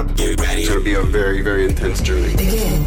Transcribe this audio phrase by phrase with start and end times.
[0.00, 0.16] up.
[0.16, 0.62] Get ready.
[0.62, 2.34] It's gonna be a very, very intense journey.
[2.34, 2.84] Begin.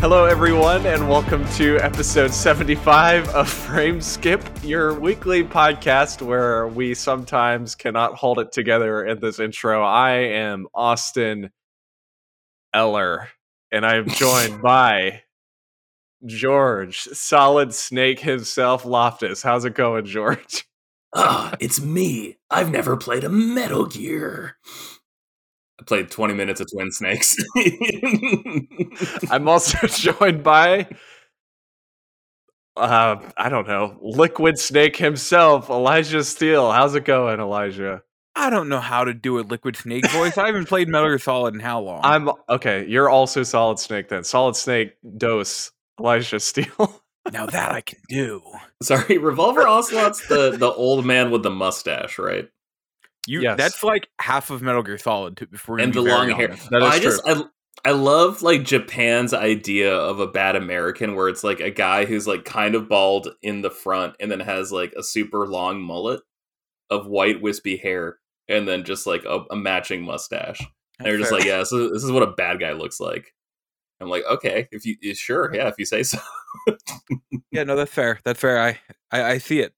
[0.00, 6.94] Hello, everyone, and welcome to episode 75 of Frame Skip, your weekly podcast where we
[6.94, 9.82] sometimes cannot hold it together in this intro.
[9.82, 11.50] I am Austin
[12.72, 13.28] Eller,
[13.70, 15.24] and I am joined by
[16.24, 19.42] George, Solid Snake himself, Loftus.
[19.42, 20.67] How's it going, George?
[21.14, 22.38] Ah, it's me.
[22.50, 24.56] I've never played a Metal Gear.
[25.80, 27.36] I played 20 minutes of Twin Snakes.
[29.30, 30.88] I'm also joined by
[32.76, 36.70] uh I don't know, Liquid Snake himself, Elijah Steele.
[36.72, 38.02] How's it going, Elijah?
[38.36, 40.38] I don't know how to do a Liquid Snake voice.
[40.38, 42.00] I haven't played Metal Gear Solid in how long?
[42.04, 42.86] I'm okay.
[42.86, 44.22] You're also Solid Snake then.
[44.24, 47.02] Solid Snake dose Elijah Steele.
[47.32, 48.42] now that I can do.
[48.82, 52.48] Sorry, Revolver Ocelot's the the old man with the mustache, right?
[53.26, 53.58] You Yes.
[53.58, 56.48] that's like half of Metal Gear Solid to, if we're gonna and the long hair.
[56.70, 57.10] That is I true.
[57.10, 57.42] just I
[57.84, 62.26] I love like Japan's idea of a bad American where it's like a guy who's
[62.26, 66.20] like kind of bald in the front and then has like a super long mullet
[66.90, 70.60] of white wispy hair and then just like a, a matching mustache.
[70.98, 73.32] And they're just like, yeah, this is, this is what a bad guy looks like.
[74.00, 76.18] I'm like, okay, if you eh, sure, yeah, if you say so.
[77.50, 78.20] Yeah, no, that's fair.
[78.24, 78.60] That's fair.
[78.60, 78.78] I
[79.10, 79.74] I, I see it.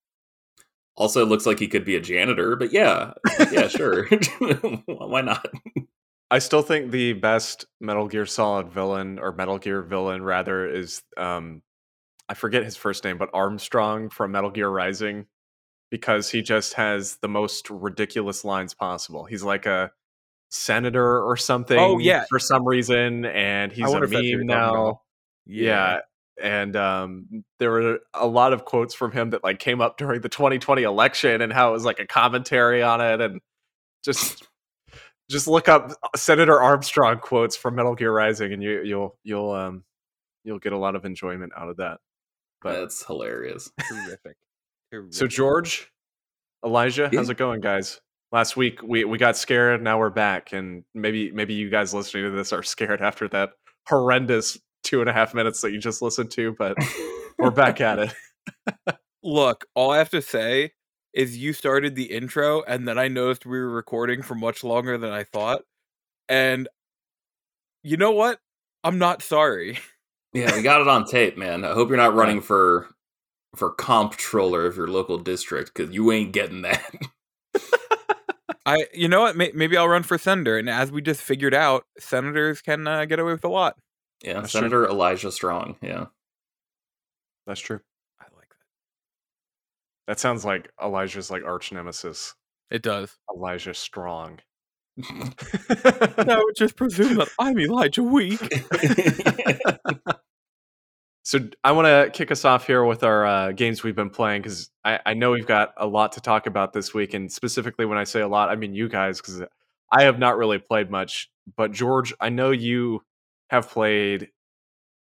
[0.97, 3.15] Also, it looks like he could be a janitor, but yeah,
[3.51, 4.07] yeah, sure.
[4.87, 5.47] Why not?
[6.31, 11.03] I still think the best Metal Gear Solid villain or Metal Gear villain rather is
[11.17, 11.63] um
[12.29, 15.27] I forget his first name, but Armstrong from Metal Gear Rising
[15.91, 19.25] because he just has the most ridiculous lines possible.
[19.25, 19.91] He's like a
[20.51, 22.25] senator or something Oh, yeah.
[22.29, 24.71] for some reason and he's a wonder if that's who meme now.
[24.87, 25.01] about.
[25.47, 25.99] Yeah.
[26.43, 30.21] And um, there were a lot of quotes from him that like came up during
[30.23, 33.41] the 2020 election and how it was like a commentary on it and
[34.03, 34.47] just
[35.31, 39.85] just look up Senator Armstrong quotes from Metal Gear Rising and you you'll you'll um
[40.45, 41.99] you'll get a lot of enjoyment out of that.
[42.63, 43.71] But That's hilarious.
[43.89, 44.37] Terrific.
[45.11, 45.91] so George,
[46.65, 48.01] Elijah, how's it going, guys?
[48.33, 52.25] Last week we we got scared, now we're back, and maybe maybe you guys listening
[52.25, 53.51] to this are scared after that
[53.89, 56.77] horrendous two and a half minutes that you just listened to, but
[57.39, 58.15] we're back at it.
[59.23, 60.73] Look, all I have to say
[61.13, 64.97] is you started the intro and then I noticed we were recording for much longer
[64.97, 65.63] than I thought.
[66.29, 66.69] And
[67.83, 68.39] you know what?
[68.85, 69.79] I'm not sorry.
[70.33, 71.65] Yeah, we got it on tape, man.
[71.65, 72.89] I hope you're not running for
[73.57, 76.95] for comptroller of your local district because you ain't getting that.
[78.67, 79.37] I you know what?
[79.37, 83.05] May, maybe I'll run for senator and as we just figured out, senators can uh,
[83.05, 83.77] get away with a lot.
[84.23, 84.61] yeah, That's true.
[84.61, 85.77] Senator Elijah Strong.
[85.83, 86.07] Yeah,
[87.47, 87.81] That's true.
[88.21, 88.51] I like
[90.07, 92.35] That That sounds like Elijah's like arch nemesis.
[92.71, 93.17] It does.
[93.35, 94.41] Elijah Strong.
[95.09, 98.41] I would just presume that I'm Elijah Weak.
[101.23, 104.43] So I want to kick us off here with our uh, games we've been playing
[104.43, 107.85] because I, I know we've got a lot to talk about this week, and specifically
[107.85, 109.43] when I say a lot, I mean you guys because
[109.93, 111.31] I have not really played much.
[111.57, 113.03] But George, I know you
[113.51, 114.29] have played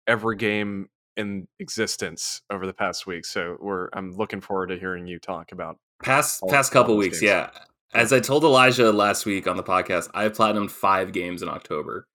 [0.06, 5.06] every game in existence over the past week, so we're I'm looking forward to hearing
[5.06, 5.78] you talk about.
[6.02, 7.20] past past couple weeks.
[7.20, 7.30] games.
[7.30, 7.50] Yeah,
[7.94, 12.06] as I told Elijah last week on the podcast, I platinumed five games in October,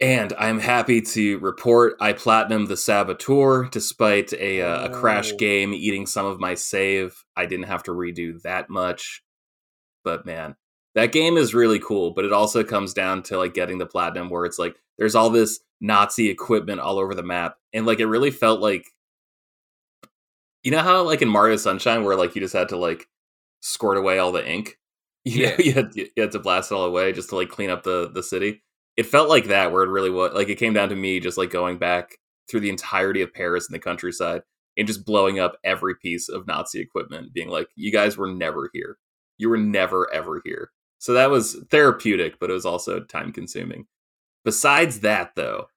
[0.00, 5.36] and I'm happy to report I platinumed the Saboteur despite a uh, a crash Oh.
[5.36, 7.24] game eating some of my save.
[7.36, 9.22] I didn't have to redo that much,
[10.04, 10.56] but man,
[10.94, 12.12] that game is really cool.
[12.12, 15.30] But it also comes down to like getting the platinum, where it's like there's all
[15.30, 18.86] this Nazi equipment all over the map, and like it really felt like
[20.64, 23.08] you know how like in Mario Sunshine where like you just had to like
[23.60, 24.76] squirt away all the ink.
[25.24, 25.62] You know, Yeah.
[25.64, 28.08] you had, you had to blast it all away just to like clean up the
[28.12, 28.62] the city.
[28.98, 31.38] It felt like that where it really was like it came down to me just
[31.38, 32.18] like going back
[32.50, 34.42] through the entirety of Paris and the countryside
[34.76, 38.70] and just blowing up every piece of Nazi equipment, being like, "You guys were never
[38.74, 38.98] here.
[39.38, 43.86] You were never ever here." So that was therapeutic, but it was also time consuming.
[44.44, 45.68] Besides that, though,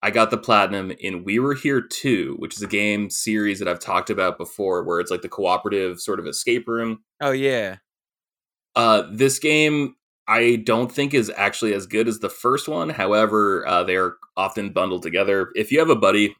[0.00, 3.66] I got the platinum in We Were Here Too, which is a game series that
[3.66, 7.02] I've talked about before, where it's like the cooperative sort of escape room.
[7.20, 7.78] Oh yeah.
[8.76, 9.96] Uh, this game
[10.28, 12.90] I don't think is actually as good as the first one.
[12.90, 15.50] However, uh, they are often bundled together.
[15.56, 16.36] If you have a buddy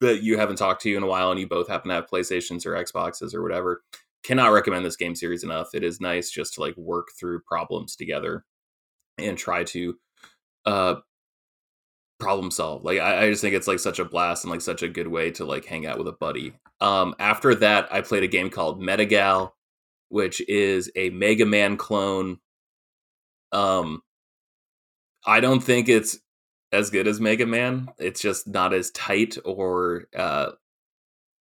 [0.00, 2.64] that you haven't talked to in a while and you both happen to have PlayStations
[2.64, 3.82] or Xboxes or whatever,
[4.22, 5.74] cannot recommend this game series enough.
[5.74, 8.44] It is nice just to like work through problems together
[9.18, 9.96] and try to
[10.64, 10.96] uh
[12.18, 12.84] problem solve.
[12.84, 15.08] Like I, I just think it's like such a blast and like such a good
[15.08, 16.54] way to like hang out with a buddy.
[16.80, 19.50] Um after that I played a game called Metagal,
[20.08, 22.38] which is a Mega Man clone.
[23.52, 24.02] Um,
[25.26, 26.18] I don't think it's
[26.72, 27.88] as good as Mega Man.
[27.98, 30.52] It's just not as tight or uh,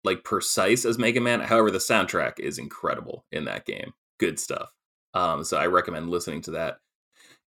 [0.05, 1.41] like precise as Mega Man.
[1.41, 3.93] However, the soundtrack is incredible in that game.
[4.19, 4.71] Good stuff.
[5.15, 6.79] Um, so I recommend listening to that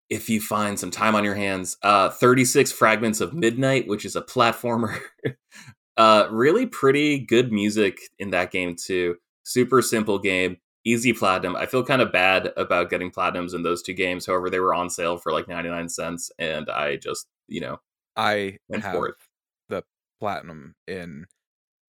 [0.09, 1.77] if you find some time on your hands.
[1.83, 4.99] Uh, 36 Fragments of Midnight, which is a platformer.
[5.97, 9.15] uh, really pretty good music in that game too.
[9.43, 11.55] Super simple game, easy platinum.
[11.55, 14.25] I feel kind of bad about getting platinums in those two games.
[14.25, 17.79] However, they were on sale for like 99 cents, and I just, you know,
[18.15, 19.15] I went have for it.
[19.69, 19.83] the
[20.19, 21.25] platinum in.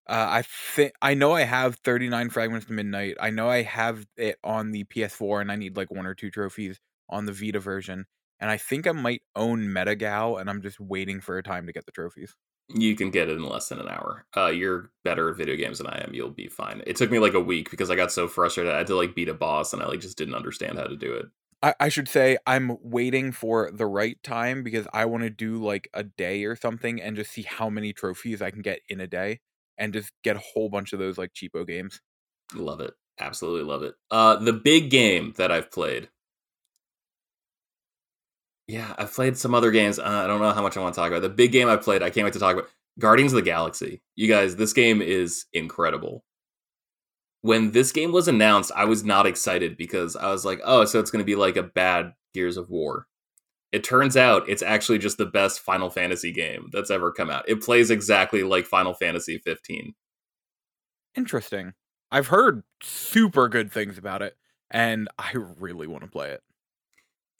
[0.09, 3.17] Uh, I think I know I have 39 fragments to midnight.
[3.21, 6.31] I know I have it on the PS4, and I need like one or two
[6.31, 8.07] trophies on the Vita version.
[8.41, 11.73] And I think I might own Metagal, and I'm just waiting for a time to
[11.73, 12.35] get the trophies.
[12.73, 14.25] You can get it in less than an hour.
[14.37, 16.15] Uh, you're better at video games than I am.
[16.15, 16.83] You'll be fine.
[16.87, 18.73] It took me like a week because I got so frustrated.
[18.73, 20.97] I had to like beat a boss, and I like just didn't understand how to
[20.97, 21.27] do it.
[21.63, 25.63] I, I should say I'm waiting for the right time because I want to do
[25.63, 29.01] like a day or something and just see how many trophies I can get in
[29.01, 29.41] a day
[29.77, 32.01] and just get a whole bunch of those like cheapo games.
[32.55, 32.95] Love it.
[33.19, 33.95] Absolutely love it.
[34.11, 36.09] Uh, the big game that I've played.
[38.71, 39.99] Yeah, I've played some other games.
[39.99, 41.23] Uh, I don't know how much I want to talk about.
[41.23, 42.69] The big game I played, I can't wait to talk about
[43.01, 44.01] Guardians of the Galaxy.
[44.15, 46.23] You guys, this game is incredible.
[47.43, 51.01] When this game was announced, I was not excited because I was like, oh, so
[51.01, 53.09] it's going to be like a bad Gears of War.
[53.73, 57.49] It turns out it's actually just the best Final Fantasy game that's ever come out.
[57.49, 59.95] It plays exactly like Final Fantasy 15.
[61.17, 61.73] Interesting.
[62.13, 64.37] I've heard super good things about it,
[64.71, 66.43] and I really want to play it.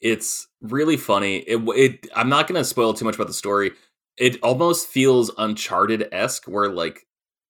[0.01, 1.37] It's really funny.
[1.37, 3.71] It, it I'm not going to spoil too much about the story.
[4.17, 7.05] It almost feels Uncharted esque, where like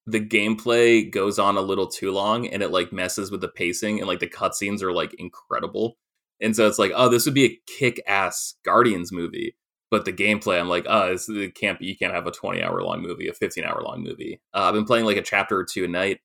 [0.05, 3.99] the gameplay goes on a little too long and it like messes with the pacing
[3.99, 5.97] and like the cutscenes are like incredible.
[6.41, 9.55] And so it's like, oh, this would be a kick ass Guardians movie.
[9.91, 12.81] But the gameplay, I'm like, oh, it can't be, you can't have a 20 hour
[12.81, 14.41] long movie, a 15 hour long movie.
[14.53, 16.19] Uh, I've been playing like a chapter or two a night.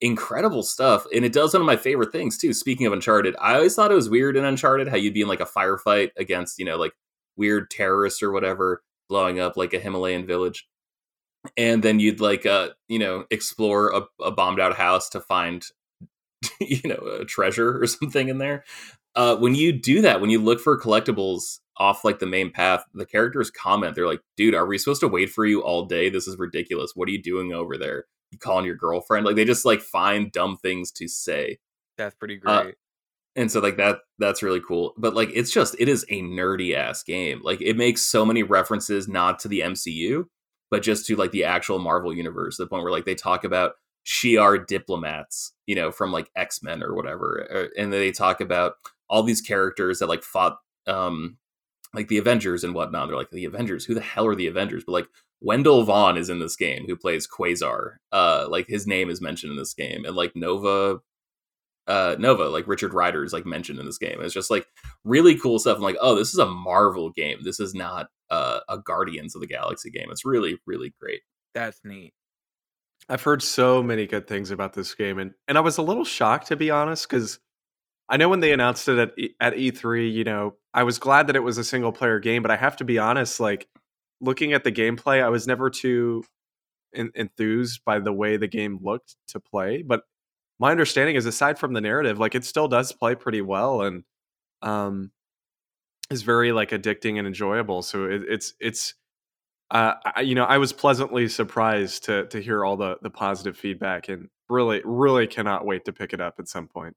[0.00, 1.06] Incredible stuff.
[1.14, 2.52] And it does one of my favorite things too.
[2.52, 5.28] Speaking of Uncharted, I always thought it was weird in Uncharted how you'd be in
[5.28, 6.92] like a firefight against, you know, like
[7.36, 10.66] weird terrorists or whatever, blowing up like a Himalayan village.
[11.56, 15.64] And then you'd like, uh, you know, explore a, a bombed out house to find,
[16.60, 18.64] you know, a treasure or something in there
[19.14, 22.84] uh, when you do that, when you look for collectibles off like the main path,
[22.94, 23.94] the characters comment.
[23.94, 26.10] They're like, "Dude, are we supposed to wait for you all day?
[26.10, 26.92] This is ridiculous.
[26.94, 28.04] What are you doing over there?
[28.38, 31.58] Calling your girlfriend?" Like they just like find dumb things to say.
[31.98, 32.52] That's pretty great.
[32.52, 32.70] Uh,
[33.36, 34.94] and so like that that's really cool.
[34.96, 37.40] But like it's just it is a nerdy ass game.
[37.42, 40.24] Like it makes so many references not to the MCU,
[40.70, 42.56] but just to like the actual Marvel universe.
[42.56, 43.72] The point where like they talk about
[44.06, 48.74] Shi'ar diplomats, you know, from like X Men or whatever, uh, and they talk about
[49.08, 51.36] all these characters that like fought um
[51.94, 53.08] like the Avengers and whatnot.
[53.08, 53.84] They're like the Avengers.
[53.84, 54.84] Who the hell are the Avengers?
[54.86, 55.08] But like
[55.40, 57.96] Wendell Vaughn is in this game, who plays Quasar.
[58.12, 61.00] Uh, like his name is mentioned in this game, and like Nova,
[61.86, 64.20] uh, Nova, like Richard Rider is like mentioned in this game.
[64.20, 64.66] It's just like
[65.04, 65.76] really cool stuff.
[65.76, 67.38] I'm like, oh, this is a Marvel game.
[67.42, 70.08] This is not uh, a Guardians of the Galaxy game.
[70.10, 71.22] It's really, really great.
[71.54, 72.12] That's neat.
[73.08, 76.04] I've heard so many good things about this game, and and I was a little
[76.04, 77.40] shocked to be honest because
[78.10, 81.28] I know when they announced it at E- at E3, you know, I was glad
[81.28, 83.68] that it was a single player game, but I have to be honest, like
[84.20, 86.24] looking at the gameplay, I was never too
[86.94, 89.82] en- enthused by the way the game looked to play.
[89.82, 90.02] But
[90.58, 94.04] my understanding is, aside from the narrative, like it still does play pretty well and
[94.62, 95.12] um,
[96.10, 97.82] is very like addicting and enjoyable.
[97.82, 98.94] So it, it's it's.
[99.70, 103.56] Uh, I, you know, I was pleasantly surprised to to hear all the the positive
[103.56, 106.96] feedback, and really, really cannot wait to pick it up at some point.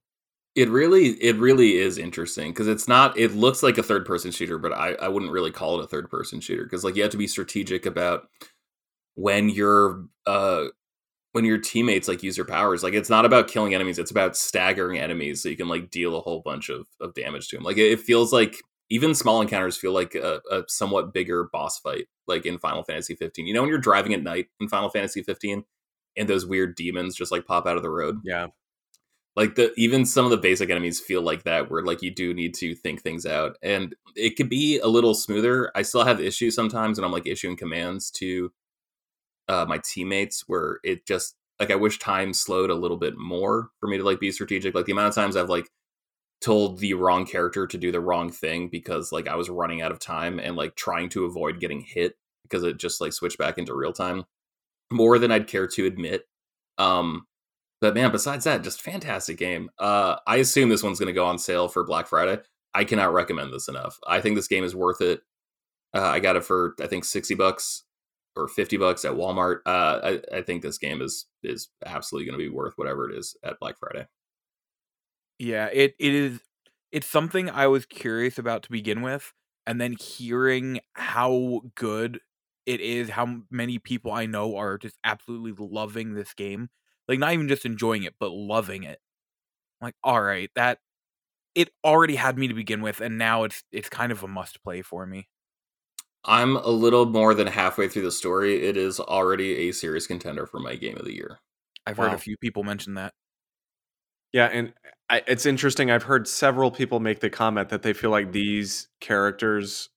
[0.55, 3.17] It really, it really is interesting because it's not.
[3.17, 5.88] It looks like a third person shooter, but I, I wouldn't really call it a
[5.88, 8.27] third person shooter because like you have to be strategic about
[9.15, 10.65] when your uh
[11.33, 12.83] when your teammates like use their powers.
[12.83, 16.15] Like it's not about killing enemies; it's about staggering enemies so you can like deal
[16.17, 17.63] a whole bunch of of damage to them.
[17.65, 18.57] Like it, it feels like
[18.89, 23.15] even small encounters feel like a, a somewhat bigger boss fight, like in Final Fantasy
[23.15, 23.48] 15.
[23.48, 25.63] You know when you're driving at night in Final Fantasy 15
[26.17, 28.48] and those weird demons just like pop out of the road Yeah.
[29.36, 32.34] Like the even some of the basic enemies feel like that where like you do
[32.34, 35.72] need to think things out and it could be a little smoother.
[35.75, 38.52] I still have issues sometimes and i'm like issuing commands to
[39.48, 43.70] uh my teammates where it just like i wish time slowed a little bit more
[43.80, 45.70] for me to like be strategic like the amount of times i've like
[46.42, 49.92] told the wrong character to do the wrong thing because like i was running out
[49.92, 53.58] of time and like trying to avoid getting hit because it just like switched back
[53.58, 54.24] into real time
[54.92, 56.24] more than i'd care to admit
[56.78, 57.25] um
[57.84, 59.70] but man, besides that, just fantastic game.
[59.78, 62.42] Uh, I assume this one's going to go on sale for Black Friday.
[62.74, 64.00] I cannot recommend this enough.
[64.08, 65.20] I think this game is worth it.
[65.94, 67.84] Uh, I got it for I think sixty bucks
[68.38, 69.58] or fifty bucks at Walmart.
[69.66, 73.18] Uh, I, I think this game is is absolutely going to be worth whatever it
[73.18, 74.08] is at Black Friday.
[75.38, 76.40] Yeah, it it is.
[76.94, 79.34] It's something I was curious about to begin with,
[79.68, 82.22] and then hearing how good
[82.66, 86.70] it is, how many people I know are just absolutely loving this game.
[87.07, 89.00] Like not even just enjoying it, but loving it.
[89.81, 90.79] I'm like, all right, that
[91.55, 94.63] it already had me to begin with, and now it's it's kind of a must
[94.63, 95.27] play for me.
[96.25, 98.65] I'm a little more than halfway through the story.
[98.65, 101.39] It is already a serious contender for my game of the year.
[101.86, 102.05] I've wow.
[102.05, 103.13] heard a few people mention that.
[104.31, 104.74] Yeah, and
[105.10, 105.91] I, it's interesting.
[105.91, 109.89] I've heard several people make the comment that they feel like these characters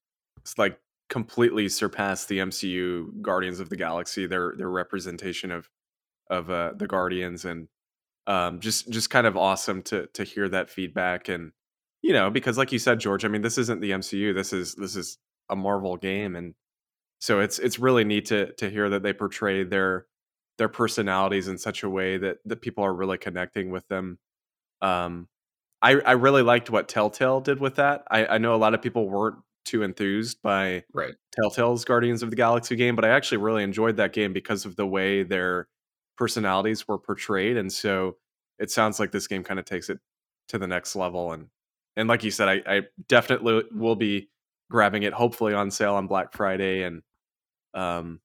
[0.59, 4.27] like completely surpass the MCU Guardians of the Galaxy.
[4.27, 5.71] Their their representation of
[6.29, 7.69] of uh, the Guardians and
[8.27, 11.53] um, just just kind of awesome to to hear that feedback and
[12.03, 14.35] you know because like you said George, I mean this isn't the MCU.
[14.35, 15.19] This is this is
[15.49, 16.55] a Marvel game and
[17.19, 20.07] so it's it's really neat to to hear that they portray their
[20.59, 24.19] their personalities in such a way that that people are really connecting with them.
[24.83, 25.29] Um,
[25.83, 28.05] I I really liked what Telltale did with that.
[28.11, 31.15] I, I know a lot of people weren't too enthused by right.
[31.35, 34.77] Telltale's Guardians of the Galaxy game, but I actually really enjoyed that game because of
[34.77, 35.69] the way their
[36.17, 38.17] personalities were portrayed, and so
[38.59, 39.99] it sounds like this game kind of takes it
[40.49, 41.33] to the next level.
[41.33, 41.49] And
[41.97, 44.29] and like you said, I, I definitely will be
[44.71, 47.03] grabbing it, hopefully on sale on Black Friday, and
[47.75, 48.21] um,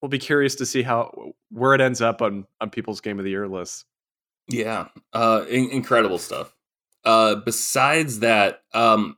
[0.00, 3.24] we'll be curious to see how where it ends up on on people's game of
[3.24, 3.84] the year lists.
[4.48, 6.54] Yeah, uh, in- incredible stuff.
[7.04, 9.16] Uh, besides that, um,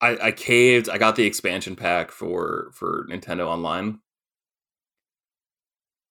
[0.00, 0.88] I, I caved.
[0.88, 4.00] I got the expansion pack for for Nintendo Online.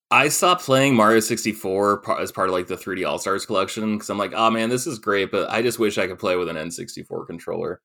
[0.10, 4.10] I stopped playing Mario 64 as part of like the 3D All Stars collection because
[4.10, 6.48] I'm like, oh man, this is great, but I just wish I could play with
[6.48, 7.82] an N64 controller.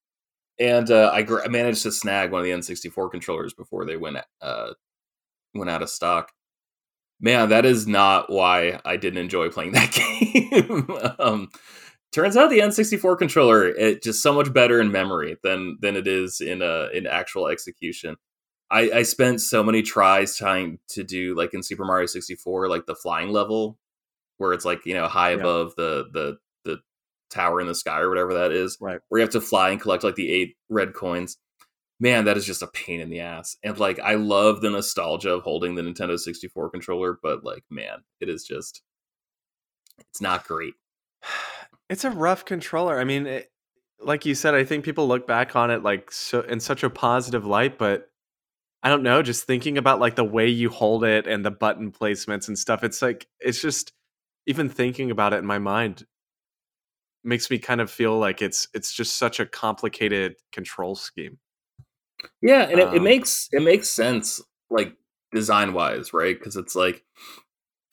[0.58, 4.18] And uh, I, gr- managed to snag one of the N64 controllers before they went
[4.40, 4.72] uh,
[5.54, 6.30] went out of stock.
[7.20, 10.88] Man, that is not why I didn't enjoy playing that game.
[11.18, 11.48] um,
[12.12, 16.06] turns out the N64 controller it just so much better in memory than than it
[16.06, 18.16] is in uh in actual execution.
[18.72, 22.86] I, I spent so many tries trying to do like in Super Mario 64, like
[22.86, 23.78] the flying level,
[24.38, 25.36] where it's like you know high yeah.
[25.36, 26.78] above the the the
[27.30, 29.00] tower in the sky or whatever that is, right?
[29.08, 31.36] Where you have to fly and collect like the eight red coins.
[32.00, 33.56] Man, that is just a pain in the ass.
[33.62, 38.04] And like I love the nostalgia of holding the Nintendo 64 controller, but like man,
[38.20, 38.82] it is just
[39.98, 40.74] it's not great.
[41.90, 42.98] It's a rough controller.
[42.98, 43.52] I mean, it,
[44.00, 46.88] like you said, I think people look back on it like so in such a
[46.88, 48.08] positive light, but
[48.82, 51.92] I don't know, just thinking about like the way you hold it and the button
[51.92, 53.92] placements and stuff, it's like it's just
[54.46, 56.04] even thinking about it in my mind
[57.24, 61.38] makes me kind of feel like it's it's just such a complicated control scheme.
[62.40, 64.96] Yeah, and it, um, it makes it makes sense like
[65.32, 66.38] design wise, right?
[66.38, 67.04] Because it's like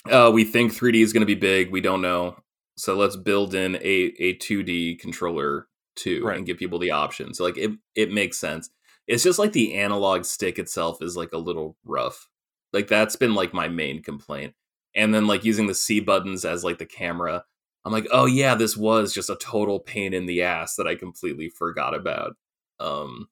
[0.09, 2.37] uh, we think 3D is going to be big, we don't know.
[2.77, 6.37] So let's build in a a 2D controller too right.
[6.37, 7.33] and give people the option.
[7.33, 8.69] So like it it makes sense.
[9.09, 12.29] It's just like the analog stick itself is like a little rough.
[12.73, 14.53] Like that's been like my main complaint.
[14.95, 17.43] And then like using the C buttons as like the camera,
[17.85, 20.95] I'm like, "Oh yeah, this was just a total pain in the ass that I
[20.95, 22.35] completely forgot about."
[22.79, 23.29] Um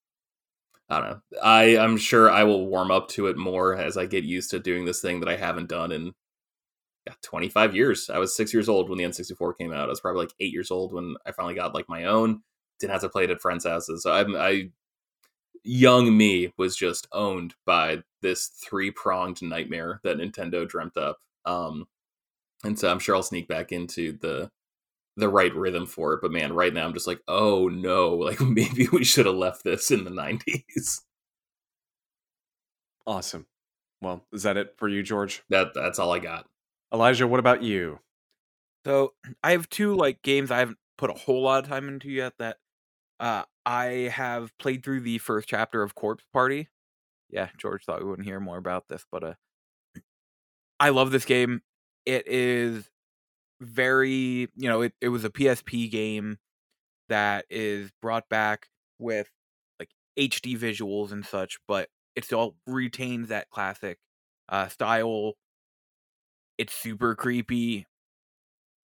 [0.89, 1.21] I don't know.
[1.43, 4.59] I I'm sure I will warm up to it more as I get used to
[4.59, 6.13] doing this thing that I haven't done in
[7.07, 8.09] yeah, 25 years.
[8.09, 9.87] I was six years old when the N64 came out.
[9.87, 12.41] I was probably like eight years old when I finally got like my own.
[12.79, 14.03] Didn't have to play it at friends' houses.
[14.03, 14.69] So I'm, I,
[15.67, 21.19] young me was just owned by this three pronged nightmare that Nintendo dreamt up.
[21.45, 21.87] Um,
[22.63, 24.49] and so I'm sure I'll sneak back into the
[25.17, 26.21] the right rhythm for it.
[26.21, 29.63] But man, right now I'm just like, oh no, like maybe we should have left
[29.63, 31.01] this in the 90s.
[33.05, 33.47] Awesome.
[34.01, 35.43] Well, is that it for you, George?
[35.49, 36.45] That that's all I got.
[36.93, 37.99] Elijah, what about you?
[38.85, 42.09] So I have two like games I haven't put a whole lot of time into
[42.09, 42.57] yet that
[43.19, 46.69] uh I have played through the first chapter of Corpse Party.
[47.29, 49.33] Yeah, George thought we wouldn't hear more about this, but uh
[50.79, 51.61] I love this game.
[52.05, 52.89] It is
[53.61, 56.39] very, you know, it, it was a PSP game
[57.09, 58.67] that is brought back
[58.99, 59.29] with
[59.79, 63.99] like HD visuals and such, but it still retains that classic
[64.49, 65.35] uh style
[66.57, 67.85] it's super creepy.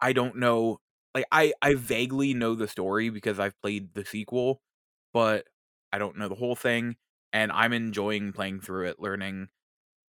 [0.01, 0.79] I don't know.
[1.15, 4.61] Like I I vaguely know the story because I've played the sequel,
[5.13, 5.47] but
[5.91, 6.97] I don't know the whole thing
[7.31, 9.49] and I'm enjoying playing through it, learning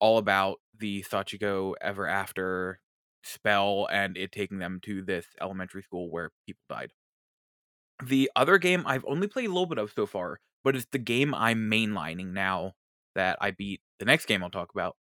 [0.00, 2.80] all about the Sachiko ever after
[3.24, 6.92] spell and it taking them to this elementary school where people died.
[8.04, 10.98] The other game I've only played a little bit of so far, but it's the
[10.98, 12.74] game I'm mainlining now
[13.14, 14.96] that I beat the next game I'll talk about.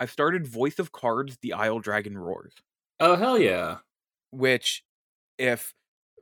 [0.00, 2.54] I've started Voice of Cards: The Isle Dragon Roars.
[3.00, 3.78] Oh hell yeah!
[4.30, 4.84] Which,
[5.38, 5.72] if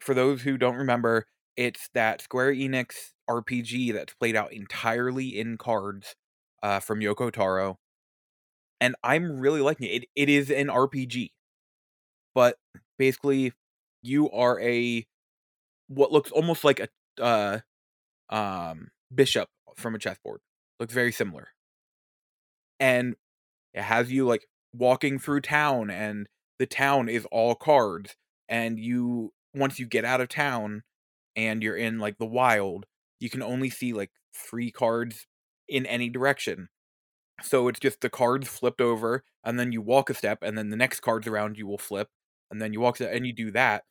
[0.00, 1.26] for those who don't remember,
[1.56, 6.14] it's that Square Enix RPG that's played out entirely in cards
[6.62, 7.78] uh, from Yoko Taro,
[8.80, 10.04] and I'm really liking it.
[10.04, 10.08] it.
[10.16, 11.30] It is an RPG,
[12.34, 12.56] but
[12.98, 13.52] basically,
[14.02, 15.06] you are a
[15.88, 16.88] what looks almost like a
[17.22, 17.60] uh,
[18.30, 20.40] um, bishop from a chessboard.
[20.78, 21.48] Looks very similar,
[22.78, 23.16] and
[23.74, 28.16] it has you like walking through town, and the town is all cards,
[28.50, 30.82] and you once you get out of town
[31.36, 32.84] and you're in like the wild,
[33.20, 35.26] you can only see like three cards
[35.68, 36.68] in any direction.
[37.42, 40.68] So it's just the cards flipped over, and then you walk a step, and then
[40.68, 42.08] the next cards around you will flip,
[42.50, 43.84] and then you walk and you do that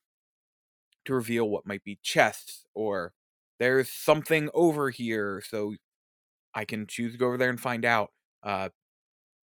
[1.06, 3.14] to reveal what might be chests or
[3.60, 5.76] there's something over here, so
[6.54, 8.12] I can choose to go over there and find out.
[8.44, 8.70] Uh,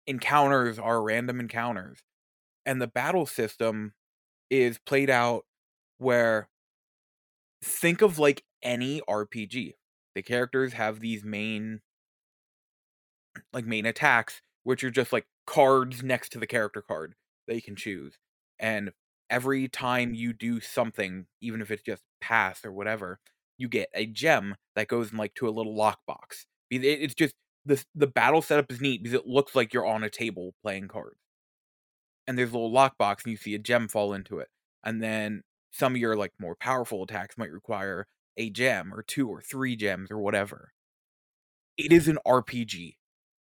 [0.06, 2.00] encounters are random encounters,
[2.66, 3.94] and the battle system
[4.54, 5.46] is played out
[5.98, 6.48] where
[7.64, 9.74] think of like any RPG.
[10.16, 11.82] The characters have these main
[13.52, 17.16] like main attacks, which are just like cards next to the character card
[17.48, 18.18] that you can choose.
[18.60, 18.92] And
[19.30, 23.20] every time you do something, even if it's just pass or whatever,
[23.58, 26.46] you get a gem that goes in like to a little lockbox.
[26.70, 30.10] It's just the the battle setup is neat because it looks like you're on a
[30.10, 31.18] table playing cards.
[32.28, 34.50] And there's a little lockbox and you see a gem fall into it.
[34.84, 39.28] And then some of your like more powerful attacks might require a gem or two
[39.28, 40.74] or three gems or whatever.
[41.78, 42.96] It is an RPG.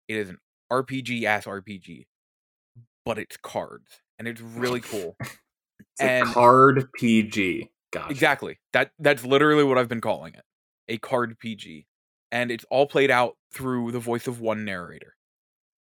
[0.08, 0.38] It is an
[0.72, 2.06] RPG ass RPG,
[3.04, 5.16] but it's cards and it's really cool.
[5.20, 7.70] it's and a card PG.
[7.92, 8.10] Gotcha.
[8.10, 8.58] Exactly.
[8.72, 10.44] That that's literally what I've been calling it.
[10.88, 11.86] A card PG.
[12.32, 15.16] And it's all played out through the voice of one narrator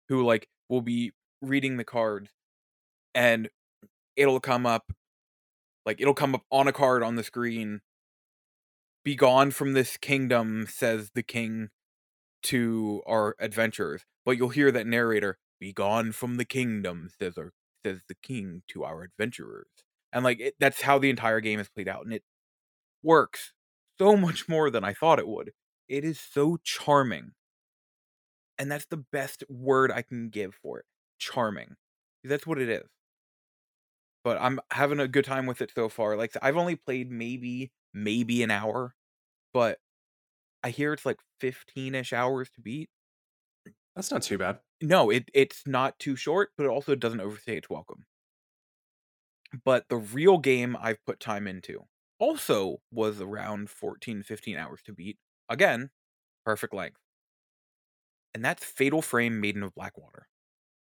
[0.07, 2.31] who like will be reading the cards
[3.13, 3.49] and
[4.15, 4.91] it'll come up
[5.85, 7.81] like it'll come up on a card on the screen.
[9.03, 11.69] Be gone from this kingdom, says the king
[12.43, 14.03] to our adventurers.
[14.25, 17.53] But you'll hear that narrator, be gone from the kingdom, says our
[17.85, 19.67] says the king to our adventurers.
[20.11, 22.03] And like it, that's how the entire game is played out.
[22.03, 22.23] And it
[23.01, 23.53] works
[23.97, 25.53] so much more than I thought it would.
[25.87, 27.31] It is so charming.
[28.57, 30.85] And that's the best word I can give for it.
[31.17, 31.77] Charming.
[32.23, 32.89] That's what it is
[34.29, 36.15] but I'm having a good time with it so far.
[36.15, 38.93] Like I've only played maybe maybe an hour,
[39.53, 39.79] but
[40.63, 42.91] I hear it's like 15ish hours to beat.
[43.95, 44.59] That's not too bad.
[44.81, 48.05] No, it it's not too short, but it also doesn't overstay its welcome.
[49.63, 51.87] But the real game I've put time into
[52.19, 55.19] also was around 14 15 hours to beat.
[55.49, 55.91] Again,
[56.45, 56.99] perfect length.
[58.33, 60.27] And that's Fatal Frame Maiden of Blackwater.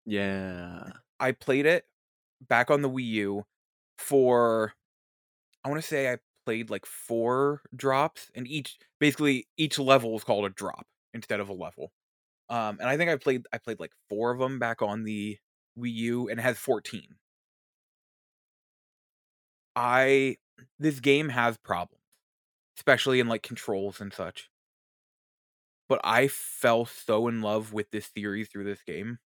[0.05, 0.93] Yeah.
[1.21, 1.87] I played it
[2.41, 3.45] back on the Wii U
[3.99, 4.75] for
[5.65, 10.25] I want to say I played like four drops, and each basically each level is
[10.25, 11.93] called a drop instead of a level.
[12.51, 15.39] Um, and I think I played I played like four of them back on the
[15.79, 17.17] Wii U, and it has fourteen.
[19.77, 20.37] I
[20.79, 22.03] this game has problems,
[22.77, 24.51] especially in like controls and such.
[25.89, 29.19] But I fell so in love with this series through this game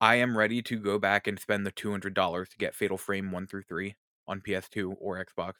[0.00, 3.46] I am ready to go back and spend the $200 to get Fatal Frame 1
[3.46, 3.96] through 3
[4.28, 5.54] on PS2 or Xbox.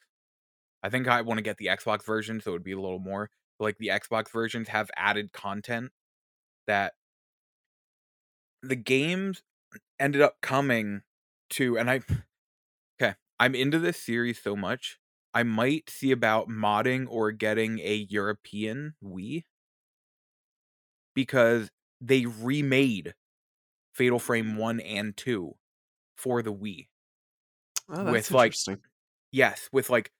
[0.83, 2.99] I think I want to get the Xbox version, so it would be a little
[3.01, 3.31] more.
[3.59, 5.93] But like the Xbox versions have added content
[6.67, 6.95] that
[8.63, 9.43] the games
[10.01, 11.03] ended up coming
[11.51, 12.01] to, and I,
[13.01, 14.99] okay, I'm into this series so much.
[15.35, 19.45] I might see about modding or getting a European Wii
[21.15, 21.71] because
[22.01, 23.15] they remade
[23.97, 25.55] Fatal Frame 1 and 2
[26.17, 26.89] for the Wii.
[27.89, 28.55] Oh, with like
[29.33, 30.11] yes, with like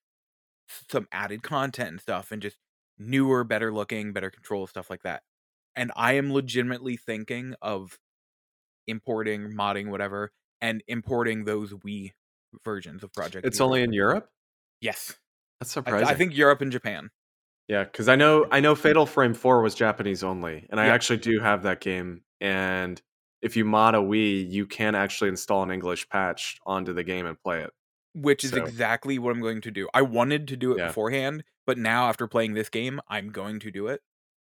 [0.91, 2.57] some added content and stuff and just
[2.99, 5.23] newer, better looking, better control stuff like that.
[5.75, 7.99] And I am legitimately thinking of
[8.87, 12.13] importing, modding, whatever, and importing those Wii
[12.65, 13.47] versions of Project.
[13.47, 14.31] It's only in Europe.
[14.81, 15.17] Yes,
[15.61, 16.09] that's surprising.
[16.09, 17.11] I, I think Europe and Japan.
[17.69, 21.19] Yeah, because I know I know Fatal Frame Four was Japanese only, and I actually
[21.19, 23.03] do have that game, and
[23.47, 27.27] if you mod a Wii, you can actually install an English patch onto the game
[27.27, 27.71] and play it.
[28.13, 28.57] Which is so.
[28.57, 29.89] exactly what I'm going to do.
[29.95, 30.89] I wanted to do it yeah.
[30.89, 34.03] beforehand, but now after playing this game, I'm going to do it.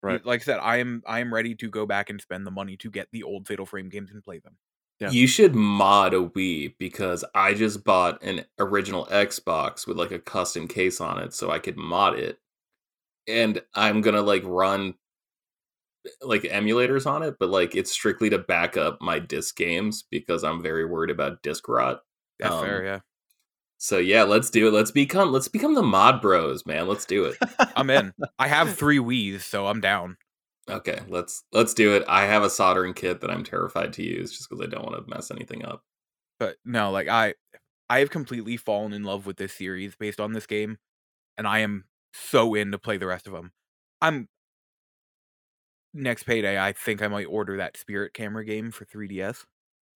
[0.02, 0.26] Right.
[0.26, 2.78] Like I said, I am I am ready to go back and spend the money
[2.78, 4.58] to get the old Fatal Frame games and play them.
[5.00, 5.10] Yeah.
[5.10, 10.20] You should mod a Wii because I just bought an original Xbox with like a
[10.20, 12.40] custom case on it so I could mod it.
[13.28, 14.94] And I'm gonna like run
[16.22, 20.44] like emulators on it, but like it's strictly to back up my disc games because
[20.44, 22.02] I'm very worried about disc rot.
[22.40, 23.00] That's Um, fair, yeah.
[23.78, 24.72] So yeah, let's do it.
[24.72, 26.88] Let's become let's become the mod bros, man.
[26.88, 27.38] Let's do it.
[27.76, 28.14] I'm in.
[28.40, 30.18] I have three Wii's, so I'm down.
[30.70, 32.04] Okay, let's let's do it.
[32.08, 34.96] I have a soldering kit that I'm terrified to use just because I don't want
[35.06, 35.84] to mess anything up.
[36.40, 37.36] But no, like I
[37.90, 40.78] I have completely fallen in love with this series based on this game,
[41.38, 43.52] and I am so in to play the rest of them.
[44.02, 44.28] I'm
[45.96, 46.60] next payday.
[46.60, 49.46] I think I might order that Spirit Camera game for 3DS,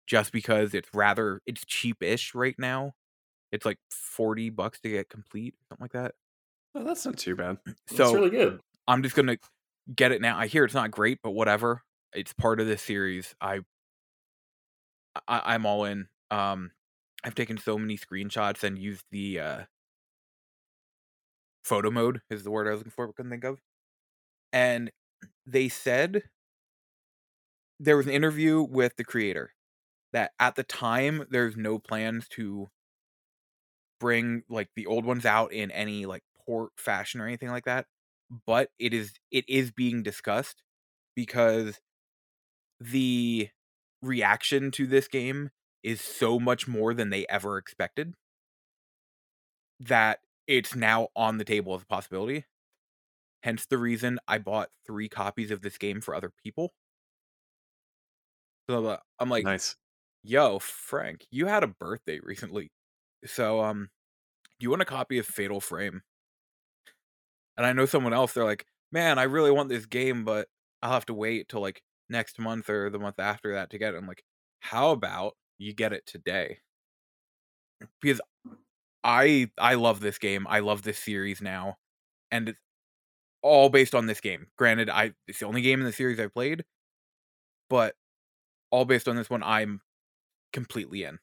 [0.07, 2.93] just because it's rather it's cheapish right now.
[3.51, 6.15] It's like forty bucks to get complete, something like that.
[6.75, 7.57] Oh, that's not too bad.
[7.87, 8.61] So So really good.
[8.87, 9.37] I'm just gonna
[9.95, 10.37] get it now.
[10.37, 11.83] I hear it's not great, but whatever.
[12.13, 13.35] It's part of this series.
[13.41, 13.61] I,
[15.27, 16.07] I I'm all in.
[16.31, 16.71] Um,
[17.23, 19.63] I've taken so many screenshots and used the uh
[21.63, 23.59] photo mode is the word I was looking for, but couldn't think of.
[24.53, 24.91] And
[25.45, 26.23] they said
[27.79, 29.53] there was an interview with the creator
[30.13, 32.69] that at the time there's no plans to
[33.99, 37.85] bring like the old ones out in any like port fashion or anything like that
[38.45, 40.63] but it is it is being discussed
[41.15, 41.79] because
[42.79, 43.49] the
[44.01, 45.49] reaction to this game
[45.83, 48.13] is so much more than they ever expected
[49.79, 52.45] that it's now on the table as a possibility
[53.43, 56.73] hence the reason i bought three copies of this game for other people.
[58.69, 59.75] So uh, i'm like nice.
[60.23, 62.71] yo frank you had a birthday recently.
[63.25, 63.89] So um
[64.59, 66.01] do you want a copy of fatal frame?
[67.57, 70.47] And i know someone else they're like man i really want this game but
[70.81, 73.93] i'll have to wait till like next month or the month after that to get
[73.93, 73.97] it.
[73.97, 74.23] I'm like
[74.61, 76.59] how about you get it today?
[78.01, 78.21] Because
[79.03, 81.75] i i love this game i love this series now
[82.31, 82.59] and it's
[83.41, 86.27] all based on this game granted i it's the only game in the series i
[86.27, 86.63] played
[87.69, 87.95] but
[88.71, 89.81] all based on this one i'm
[90.53, 91.19] completely in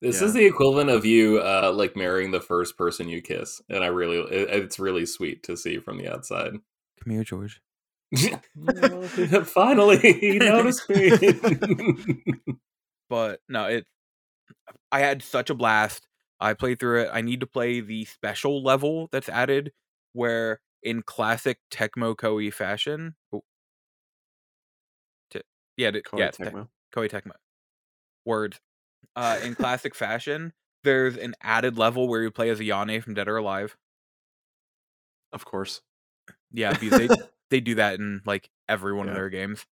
[0.00, 0.26] This Yeah.
[0.28, 3.88] is the equivalent of you uh like marrying the first person you kiss, and I
[3.88, 6.52] really it, it's really sweet to see from the outside.
[7.02, 7.60] come here george
[9.44, 11.10] Finally, he noticed me.
[13.10, 13.86] but no, it.
[14.90, 16.06] I had such a blast.
[16.40, 17.10] I played through it.
[17.12, 19.72] I need to play the special level that's added,
[20.12, 23.16] where in classic Tecmo Koei fashion,
[25.30, 25.42] Te-
[25.76, 26.68] yeah, d- Koei yeah, Te- Tecmo.
[26.94, 27.32] Koei Tecmo
[28.24, 28.60] words.
[29.16, 30.52] Uh, in classic fashion,
[30.84, 33.76] there's an added level where you play as Ayane from Dead or Alive.
[35.32, 35.80] Of course.
[36.52, 37.08] Yeah, because they
[37.50, 39.66] they do that in like every one of their games.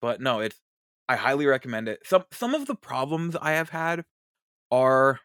[0.00, 0.60] But no, it's
[1.08, 2.06] I highly recommend it.
[2.06, 4.04] Some some of the problems I have had
[4.70, 5.20] are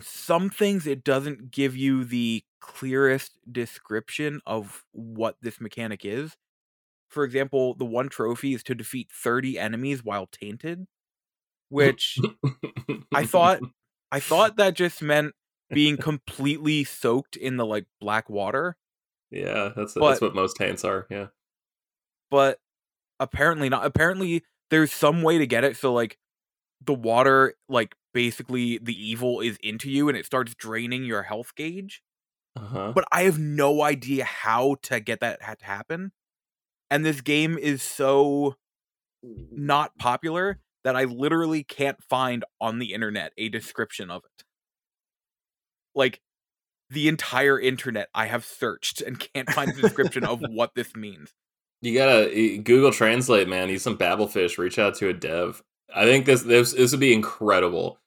[0.00, 6.36] some things it doesn't give you the clearest description of what this mechanic is.
[7.08, 10.86] For example, the one trophy is to defeat 30 enemies while tainted,
[11.68, 12.18] which
[13.14, 13.60] I thought
[14.12, 15.34] I thought that just meant
[15.70, 18.76] being completely soaked in the like black water.
[19.30, 21.06] Yeah, that's But- that's what most taints are.
[21.10, 21.26] Yeah.
[22.30, 22.58] but
[23.18, 26.16] apparently not apparently there's some way to get it so like
[26.82, 31.54] the water like basically the evil is into you and it starts draining your health
[31.54, 32.02] gauge
[32.56, 32.92] Uh-huh.
[32.94, 36.12] but i have no idea how to get that to happen
[36.90, 38.56] and this game is so
[39.22, 44.44] not popular that i literally can't find on the internet a description of it
[45.94, 46.20] like
[46.88, 51.32] the entire internet i have searched and can't find a description of what this means
[51.82, 53.68] You gotta eh, Google Translate, man.
[53.70, 54.58] Use some Babelfish.
[54.58, 55.62] Reach out to a dev.
[55.94, 57.98] I think this this this would be incredible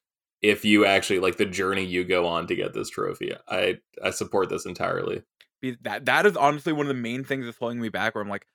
[0.43, 3.34] if you actually like the journey you go on to get this trophy.
[3.47, 5.23] I I support this entirely.
[5.62, 8.13] Be- that that is honestly one of the main things that's holding me back.
[8.13, 8.45] Where I'm like,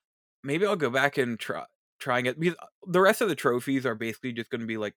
[0.44, 1.64] maybe I'll go back and try
[1.98, 4.76] trying it because uh, the rest of the trophies are basically just going to be
[4.76, 4.94] like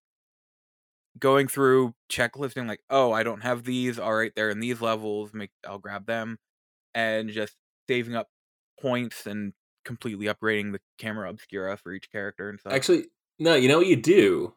[1.18, 2.68] going through checklisting.
[2.68, 3.98] Like, oh, I don't have these.
[3.98, 5.34] All right, they're in these levels.
[5.34, 6.38] Make I'll grab them,
[6.94, 7.56] and just
[7.88, 8.28] saving up
[8.82, 9.54] points and
[9.86, 12.74] completely upgrading the camera obscura for each character and stuff.
[12.74, 13.06] Actually,
[13.40, 13.56] no.
[13.56, 14.54] You know what you do?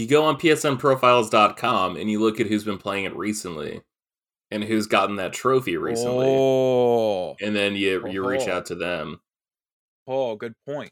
[0.00, 3.82] You go on psnprofiles.com and you look at who's been playing it recently,
[4.50, 8.52] and who's gotten that trophy recently, Oh, and then you oh, you reach Oh.
[8.52, 9.20] out to them.
[10.06, 10.90] oh, good point.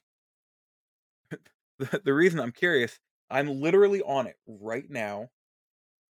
[1.79, 2.99] the, the reason I'm curious,
[3.31, 5.29] I'm literally on it right now,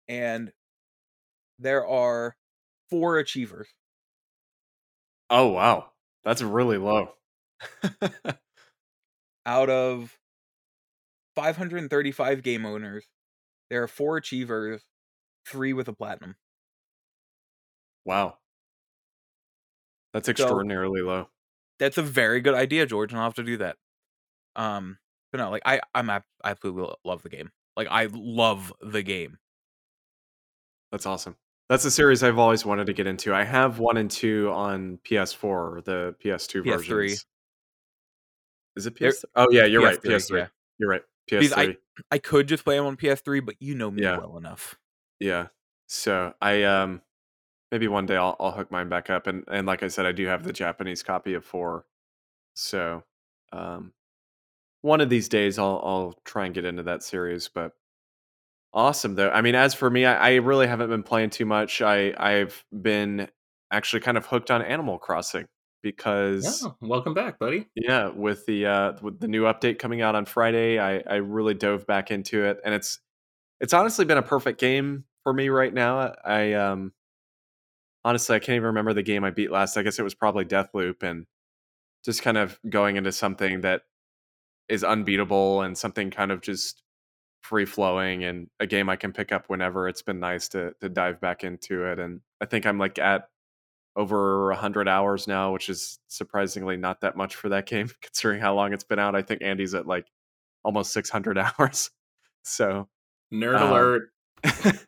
[0.08, 0.50] and
[1.58, 2.34] there are
[2.88, 3.68] four achievers.
[5.28, 5.90] Oh wow,
[6.24, 7.10] that's really low.
[9.44, 10.16] out of
[11.36, 13.06] 535 game owners.
[13.70, 14.82] There are four achievers,
[15.46, 16.36] three with a platinum.
[18.04, 18.38] Wow.
[20.12, 21.28] That's extraordinarily so, low.
[21.78, 23.76] That's a very good idea, George, and I'll have to do that.
[24.56, 24.98] Um,
[25.30, 27.50] but no, like I, I'm I absolutely love the game.
[27.76, 29.38] Like I love the game.
[30.90, 31.36] That's awesome.
[31.68, 33.34] That's a series I've always wanted to get into.
[33.34, 36.88] I have one and two on PS4, the PS2 PS3.
[36.88, 37.26] versions.
[38.76, 39.24] Is it PS?
[39.34, 40.02] Oh yeah, you're PS3, right.
[40.02, 40.38] PS3.
[40.38, 40.46] Yeah.
[40.78, 41.02] You're right.
[41.30, 41.52] PS3.
[41.56, 41.76] I,
[42.10, 44.18] I could just play them on PS3, but you know me yeah.
[44.18, 44.76] well enough.
[45.20, 45.48] Yeah.
[45.86, 47.00] So I um
[47.70, 50.12] maybe one day I'll I'll hook mine back up and and like I said I
[50.12, 51.84] do have the Japanese copy of 4.
[52.54, 53.02] So
[53.52, 53.92] um
[54.82, 57.72] one of these days I'll I'll try and get into that series but
[58.72, 59.30] awesome though.
[59.30, 61.82] I mean as for me I, I really haven't been playing too much.
[61.82, 63.28] I I've been
[63.70, 65.46] actually kind of hooked on Animal Crossing
[65.92, 67.68] because yeah, welcome back, buddy.
[67.74, 71.54] Yeah, with the uh with the new update coming out on Friday, I I really
[71.54, 73.00] dove back into it and it's
[73.60, 76.14] it's honestly been a perfect game for me right now.
[76.24, 76.92] I um
[78.04, 79.76] honestly, I can't even remember the game I beat last.
[79.76, 81.26] I guess it was probably Deathloop, and
[82.04, 83.82] just kind of going into something that
[84.68, 86.82] is unbeatable and something kind of just
[87.42, 89.88] free flowing and a game I can pick up whenever.
[89.88, 93.28] It's been nice to to dive back into it, and I think I'm like at
[93.96, 98.54] over 100 hours now, which is surprisingly not that much for that game considering how
[98.54, 99.16] long it's been out.
[99.16, 100.06] I think Andy's at like
[100.62, 101.90] almost 600 hours.
[102.42, 102.88] So,
[103.32, 104.10] nerd um, alert.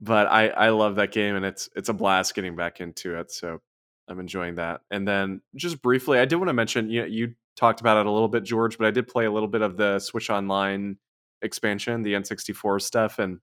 [0.00, 3.32] but I I love that game and it's it's a blast getting back into it.
[3.32, 3.60] So
[4.08, 4.82] I'm enjoying that.
[4.90, 8.10] And then just briefly, I did want to mention you you talked about it a
[8.10, 10.96] little bit, George, but I did play a little bit of the Switch Online
[11.42, 13.40] expansion, the N64 stuff, and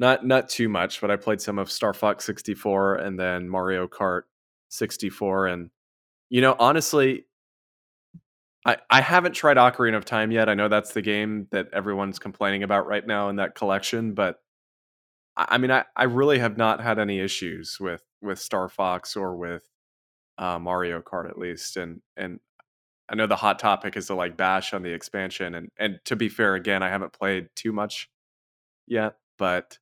[0.00, 3.86] not not too much, but I played some of Star Fox 64 and then Mario
[3.86, 4.22] Kart
[4.70, 5.48] 64.
[5.48, 5.70] And
[6.30, 7.26] you know, honestly,
[8.64, 10.48] I, I haven't tried Ocarina of Time yet.
[10.48, 14.40] I know that's the game that everyone's complaining about right now in that collection, but
[15.36, 19.36] I mean, I, I really have not had any issues with with Star Fox or
[19.36, 19.68] with
[20.38, 22.40] uh, Mario Kart at least, and and
[23.08, 26.16] I know the hot topic is to like bash on the expansion, and and to
[26.16, 28.08] be fair, again, I haven't played too much
[28.86, 29.78] yet, but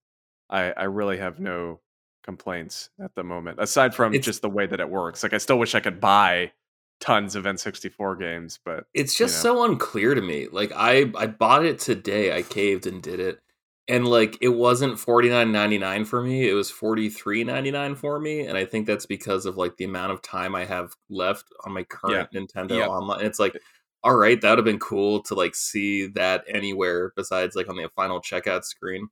[0.50, 1.80] I I really have no
[2.22, 5.22] complaints at the moment aside from it's, just the way that it works.
[5.22, 6.52] Like I still wish I could buy
[7.00, 9.56] tons of N64 games, but it's just you know.
[9.56, 10.48] so unclear to me.
[10.50, 13.40] Like I I bought it today, I caved and did it
[13.88, 18.86] and like it wasn't 49.99 for me it was 43.99 for me and i think
[18.86, 22.40] that's because of like the amount of time i have left on my current yeah.
[22.40, 23.58] nintendo online it's like
[24.04, 27.76] all right that would have been cool to like see that anywhere besides like on
[27.76, 29.08] the final checkout screen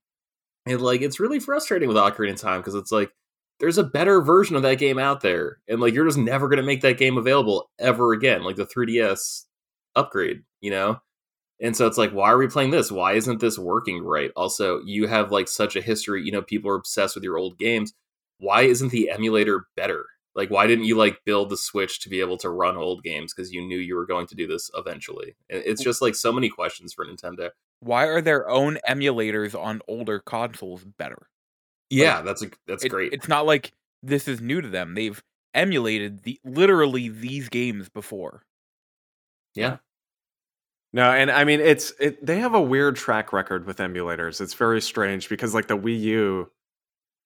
[0.66, 3.10] and like it's really frustrating with ocarina of time because it's like
[3.58, 6.62] there's a better version of that game out there and like you're just never to
[6.62, 9.44] make that game available ever again like the 3ds
[9.94, 11.00] upgrade you know
[11.60, 12.92] and so it's like, why are we playing this?
[12.92, 14.30] Why isn't this working right?
[14.36, 17.58] Also, you have like such a history, you know, people are obsessed with your old
[17.58, 17.94] games.
[18.38, 20.04] Why isn't the emulator better?
[20.36, 23.32] Like, why didn't you like build the Switch to be able to run old games
[23.34, 25.34] because you knew you were going to do this eventually?
[25.48, 27.50] It's just like so many questions for Nintendo.
[27.80, 31.28] Why are their own emulators on older consoles better?
[31.88, 33.12] Yeah, like, that's a that's it, great.
[33.14, 33.72] It's not like
[34.02, 34.94] this is new to them.
[34.94, 35.22] They've
[35.54, 38.44] emulated the literally these games before.
[39.54, 39.78] Yeah.
[40.92, 44.40] No, and I mean it's it they have a weird track record with emulators.
[44.40, 46.50] It's very strange because like the Wii U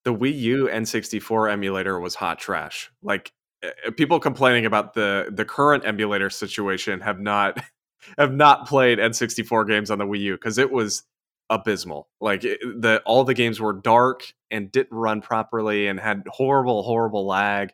[0.05, 2.91] the Wii U N64 emulator was hot trash.
[3.03, 3.33] Like
[3.63, 7.63] eh, eh, people complaining about the the current emulator situation have not
[8.19, 11.05] have not played N64 games on the Wii U cuz it was
[11.51, 12.09] abysmal.
[12.21, 16.83] Like it, the all the games were dark and didn't run properly and had horrible
[16.83, 17.73] horrible lag.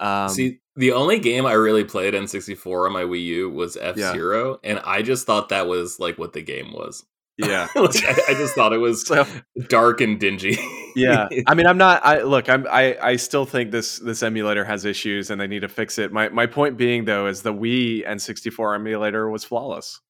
[0.00, 3.96] Um, See, the only game I really played N64 on my Wii U was F
[3.96, 4.70] Zero, yeah.
[4.70, 7.04] and I just thought that was like what the game was.
[7.38, 9.26] Yeah, like, I, I, just thought it was so,
[9.68, 10.58] dark and dingy.
[10.94, 12.04] yeah, I mean, I'm not.
[12.04, 12.66] I look, I'm.
[12.70, 16.12] I I still think this this emulator has issues, and they need to fix it.
[16.12, 20.00] My my point being though is the Wii N64 emulator was flawless.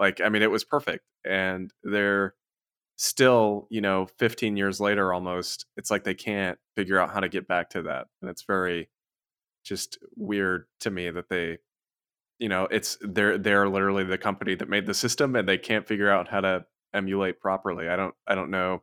[0.00, 2.34] Like, I mean, it was perfect, and they're
[2.96, 5.66] still, you know, 15 years later, almost.
[5.76, 8.88] It's like they can't figure out how to get back to that, and it's very
[9.64, 11.58] just weird to me that they
[12.40, 15.86] you know it's they're they're literally the company that made the system and they can't
[15.86, 17.88] figure out how to emulate properly.
[17.88, 18.82] I don't i don't know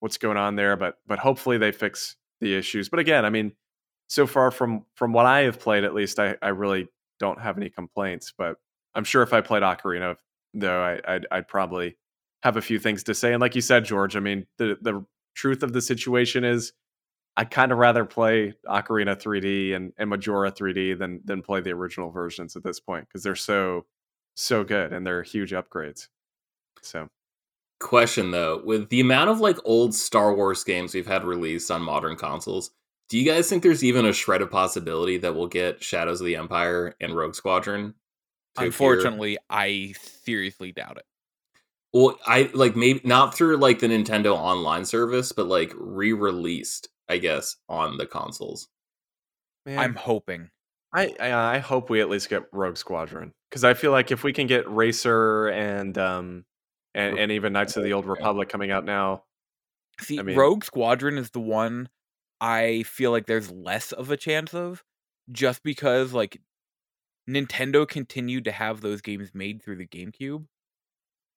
[0.00, 2.88] what's going on there but but hopefully they fix the issues.
[2.88, 3.52] But again i mean
[4.08, 6.88] so far from from what i have played at least i i really
[7.20, 8.56] don't have any complaints but
[8.94, 10.16] i'm sure if i played ocarina
[10.54, 11.96] though I, I'd, I'd probably
[12.42, 13.32] have a few things to say.
[13.32, 16.72] And like you said george i mean the the truth of the situation is
[17.36, 21.70] I'd kind of rather play Ocarina 3D and, and Majora 3D than than play the
[21.70, 23.86] original versions at this point because they're so
[24.34, 26.08] so good and they're huge upgrades.
[26.82, 27.08] So,
[27.80, 31.82] question though, with the amount of like old Star Wars games we've had released on
[31.82, 32.70] modern consoles,
[33.08, 36.26] do you guys think there's even a shred of possibility that we'll get Shadows of
[36.26, 37.94] the Empire and Rogue Squadron?
[38.56, 39.44] Unfortunately, appear?
[39.50, 41.04] I seriously doubt it.
[41.92, 47.18] Well, I like maybe not through like the Nintendo Online service, but like re-released, I
[47.18, 48.68] guess, on the consoles.
[49.66, 49.78] Man.
[49.78, 50.50] I'm hoping.
[50.92, 54.22] I, I, I hope we at least get Rogue Squadron because I feel like if
[54.22, 56.44] we can get Racer and um
[56.94, 59.24] and, and even Knights of the Old Republic coming out now.
[60.00, 61.88] See, I mean, Rogue Squadron is the one
[62.40, 64.82] I feel like there's less of a chance of,
[65.30, 66.40] just because like
[67.28, 70.46] Nintendo continued to have those games made through the GameCube.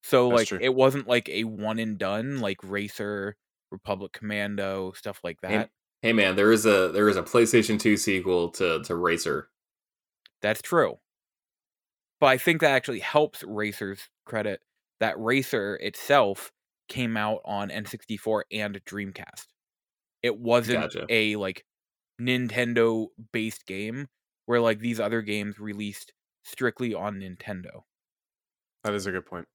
[0.03, 3.35] So like it wasn't like a one and done like Racer,
[3.71, 5.51] Republic Commando, stuff like that.
[5.51, 5.67] Hey,
[6.09, 9.49] hey, man, there is a there is a PlayStation 2 sequel to to Racer.
[10.41, 10.99] That's true.
[12.19, 14.61] But I think that actually helps Racer's credit
[15.03, 16.53] that Racer itself
[16.87, 19.47] came out on N64 and Dreamcast.
[20.21, 21.05] It wasn't gotcha.
[21.09, 21.65] a like
[22.21, 24.07] Nintendo based game
[24.45, 26.13] where like these other games released
[26.43, 27.81] strictly on Nintendo.
[28.85, 29.45] That is a good point.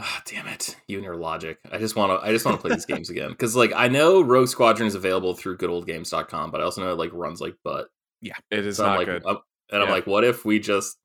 [0.00, 0.74] Ah, oh, damn it!
[0.88, 1.58] You and your logic.
[1.70, 2.26] I just want to.
[2.26, 4.94] I just want to play these games again because, like, I know Rogue Squadron is
[4.94, 7.88] available through GoodOldGames.com, but I also know it like runs like butt.
[8.22, 9.22] Yeah, it is so not I'm, like, good.
[9.26, 9.36] I'm,
[9.70, 9.82] and yeah.
[9.82, 10.96] I'm like, what if we just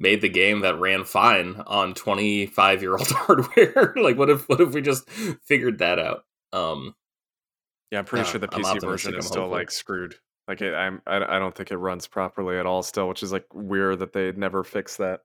[0.00, 3.94] made the game that ran fine on 25 year old hardware?
[3.96, 6.24] like, what if what if we just figured that out?
[6.52, 6.96] Um,
[7.92, 10.16] yeah, I'm pretty uh, sure the PC version is still like screwed.
[10.48, 13.30] Like, it, I'm I, I don't think it runs properly at all still, which is
[13.30, 15.20] like weird that they never fixed that.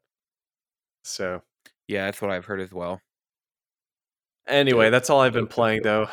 [1.03, 1.41] So
[1.87, 3.01] yeah, that's what I've heard as well.
[4.47, 6.07] Anyway, that's all I've been playing though.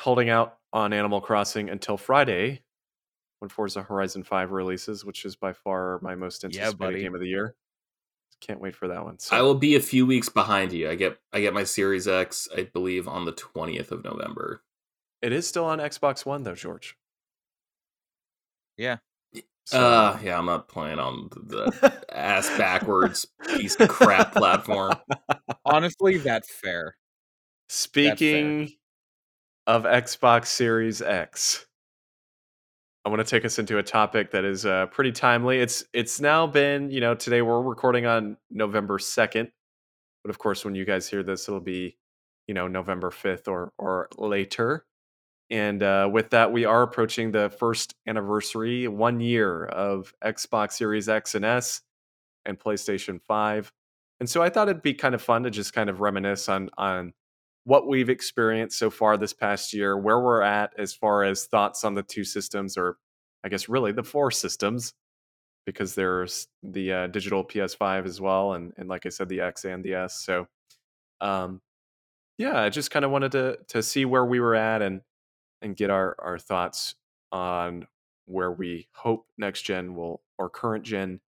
[0.00, 2.62] Holding out on Animal Crossing until Friday
[3.40, 7.20] when Forza Horizon 5 releases, which is by far my most anticipated yeah, game of
[7.20, 7.54] the year.
[8.40, 9.18] Can't wait for that one.
[9.18, 9.36] So.
[9.36, 10.88] I will be a few weeks behind you.
[10.88, 14.62] I get I get my Series X, I believe, on the 20th of November.
[15.20, 16.96] It is still on Xbox One though, George.
[18.76, 18.98] Yeah.
[19.66, 24.94] So, uh, yeah, I'm not playing on the ass backwards piece of crap platform.
[25.66, 26.96] Honestly, that's fair.
[27.68, 28.72] Speaking that's
[29.66, 29.74] fair.
[29.74, 31.66] of Xbox Series X,
[33.08, 35.60] I want to take us into a topic that is uh, pretty timely.
[35.60, 39.50] It's it's now been, you know, today we're recording on November 2nd,
[40.22, 41.96] but of course when you guys hear this it'll be,
[42.48, 44.84] you know, November 5th or or later.
[45.48, 51.08] And uh, with that, we are approaching the first anniversary, one year of Xbox Series
[51.08, 51.80] X and S
[52.44, 53.72] and PlayStation 5.
[54.20, 56.68] And so I thought it'd be kind of fun to just kind of reminisce on
[56.76, 57.14] on
[57.68, 61.84] what we've experienced so far this past year, where we're at as far as thoughts
[61.84, 62.96] on the two systems, or
[63.44, 64.94] I guess really the four systems,
[65.66, 69.66] because there's the uh, digital PS5 as well, and and like I said, the X
[69.66, 70.24] and the S.
[70.24, 70.46] So,
[71.20, 71.60] um,
[72.38, 75.02] yeah, I just kind of wanted to to see where we were at and
[75.60, 76.94] and get our our thoughts
[77.32, 77.86] on
[78.24, 81.20] where we hope next gen will or current gen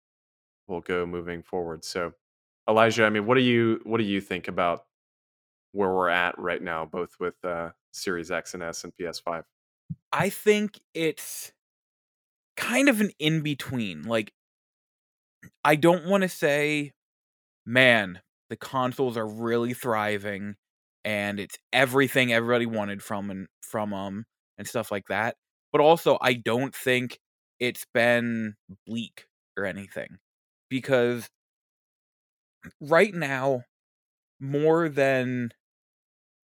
[0.69, 1.85] will go moving forward.
[1.85, 2.15] So,
[2.67, 4.87] Elijah, I mean, what do you what do you think about
[5.73, 9.45] where we're at right now, both with uh, Series X and S and PS5?
[10.13, 11.53] I think it's
[12.57, 14.03] kind of an in between.
[14.03, 14.33] Like,
[15.65, 16.93] I don't want to say,
[17.65, 20.57] man, the consoles are really thriving
[21.05, 24.27] and it's everything everybody wanted from and from um
[24.59, 25.37] and stuff like that.
[25.73, 27.19] But also I don't think
[27.59, 28.55] it's been
[28.87, 30.19] bleak or anything
[30.69, 31.31] because
[32.81, 33.63] right now
[34.41, 35.53] more than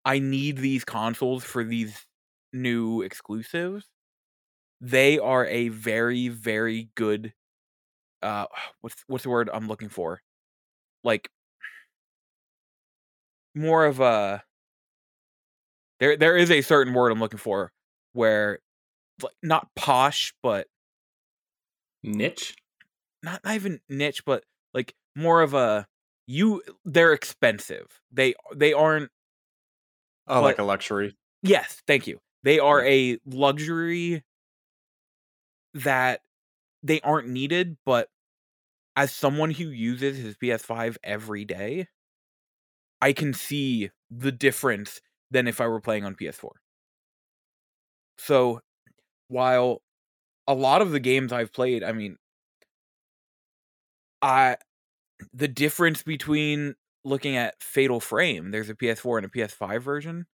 [0.07, 2.07] I need these consoles for these
[2.53, 3.87] new exclusives,
[4.81, 7.33] they are a very very good
[8.23, 8.47] uh
[8.83, 10.21] what's what's the word I'm looking for?
[11.05, 11.31] Like
[13.55, 14.45] more of a
[16.01, 17.73] there there is a certain word I'm looking for
[18.13, 18.59] where
[19.23, 20.69] like not posh but
[22.05, 22.55] niche
[23.23, 25.87] not, not even niche but like more of a
[26.27, 29.11] you they're expensive they they aren't
[30.27, 31.17] oh but, like a luxury?
[31.43, 32.21] Yes thank you.
[32.43, 34.25] They are a luxury
[35.75, 36.21] that
[36.83, 38.09] they aren't needed but
[38.97, 41.89] as someone who uses his ps5 every day
[43.03, 45.01] I can see the difference
[45.31, 46.51] than if I were playing on PS4.
[48.19, 48.61] So,
[49.29, 49.83] while
[50.49, 52.19] a lot of the games I've played, I mean,
[54.23, 54.57] I
[55.33, 60.27] the difference between looking at Fatal Frame, there's a PS4 and a PS5 version.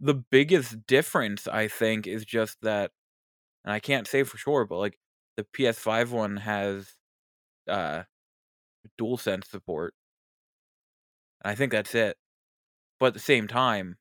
[0.00, 2.92] The biggest difference, I think, is just that,
[3.64, 4.98] and I can't say for sure, but like
[5.36, 6.94] the PS5 one has
[7.68, 8.04] uh
[8.98, 9.94] DualSense support,
[11.42, 12.16] And I think that's it.
[13.00, 13.98] But at the same time,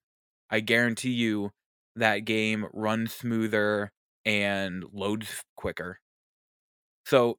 [0.50, 1.52] I guarantee you
[1.96, 3.92] that game runs smoother
[4.26, 6.00] and loads quicker.
[7.06, 7.38] So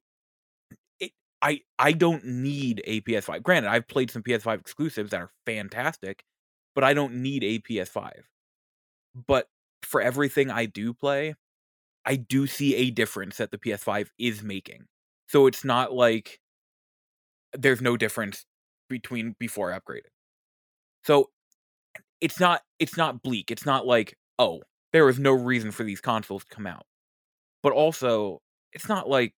[1.43, 3.43] I I don't need a PS5.
[3.43, 6.23] Granted, I've played some PS5 exclusives that are fantastic,
[6.73, 8.23] but I don't need a PS5.
[9.27, 9.47] But
[9.83, 11.35] for everything I do play,
[12.05, 14.85] I do see a difference that the PS5 is making.
[15.27, 16.39] So it's not like
[17.53, 18.45] there's no difference
[18.89, 20.11] between before I upgraded.
[21.03, 21.29] So
[22.21, 23.51] it's not it's not bleak.
[23.51, 24.61] It's not like, oh,
[24.93, 26.85] there was no reason for these consoles to come out.
[27.63, 28.41] But also,
[28.73, 29.33] it's not like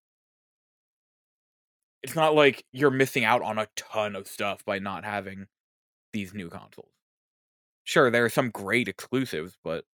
[2.04, 5.47] it's not like you're missing out on a ton of stuff by not having
[6.12, 6.91] these new consoles.
[7.86, 9.86] Sure, there are some great exclusives, but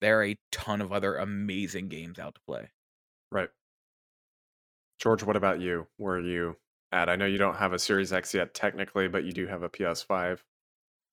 [0.00, 2.70] there are a ton of other amazing games out to play.
[3.30, 3.50] Right.
[4.98, 5.86] George, what about you?
[5.96, 6.56] Where are you
[6.92, 7.08] at?
[7.08, 9.68] I know you don't have a Series X yet technically, but you do have a
[9.68, 10.38] PS5.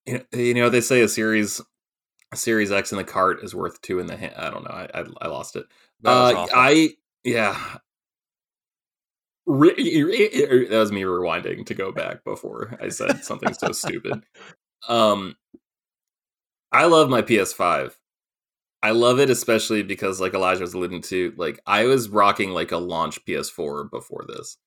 [0.06, 1.62] You know, they say a series
[2.32, 4.34] a Series X in the cart is worth two in the hand.
[4.38, 4.72] I don't know.
[4.72, 5.66] I I, I lost it.
[6.06, 6.92] Uh, I
[7.24, 7.78] yeah.
[9.48, 14.26] Re- that was me rewinding to go back before I said something so stupid.
[14.90, 15.36] Um,
[16.72, 17.94] I love my PS5.
[18.84, 22.72] I love it especially because, like Elijah was alluding to, like I was rocking like
[22.72, 24.58] a launch PS4 before this,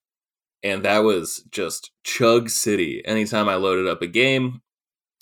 [0.63, 3.01] and that was just chug city.
[3.05, 4.61] Anytime I loaded up a game,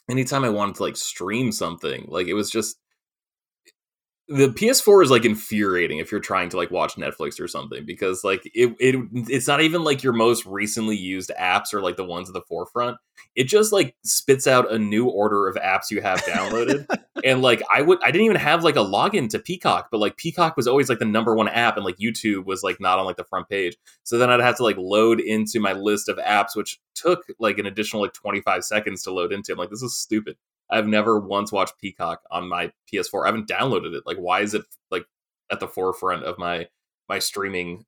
[0.09, 2.77] anytime I wanted to like stream something, like it was just
[4.31, 8.23] the PS4 is like infuriating if you're trying to like watch Netflix or something because
[8.23, 8.95] like it, it
[9.27, 12.41] it's not even like your most recently used apps or like the ones at the
[12.41, 12.97] forefront.
[13.35, 16.85] It just like spits out a new order of apps you have downloaded.
[17.23, 20.15] and like I would I didn't even have like a login to Peacock, but like
[20.15, 23.05] Peacock was always like the number one app and like YouTube was like not on
[23.05, 23.77] like the front page.
[24.03, 27.57] So then I'd have to like load into my list of apps which took like
[27.57, 29.53] an additional like 25 seconds to load into.
[29.53, 30.37] I'm like this is stupid.
[30.71, 33.23] I've never once watched Peacock on my PS4.
[33.23, 34.03] I haven't downloaded it.
[34.05, 35.05] Like, why is it like
[35.51, 36.67] at the forefront of my
[37.07, 37.85] my streaming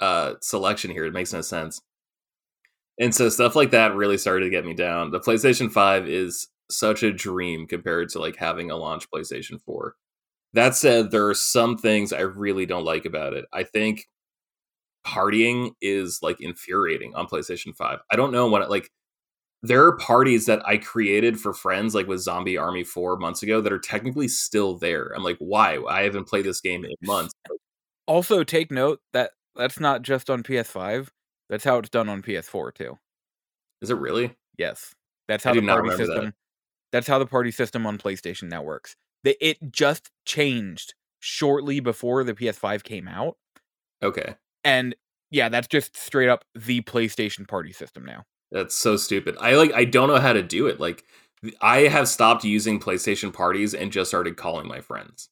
[0.00, 1.04] uh selection here?
[1.04, 1.80] It makes no sense.
[3.00, 5.10] And so stuff like that really started to get me down.
[5.10, 9.94] The PlayStation 5 is such a dream compared to like having a launch PlayStation 4.
[10.54, 13.44] That said, there are some things I really don't like about it.
[13.52, 14.08] I think
[15.06, 18.00] partying is like infuriating on PlayStation 5.
[18.10, 18.90] I don't know what like
[19.62, 23.60] there are parties that I created for friends, like with Zombie Army four months ago,
[23.60, 25.12] that are technically still there.
[25.14, 25.82] I'm like, why?
[25.88, 27.34] I haven't played this game in months.
[28.06, 31.08] Also, take note that that's not just on PS5.
[31.50, 32.98] That's how it's done on PS4 too.
[33.82, 34.36] Is it really?
[34.56, 34.94] Yes,
[35.26, 36.24] that's how the party system.
[36.26, 36.34] That.
[36.92, 38.94] That's how the party system on PlayStation now works.
[39.24, 43.36] It just changed shortly before the PS5 came out.
[44.02, 44.36] Okay.
[44.64, 44.94] And
[45.30, 48.24] yeah, that's just straight up the PlayStation party system now.
[48.50, 49.36] That's so stupid.
[49.40, 50.80] I like I don't know how to do it.
[50.80, 51.04] Like
[51.60, 55.28] I have stopped using PlayStation parties and just started calling my friends.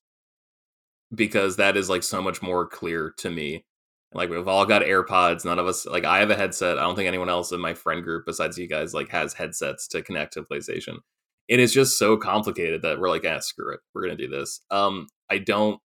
[1.15, 3.65] Because that is like so much more clear to me.
[4.13, 6.79] Like we've all got AirPods, none of us like I have a headset.
[6.79, 9.89] I don't think anyone else in my friend group besides you guys like has headsets
[9.89, 10.99] to connect to PlayStation.
[11.49, 13.81] It is just so complicated that we're like, ah, screw it.
[13.95, 14.61] We're gonna do this.
[14.71, 15.81] Um I don't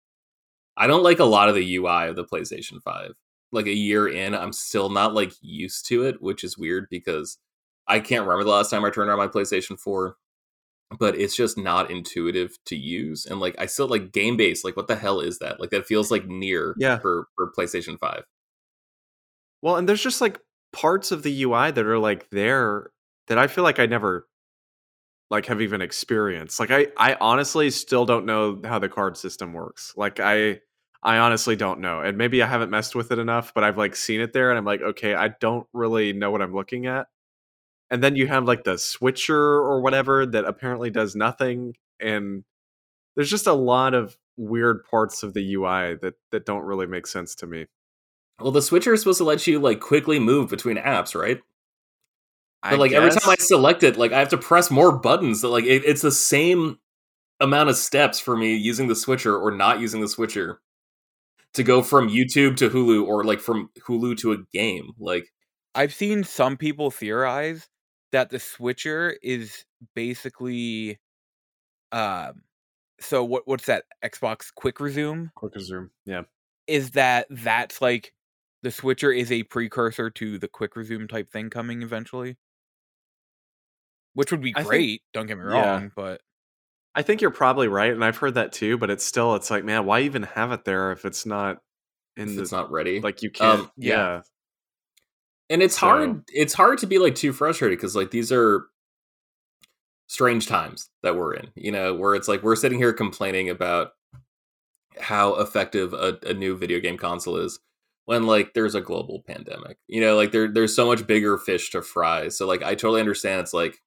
[0.76, 3.12] I don't like a lot of the UI of the PlayStation 5
[3.52, 7.38] like a year in, I'm still not like used to it, which is weird because
[7.86, 10.16] I can't remember the last time I turned on my PlayStation 4,
[10.98, 13.24] but it's just not intuitive to use.
[13.24, 15.60] And like I still like game base, like what the hell is that?
[15.60, 16.98] Like that feels like near yeah.
[16.98, 18.24] for, for PlayStation 5.
[19.62, 20.38] Well, and there's just like
[20.72, 22.90] parts of the UI that are like there
[23.28, 24.28] that I feel like I never
[25.30, 26.60] like have even experienced.
[26.60, 29.92] Like I I honestly still don't know how the card system works.
[29.96, 30.60] Like I
[31.02, 32.00] I honestly don't know.
[32.00, 34.58] And maybe I haven't messed with it enough, but I've like seen it there and
[34.58, 37.06] I'm like, okay, I don't really know what I'm looking at.
[37.90, 41.76] And then you have like the switcher or whatever that apparently does nothing.
[42.00, 42.44] And
[43.16, 47.06] there's just a lot of weird parts of the UI that that don't really make
[47.06, 47.66] sense to me.
[48.40, 51.40] Well, the switcher is supposed to let you like quickly move between apps, right?
[52.62, 52.98] But like guess.
[52.98, 55.42] every time I select it, like I have to press more buttons.
[55.42, 56.78] That like it, it's the same
[57.40, 60.60] amount of steps for me using the switcher or not using the switcher
[61.58, 64.92] to go from YouTube to Hulu or like from Hulu to a game.
[64.98, 65.26] Like
[65.74, 67.68] I've seen some people theorize
[68.12, 70.98] that the switcher is basically
[71.92, 72.42] um
[73.00, 75.30] so what what's that Xbox quick resume?
[75.34, 75.90] Quick resume.
[76.06, 76.22] Yeah.
[76.66, 78.12] Is that that's like
[78.62, 82.36] the switcher is a precursor to the quick resume type thing coming eventually?
[84.14, 85.88] Which would be great, think, don't get me wrong, yeah.
[85.94, 86.20] but
[86.98, 88.76] I think you're probably right, and I've heard that too.
[88.76, 91.58] But it's still, it's like, man, why even have it there if it's not
[92.16, 92.30] in?
[92.30, 93.00] If the, it's not ready.
[93.00, 93.60] Like you can't.
[93.60, 93.94] Um, yeah.
[93.94, 94.20] yeah.
[95.48, 95.86] And it's so.
[95.86, 96.24] hard.
[96.26, 98.66] It's hard to be like too frustrated because like these are
[100.08, 101.52] strange times that we're in.
[101.54, 103.92] You know, where it's like we're sitting here complaining about
[104.98, 107.60] how effective a, a new video game console is
[108.06, 109.78] when like there's a global pandemic.
[109.86, 112.26] You know, like there there's so much bigger fish to fry.
[112.26, 113.78] So like I totally understand it's like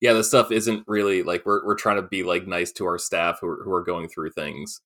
[0.00, 2.98] yeah, this stuff isn't really like we're we're trying to be like nice to our
[2.98, 4.80] staff who are, who are going through things.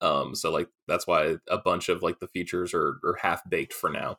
[0.00, 3.72] Um so like that's why a bunch of like the features are are half baked
[3.72, 4.16] for now.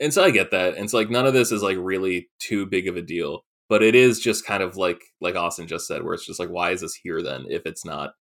[0.00, 0.74] And so I get that.
[0.74, 3.82] And it's like none of this is like really too big of a deal, but
[3.82, 6.70] it is just kind of like like Austin just said where it's just like why
[6.70, 8.14] is this here then if it's not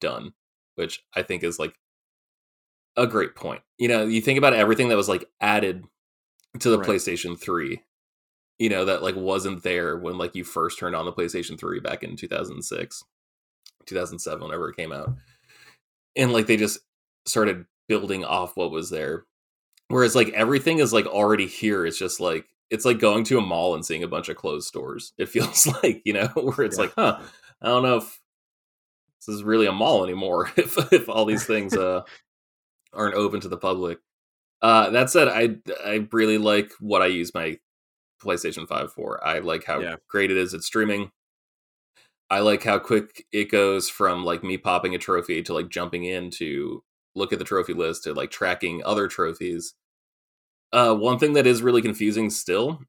[0.00, 0.32] done?
[0.74, 1.74] Which I think is like
[2.96, 3.62] a great point.
[3.78, 5.84] You know, you think about everything that was like added
[6.60, 6.86] to the right.
[6.88, 7.82] PlayStation 3,
[8.62, 11.80] you know, that like wasn't there when like you first turned on the PlayStation 3
[11.80, 13.04] back in 2006,
[13.86, 15.16] 2007, whenever it came out.
[16.14, 16.78] And like they just
[17.26, 19.24] started building off what was there.
[19.88, 21.84] Whereas like everything is like already here.
[21.84, 24.68] It's just like it's like going to a mall and seeing a bunch of closed
[24.68, 25.12] stores.
[25.18, 26.84] It feels like, you know, where it's yeah.
[26.84, 27.18] like, huh,
[27.62, 28.20] I don't know if
[29.26, 32.02] this is really a mall anymore if if all these things uh
[32.92, 33.98] aren't open to the public.
[34.60, 37.58] Uh, that said, I I really like what I use my
[38.22, 39.24] PlayStation Five for.
[39.26, 39.96] I like how yeah.
[40.08, 41.10] great it is at streaming.
[42.30, 46.04] I like how quick it goes from like me popping a trophy to like jumping
[46.04, 46.82] in to
[47.14, 49.74] look at the trophy list to like tracking other trophies.
[50.72, 52.80] Uh, one thing that is really confusing still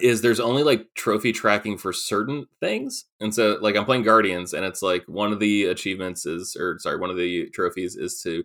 [0.00, 3.06] is there's only like trophy tracking for certain things.
[3.20, 6.78] And so like I'm playing Guardians and it's like one of the achievements is or
[6.78, 8.44] sorry, one of the trophies is to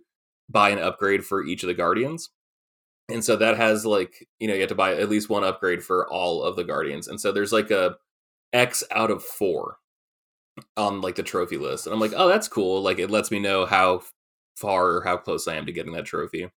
[0.49, 2.29] buy an upgrade for each of the guardians
[3.09, 5.83] and so that has like you know you have to buy at least one upgrade
[5.83, 7.07] for all of the guardians.
[7.07, 7.97] And so there's like a
[8.53, 9.77] x out of four
[10.77, 11.85] on like the trophy list.
[11.85, 12.81] And i'm like oh that's cool.
[12.81, 14.01] Like it lets me know how
[14.55, 16.49] far or how close i am to getting that trophy.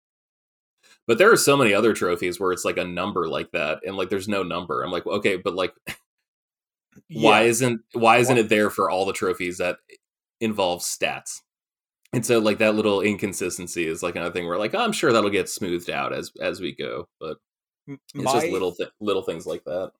[1.07, 3.97] But there are so many other trophies where it's like a number like that and
[3.97, 4.83] like there's no number.
[4.83, 5.73] I'm like okay but like
[7.09, 7.29] yeah.
[7.29, 9.95] why isn't why isn't it there for all the trophies that eh,
[10.41, 11.41] involve stats
[12.15, 15.11] and so like that little inconsistency is like another thing where like oh, I'm sure
[15.11, 17.37] that'll get smoothed out as as we go, but
[17.87, 19.91] it's My, just little th- little things like that.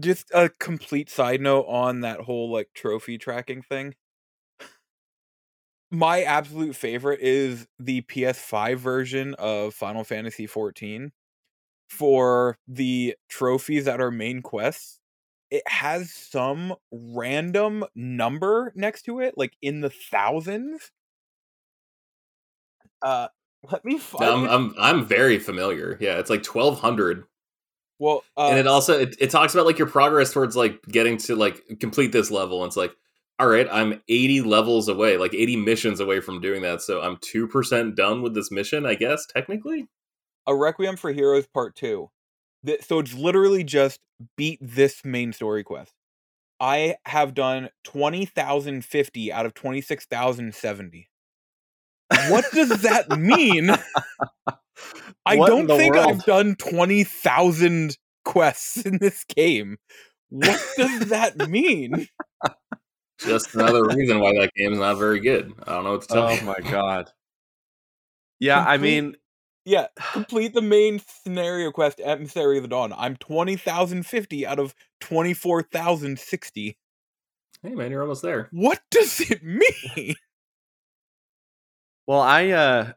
[0.00, 3.94] Just a complete side note on that whole like trophy tracking thing.
[5.92, 11.12] My absolute favorite is the PS5 version of Final Fantasy 14
[11.88, 14.98] for the trophies that are main quests.
[15.48, 20.90] It has some random number next to it, like in the thousands
[23.02, 23.28] uh,
[23.70, 24.20] let me find.
[24.20, 25.96] No, I'm, I'm I'm very familiar.
[26.00, 27.24] Yeah, it's like twelve hundred.
[27.98, 31.16] Well, uh, and it also it, it talks about like your progress towards like getting
[31.18, 32.62] to like complete this level.
[32.62, 32.92] And it's like,
[33.38, 36.82] all right, I'm 80 levels away, like 80 missions away from doing that.
[36.82, 39.88] So I'm two percent done with this mission, I guess technically.
[40.46, 42.10] A Requiem for Heroes Part Two.
[42.82, 44.00] So it's literally just
[44.36, 45.92] beat this main story quest.
[46.60, 51.08] I have done twenty thousand fifty out of twenty six thousand seventy.
[52.28, 53.70] What does that mean?
[55.26, 56.08] I what don't think world?
[56.08, 59.78] I've done 20,000 quests in this game.
[60.28, 62.08] What does that mean?
[63.18, 65.52] Just another reason why that game is not very good.
[65.66, 66.38] I don't know what to tell oh you.
[66.42, 67.10] Oh my god.
[68.38, 69.16] Yeah, complete, I mean
[69.66, 72.92] yeah, complete the main scenario quest Emissary of the Dawn.
[72.96, 76.78] I'm 20,050 out of 24,060.
[77.62, 78.48] Hey man, you're almost there.
[78.52, 80.14] What does it mean?
[82.06, 82.92] Well, I uh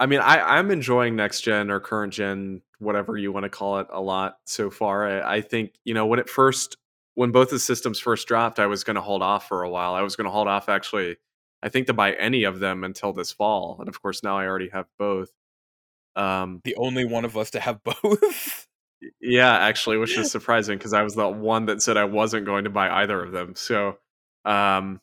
[0.00, 3.78] I mean I I'm enjoying next gen or current gen whatever you want to call
[3.80, 5.08] it a lot so far.
[5.08, 6.76] I, I think, you know, when it first
[7.14, 9.94] when both the systems first dropped, I was going to hold off for a while.
[9.94, 11.16] I was going to hold off actually
[11.62, 13.78] I think to buy any of them until this fall.
[13.80, 15.30] And of course now I already have both.
[16.16, 18.66] Um the only one of us to have both.
[19.20, 22.64] yeah, actually, which is surprising because I was the one that said I wasn't going
[22.64, 23.54] to buy either of them.
[23.56, 23.98] So
[24.44, 25.00] um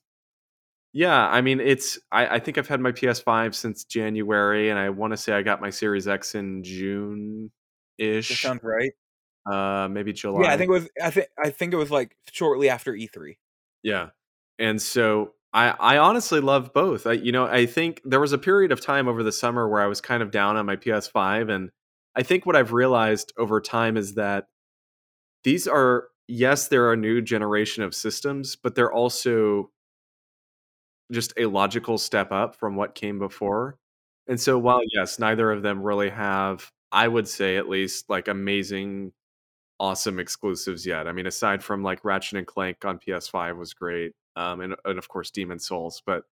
[0.93, 1.97] yeah, I mean, it's.
[2.11, 5.41] I, I think I've had my PS5 since January, and I want to say I
[5.41, 7.51] got my Series X in June
[7.97, 8.41] ish.
[8.41, 8.91] Sounds right.
[9.49, 10.43] Uh, maybe July.
[10.43, 10.89] Yeah, I think it was.
[11.01, 13.37] I think I think it was like shortly after E3.
[13.83, 14.09] Yeah,
[14.59, 17.07] and so I I honestly love both.
[17.07, 19.81] I, you know, I think there was a period of time over the summer where
[19.81, 21.69] I was kind of down on my PS5, and
[22.17, 24.47] I think what I've realized over time is that
[25.45, 29.71] these are yes, they're a new generation of systems, but they're also
[31.11, 33.77] just a logical step up from what came before.
[34.27, 38.27] And so while yes, neither of them really have, I would say at least like
[38.27, 39.11] amazing
[39.79, 41.07] awesome exclusives yet.
[41.07, 44.13] I mean, aside from like Ratchet and Clank on PS5 was great.
[44.35, 46.23] Um and, and of course Demon's Souls, but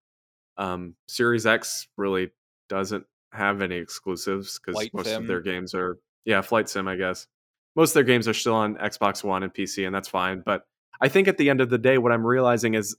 [0.57, 2.32] um Series X really
[2.69, 5.21] doesn't have any exclusives because most Sim.
[5.23, 7.27] of their games are yeah, Flight Sim, I guess.
[7.75, 10.41] Most of their games are still on Xbox One and PC, and that's fine.
[10.45, 10.63] But
[11.01, 12.95] I think at the end of the day, what I'm realizing is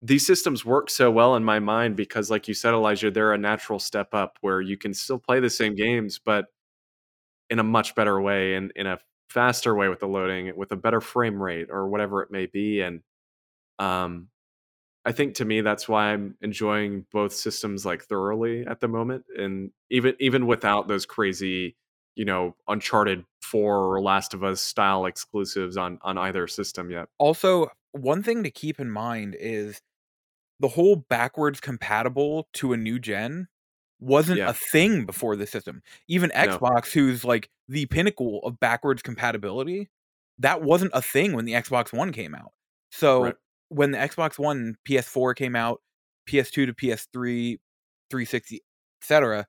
[0.00, 3.38] these systems work so well in my mind because, like you said, Elijah, they're a
[3.38, 6.46] natural step up where you can still play the same games, but
[7.50, 8.98] in a much better way and in a
[9.30, 12.80] faster way with the loading, with a better frame rate or whatever it may be.
[12.80, 13.00] And
[13.78, 14.28] um,
[15.04, 19.24] I think to me that's why I'm enjoying both systems like thoroughly at the moment,
[19.36, 21.76] and even even without those crazy,
[22.14, 27.08] you know, Uncharted Four or Last of Us style exclusives on on either system yet.
[27.18, 29.80] Also, one thing to keep in mind is
[30.60, 33.48] the whole backwards compatible to a new gen
[34.00, 34.50] wasn't Yeah.
[34.50, 35.82] a thing before the system.
[36.08, 36.58] Even No.
[36.58, 39.88] Xbox, who's like the pinnacle of backwards compatibility,
[40.38, 42.52] that wasn't a thing when the Xbox One came out.
[42.92, 43.36] So Right.
[43.68, 45.82] when the Xbox One, PS4 came out,
[46.26, 47.58] PS2 to PS3,
[48.10, 48.60] 360,
[49.02, 49.46] etc.,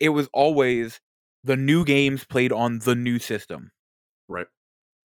[0.00, 1.00] it was always
[1.44, 3.72] the new games played on the new system.
[4.28, 4.46] Right.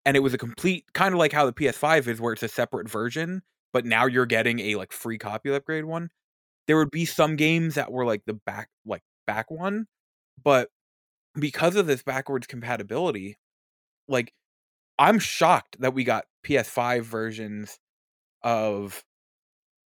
[0.07, 2.49] And it was a complete kind of like how the PS5 is where it's a
[2.49, 3.43] separate version,
[3.75, 6.11] but now you're getting a like free copy upgrade one.
[6.69, 9.87] There would be some games that were like the back like back one,
[10.43, 10.71] but
[11.39, 13.39] because of this backwards compatibility,
[14.09, 14.33] like
[14.99, 17.79] I'm shocked that we got PS5 versions
[18.43, 19.05] of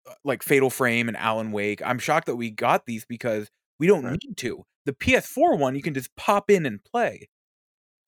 [0.09, 1.83] uh, like Fatal Frame and Alan Wake.
[1.85, 4.21] I'm shocked that we got these because we don't Right.
[4.23, 4.64] need to.
[4.87, 7.29] The PS4 one you can just pop in and play.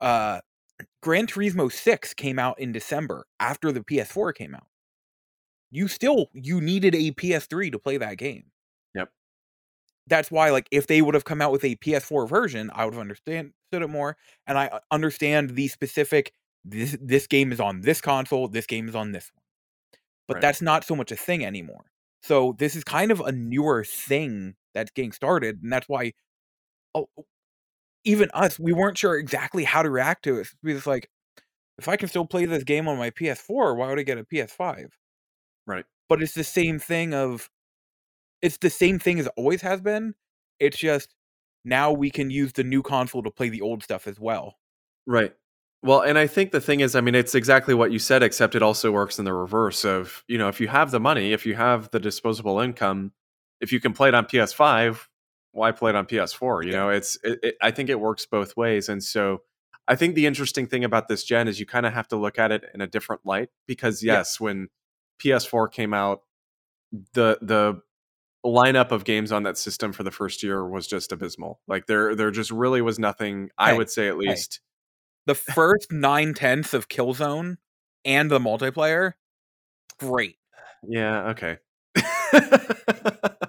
[0.01, 0.41] Uh
[1.01, 4.67] Gran Turismo 6 came out in December after the PS4 came out.
[5.71, 8.45] You still you needed a PS3 to play that game.
[8.95, 9.11] Yep.
[10.07, 12.93] That's why like if they would have come out with a PS4 version, I would
[12.93, 14.17] have understood it more
[14.47, 16.33] and I uh, understand the specific
[16.65, 19.43] this this game is on this console, this game is on this one.
[20.27, 20.41] But Right.
[20.41, 21.85] that's not so much a thing anymore.
[22.23, 26.13] So this is kind of a newer thing that's getting started and that's why
[26.95, 27.09] oh,
[28.03, 30.47] even us, we weren't sure exactly how to react to it.
[30.63, 31.09] We just like,
[31.77, 34.23] if I can still play this game on my PS4, why would I get a
[34.23, 34.87] PS5?
[35.65, 35.85] Right.
[36.07, 37.49] But it's the same thing of,
[38.41, 40.15] it's the same thing as it always has been.
[40.59, 41.13] It's just
[41.63, 44.55] now we can use the new console to play the old stuff as well.
[45.05, 45.33] Right.
[45.81, 48.55] Well, and I think the thing is, I mean, it's exactly what you said, except
[48.55, 51.45] it also works in the reverse of, you know, if you have the money, if
[51.45, 53.13] you have the disposable income,
[53.61, 54.99] if you can play it on PS5,
[55.51, 56.63] why play it on PS4?
[56.65, 56.77] You Yeah.
[56.77, 58.89] know, it's, it, it, I think it works both ways.
[58.89, 59.41] And so
[59.87, 62.37] I think the interesting thing about this gen is you kind of have to look
[62.39, 64.13] at it in a different light because, Yeah.
[64.13, 64.69] yes, when
[65.19, 66.21] PS4 came out,
[67.13, 67.81] the, the,
[68.45, 72.15] lineup of games on that system for the first year was just abysmal like there
[72.15, 74.61] there just really was nothing i would say at least
[75.25, 77.57] The first nine tenths of Killzone
[78.05, 79.13] and the multiplayer,
[79.99, 80.37] great.
[80.87, 81.31] Yeah.
[81.31, 81.57] Okay.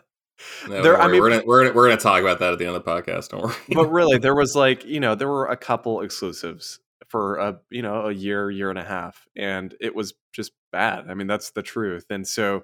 [0.70, 2.66] No, There- I mean- we're gonna we're gonna we're gonna talk about that at the
[2.66, 3.30] end of the podcast.
[3.30, 3.54] Don't worry.
[3.70, 7.82] but really, there was like you know there were a couple exclusives for a you
[7.82, 11.10] know a year, year and a half, and it was just bad.
[11.10, 12.06] I mean, that's the truth.
[12.10, 12.62] And so,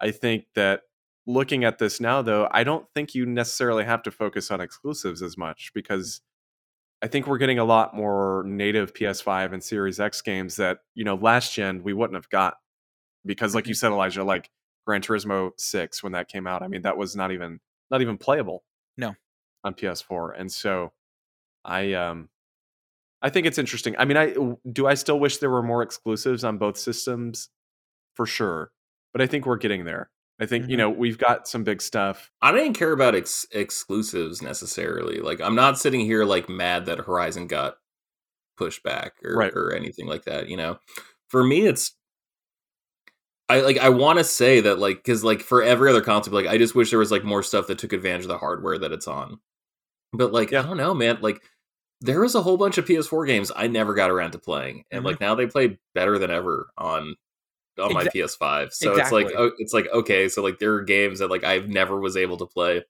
[0.00, 0.80] I think that
[1.26, 5.22] looking at this now, though, I don't think you necessarily have to focus on exclusives
[5.22, 6.22] as much because
[7.02, 11.04] I think we're getting a lot more native PS5 and Series X games that you
[11.04, 12.54] know last gen we wouldn't have got
[13.26, 13.78] because, like you mm-hmm.
[13.78, 14.50] said, Elijah, like
[14.86, 17.60] Gran Turismo Six when that came out, I mean that was not even
[17.90, 18.64] not even playable.
[18.96, 19.14] No.
[19.64, 20.92] on PS4, and so
[21.64, 22.28] I um
[23.22, 23.94] I think it's interesting.
[23.98, 24.34] I mean, I
[24.70, 27.48] do I still wish there were more exclusives on both systems
[28.14, 28.72] for sure,
[29.12, 30.10] but I think we're getting there.
[30.40, 30.78] I think you Mhm.
[30.78, 32.32] know we've got some big stuff.
[32.42, 35.20] I didn't care about ex- exclusives necessarily.
[35.20, 37.76] Like I'm not sitting here like mad that Horizon got
[38.56, 39.52] pushed back or Right.
[39.54, 40.48] or anything like that.
[40.48, 40.78] You know,
[41.28, 41.96] for me it's.
[43.48, 43.78] I like.
[43.78, 46.74] I want to say that, like, because like for every other console, like I just
[46.74, 49.38] wish there was like more stuff that took advantage of the hardware that it's on.
[50.12, 50.60] But like, Yeah.
[50.60, 51.18] I don't know, man.
[51.22, 51.42] Like,
[52.00, 55.02] there was a whole bunch of PS4 games I never got around to playing, and
[55.02, 55.06] Mhm.
[55.06, 57.16] like now they play better than ever on
[57.78, 58.72] on my PS5.
[58.72, 61.68] So it's like, oh, it's like okay, so like there are games that like I've
[61.68, 62.84] never was able to play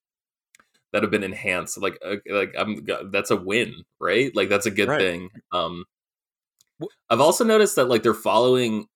[0.92, 1.78] that have been enhanced.
[1.80, 4.34] Like, uh, like I'm that's a win, right?
[4.36, 5.00] Like that's a good Right.
[5.00, 5.30] thing.
[5.52, 5.84] Um,
[7.10, 8.88] I've also noticed that like they're following.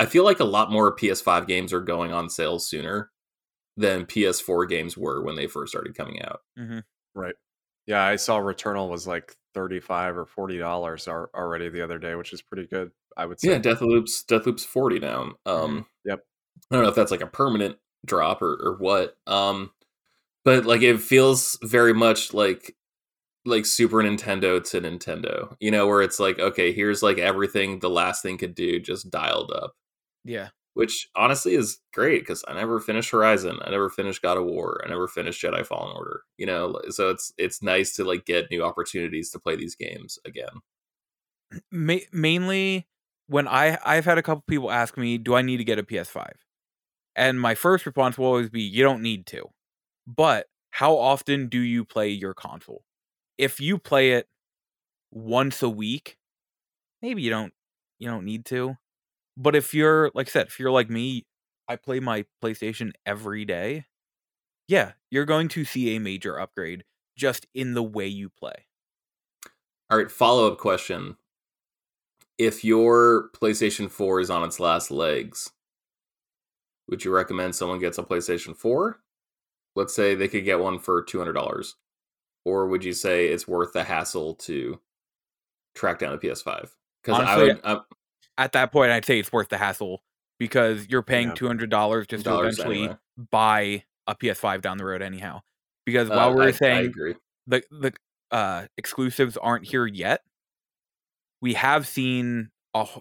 [0.00, 3.10] I feel like a lot more PS5 games are going on sale sooner
[3.76, 6.40] than PS4 games were when they first started coming out.
[6.58, 6.82] Mhm.
[7.14, 7.34] Right.
[7.86, 12.32] Yeah, I saw Returnal was like thirty-five or forty dollars already the other day, which
[12.32, 12.90] is pretty good.
[13.16, 13.50] I would say.
[13.50, 15.32] Yeah, Deathloop's Deathloop's 40 now.
[15.46, 16.20] Um Yep.
[16.70, 17.76] I don't know if that's like a permanent
[18.06, 19.16] drop or, or what.
[19.26, 19.70] Um
[20.44, 22.76] but like it feels very much like
[23.44, 25.56] like Super Nintendo to Nintendo.
[25.60, 29.10] You know, where it's like, okay, here's like everything the last thing could do just
[29.10, 29.74] dialed up.
[30.24, 30.48] Yeah.
[30.74, 33.58] Which honestly is great because I never finished Horizon.
[33.62, 34.80] I never finished God of War.
[34.84, 36.22] I never finished Jedi Fallen Order.
[36.38, 40.18] You know, so it's it's nice to like get new opportunities to play these games
[40.24, 40.60] again.
[41.72, 42.86] Ma- mainly
[43.26, 45.82] when I I've had a couple people ask me, "Do I need to get a
[45.82, 46.32] PS5?"
[47.16, 49.50] And my first response will always be, "You don't need to."
[50.06, 52.84] But how often do you play your console?
[53.38, 54.28] If you play it
[55.10, 56.18] once a week,
[57.02, 57.54] maybe you don't
[57.98, 58.76] you don't need to.
[59.40, 61.24] But if you're like I said, if you're like me,
[61.66, 63.86] I play my PlayStation every day.
[64.68, 66.84] Yeah, you're going to see a major upgrade
[67.16, 68.66] just in the way you play.
[69.88, 71.16] All right, follow up question.
[72.38, 75.50] If your PlayStation 4 is on its last legs,
[76.88, 79.00] would you recommend someone gets a PlayStation 4?
[79.74, 81.72] Let's say they could get one for $200.
[82.44, 84.80] Or would you say it's worth the hassle to
[85.74, 86.70] track down a PS5?
[87.02, 87.60] Because I would.
[87.64, 87.80] I'm,
[88.40, 90.02] At that point, I'd say it's worth the hassle
[90.38, 91.34] because you're paying Yeah.
[91.34, 92.96] two hundred dollars just to eventually anyway.
[93.30, 95.42] buy a PS5 down the road, anyhow.
[95.84, 97.14] Because uh, while I- we're I saying agree.
[97.46, 97.92] the the
[98.30, 100.22] uh, exclusives aren't here yet,
[101.42, 103.00] we have seen a wh-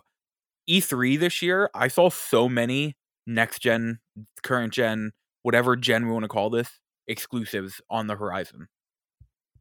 [0.69, 1.69] E3 this year.
[1.73, 3.99] I saw so many next gen,
[4.43, 5.11] current gen,
[5.43, 8.67] whatever gen we want to call this, exclusives on the horizon.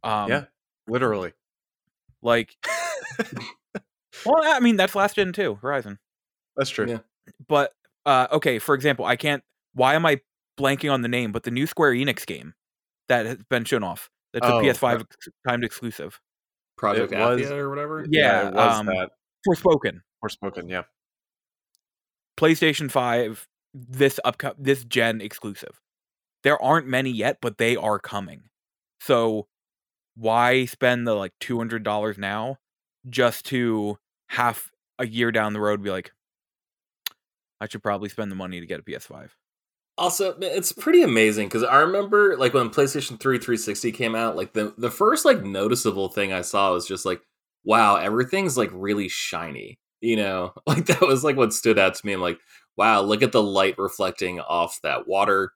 [0.02, 0.44] Um, yeah,
[0.88, 1.34] literally.
[2.22, 2.56] like,
[4.26, 5.98] well, I mean that's last gen too, Horizon.
[6.56, 6.86] That's true.
[6.88, 6.98] Yeah.
[7.48, 7.72] But
[8.06, 9.42] uh, okay, for example, I can't.
[9.74, 10.20] Why am I
[10.58, 11.30] blanking on the name?
[11.32, 12.54] But the new Square Enix game
[13.08, 14.08] that has been shown off.
[14.32, 16.20] That's a Oh, PS5 ex- timed exclusive.
[16.76, 18.06] Project it was- Athia or whatever.
[18.08, 19.10] Yeah, it was um, that
[19.48, 20.00] Forspoken.
[20.24, 20.68] Forspoken.
[20.68, 20.82] Yeah,
[22.38, 25.80] PlayStation 5 this upco- this gen exclusive.
[26.42, 28.44] There aren't many yet, but they are coming.
[29.00, 29.46] So
[30.16, 32.58] why spend the like $200 now
[33.08, 33.98] just to
[34.28, 36.12] half a year down the road be like
[37.60, 39.30] I should probably spend the money to get a PS5.
[39.96, 44.52] Also, it's pretty amazing because I remember like when PlayStation 3 360 came out, like
[44.52, 47.20] the the first like noticeable thing I saw was just like,
[47.64, 49.80] wow, everything's like really shiny.
[50.00, 52.12] You know, like that was like what stood out to me.
[52.12, 52.38] I'm like,
[52.76, 55.52] wow, look at the light reflecting off that water.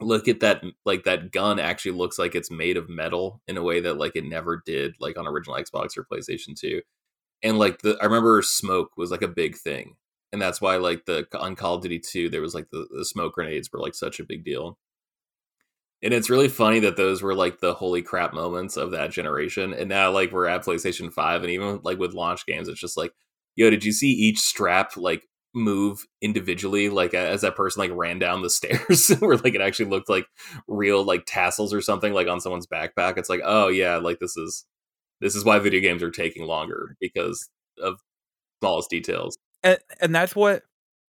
[0.00, 3.62] Look at that, like that gun actually looks like it's made of metal in a
[3.62, 6.82] way that like it never did, like on original Xbox or PlayStation 2.
[7.42, 9.96] And like the, I remember smoke was like a big thing
[10.32, 13.04] and that's why like the on Call of Duty 2 there was like the, the
[13.04, 14.78] smoke grenades were like such a big deal.
[16.04, 19.72] And it's really funny that those were like the holy crap moments of that generation.
[19.72, 22.96] And now like we're at PlayStation 5 and even like with launch games it's just
[22.96, 23.12] like
[23.54, 28.18] yo did you see each strap like move individually like as that person like ran
[28.18, 30.26] down the stairs where like it actually looked like
[30.66, 34.34] real like tassels or something like on someone's backpack it's like oh yeah like this
[34.38, 34.64] is
[35.22, 37.48] this is why video games are taking longer because
[37.82, 37.98] of
[38.60, 40.62] smallest details and, and that's what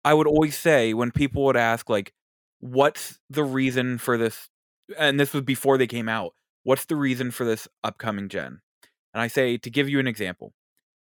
[0.03, 2.13] I would always say when people would ask, like,
[2.59, 4.49] what's the reason for this?
[4.97, 6.33] And this was before they came out.
[6.63, 8.61] What's the reason for this upcoming gen?
[9.13, 10.53] And I say, to give you an example,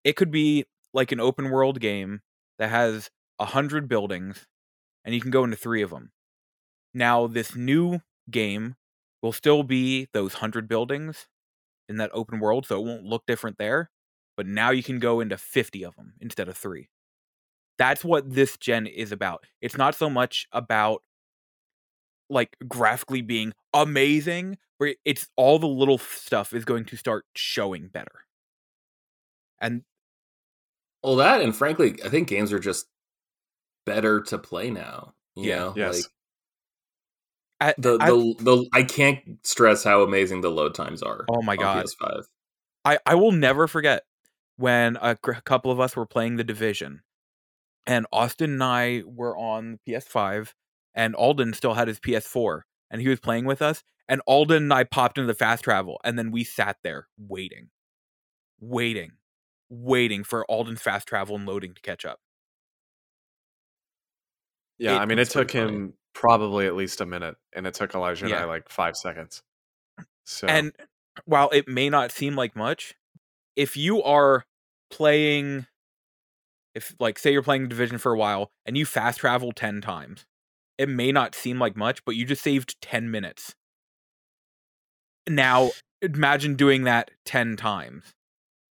[0.04, 2.20] it could be like an open world game
[2.58, 4.46] that has a hundred buildings,
[5.04, 6.10] and you can go into three of them.
[6.94, 8.00] Now, this new
[8.30, 8.76] game
[9.22, 11.28] will still be those hundred buildings
[11.88, 13.90] in that open world, so it won't look different there.
[14.36, 16.88] But now you can go into fifty of them instead of three
[17.78, 19.44] that's what this gen is about.
[19.60, 21.02] It's not so much about
[22.30, 27.88] like graphically being amazing, where it's all the little stuff is going to start showing
[27.88, 28.24] better.
[29.60, 29.84] And
[31.02, 32.88] Well, that and frankly, I think games are just
[33.86, 35.14] better to play now.
[35.36, 35.56] You Yeah.
[35.56, 36.08] know, Yes.
[36.10, 36.12] like
[37.60, 41.24] I, the I, the the I can't stress how amazing the load times are.
[41.28, 42.22] oh my on god, PS5.
[42.84, 44.04] I I will never forget
[44.56, 47.02] when a gr- couple of us were playing the Division,
[47.86, 50.52] and Austin and I were on PS5,
[50.94, 54.72] and Alden still had his PS4, and he was playing with us, and Alden and
[54.72, 57.70] I popped into the fast travel, and then we sat there waiting,
[58.60, 59.12] waiting,
[59.68, 62.20] waiting for Alden's fast travel and loading to catch up.
[64.78, 64.94] yeah.
[64.96, 65.76] It- I mean, it That's pretty took funny.
[65.76, 69.40] him probably at least a minute, and it took Elijah and I like five seconds.
[70.24, 70.72] So And
[71.26, 72.96] while it may not seem like much,
[73.54, 74.44] if you are
[74.90, 75.66] playing,
[76.74, 80.26] if like say you're playing Division for a while and you fast travel 10 times,
[80.76, 83.54] it may not seem like much, but you just saved 10 minutes.
[85.28, 85.70] Now,
[86.02, 88.12] imagine doing that 10 times.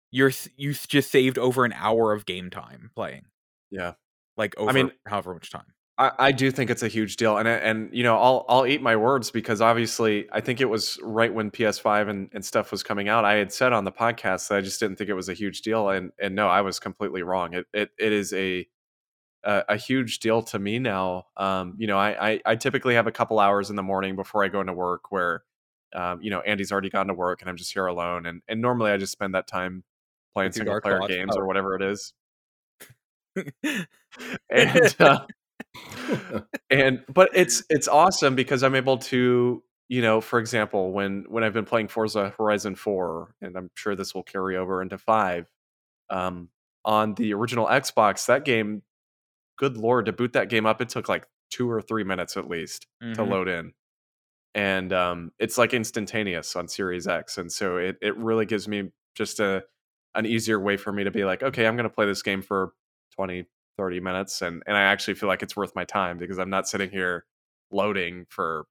[0.09, 3.25] You're you just saved over an hour of game time playing.
[3.69, 3.93] yeah.
[4.35, 5.75] Like over I mean- however much time.
[5.97, 8.81] I, I do think it's a huge deal, and and you know I'll I'll eat
[8.81, 12.83] my words because obviously I think it was right when PS5 and, and stuff was
[12.83, 13.23] coming out.
[13.23, 15.61] I had said on the podcast that I just didn't think it was a huge
[15.61, 17.53] deal, and and no, I was completely wrong.
[17.53, 18.67] It it, it is a,
[19.45, 21.27] a a huge deal to me now.
[21.37, 24.43] Um, you know, I, I I typically have a couple hours in the morning before
[24.43, 25.43] I go into work where,
[25.93, 28.61] um, you know, Andy's already gone to work and I'm just here alone, and and
[28.61, 29.85] normally I just spend that time
[30.33, 31.39] playing single player games Oh.
[31.39, 32.13] or whatever it is.
[34.49, 35.25] and uh,
[36.69, 41.43] and but it's it's awesome because I'm able to you know for example when when
[41.43, 45.49] I've been playing Forza Horizon 4 and I'm sure this will carry over into 5
[46.09, 46.49] um
[46.83, 48.83] on the original Xbox that game
[49.57, 52.49] good lord to boot that game up it took like 2 or 3 minutes at
[52.49, 53.13] least mm-hmm.
[53.13, 53.73] to load in
[54.53, 58.91] and um it's like instantaneous on Series X and so it it really gives me
[59.15, 59.63] just a
[60.15, 62.41] an easier way for me to be like okay I'm going to play this game
[62.41, 62.73] for
[63.15, 63.45] 20
[63.77, 66.67] 30 minutes and and I actually feel like it's worth my time because I'm not
[66.67, 67.25] sitting here
[67.71, 68.65] loading for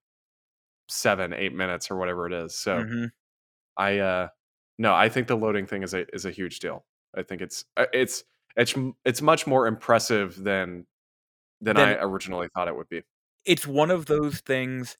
[0.89, 2.55] 7 8 minutes or whatever it is.
[2.55, 3.05] So mm-hmm.
[3.77, 4.29] I uh
[4.79, 6.85] no, I think the loading thing is a is a huge deal.
[7.17, 8.25] I think it's uh, it's
[8.57, 8.75] it's
[9.05, 10.87] it's much more impressive than
[11.61, 13.03] than then, I originally thought it would be.
[13.45, 14.97] It's one of those things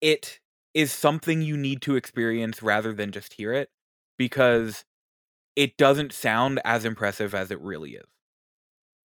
[0.00, 0.40] it
[0.74, 3.70] is something you need to experience rather than just hear it
[4.18, 4.84] because
[5.54, 8.06] it doesn't sound as impressive as it really is.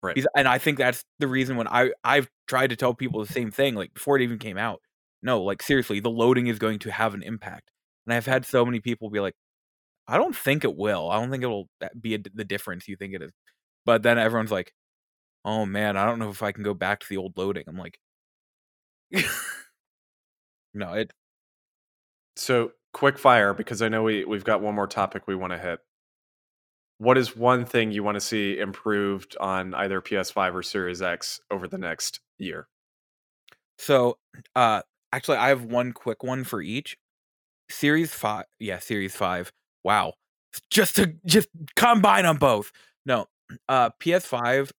[0.04, 0.18] Right.
[0.36, 3.52] and I think that's the reason when I I've tried to tell people the same
[3.52, 4.82] thing like before it even came out.
[5.22, 7.70] No, like seriously, the loading is going to have an impact.
[8.06, 9.36] And I've had so many people be like,
[10.08, 11.10] I don't think it will.
[11.12, 13.32] I don't think it'll uh, be a, the difference you think it is.
[13.86, 14.74] But then everyone's like,
[15.46, 17.66] oh man, I don't know if I can go back to the old loading.
[17.68, 18.00] I'm like,
[20.74, 21.12] no, it.
[22.36, 25.58] So quick fire because I know we we've got one more topic we want to
[25.60, 25.80] hit
[27.02, 31.42] what is one thing you want to see improved on either PS5 or Series X
[31.50, 32.68] over the next year?
[33.78, 34.18] So,
[34.56, 34.82] uh
[35.14, 36.98] actually I have one quick one for each.
[37.70, 39.52] Series 5, yeah, Series 5.
[39.84, 40.14] Wow.
[40.72, 42.72] Just to just combine them both.
[43.06, 43.28] No,
[43.70, 44.72] uh PS5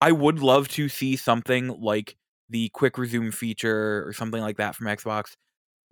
[0.00, 2.16] I would love to see something like
[2.50, 5.34] the quick resume feature or something like that from Xbox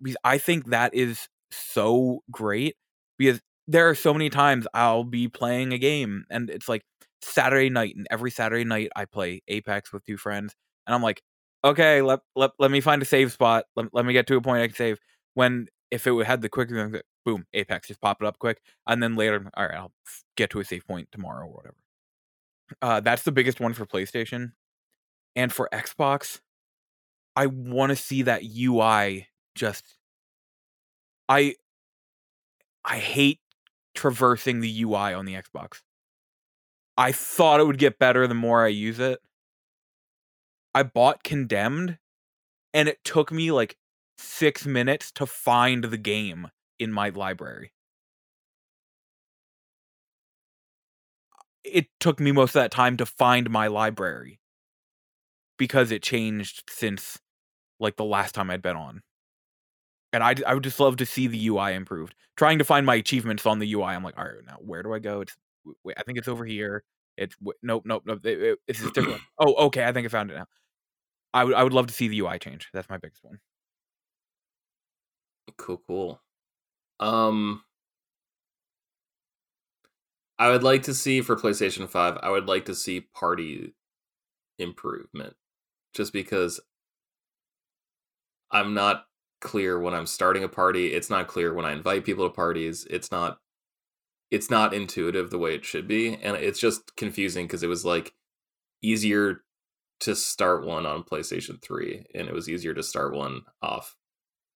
[0.01, 2.75] because I think that is so great
[3.17, 6.83] because there are so many times I'll be playing a game and it's like
[7.21, 10.55] Saturday night, and every Saturday night I play Apex with two friends,
[10.87, 11.21] and I'm like,
[11.63, 13.65] okay, let let, let me find a save spot.
[13.75, 14.99] Let, let me get to a point I can save.
[15.33, 16.69] When if it would had the quick
[17.25, 19.91] boom, Apex just pop it up quick, and then later, all right, I'll
[20.37, 21.75] get to a save point tomorrow or whatever.
[22.81, 24.53] Uh, that's the biggest one for PlayStation,
[25.35, 26.39] and for Xbox,
[27.35, 29.95] I want to see that UI just.
[31.27, 31.55] I
[32.83, 33.39] I hate
[33.95, 35.81] traversing the UI on the Xbox.
[36.97, 39.19] I thought it would get better the more I use it.
[40.75, 41.97] I bought Condemned,
[42.73, 43.77] and it took me like
[44.17, 47.71] six minutes to find the game in my library.
[51.63, 54.39] It took me most of that time to find my library
[55.57, 57.19] because it changed since
[57.79, 59.01] like the last time I'd been on
[60.13, 62.15] and I, I would just love to see the UI improved.
[62.35, 64.93] Trying to find my achievements on the UI, I'm like, all right, now where do
[64.93, 65.21] I go?
[65.21, 65.35] It's
[65.83, 66.83] wait, I think it's over here.
[67.17, 68.25] It's nope, nope, nope.
[68.25, 69.21] It, it, it's just different.
[69.39, 70.45] oh, okay, I think I found it now.
[71.33, 72.69] I would I would love to see the UI change.
[72.73, 73.39] That's my biggest one.
[75.57, 76.21] Cool, cool.
[76.99, 77.63] Um,
[80.37, 82.17] I would like to see for PlayStation Five.
[82.23, 83.73] I would like to see party
[84.57, 85.35] improvement,
[85.93, 86.59] just because
[88.51, 89.05] I'm not
[89.41, 90.93] clear when I'm starting a party.
[90.93, 92.85] It's not clear when I invite people to parties.
[92.89, 93.39] It's not
[94.31, 97.83] it's not intuitive the way it should be and it's just confusing because it was
[97.83, 98.13] like
[98.81, 99.41] easier
[99.99, 103.95] to start one on PlayStation 3 and it was easier to start one off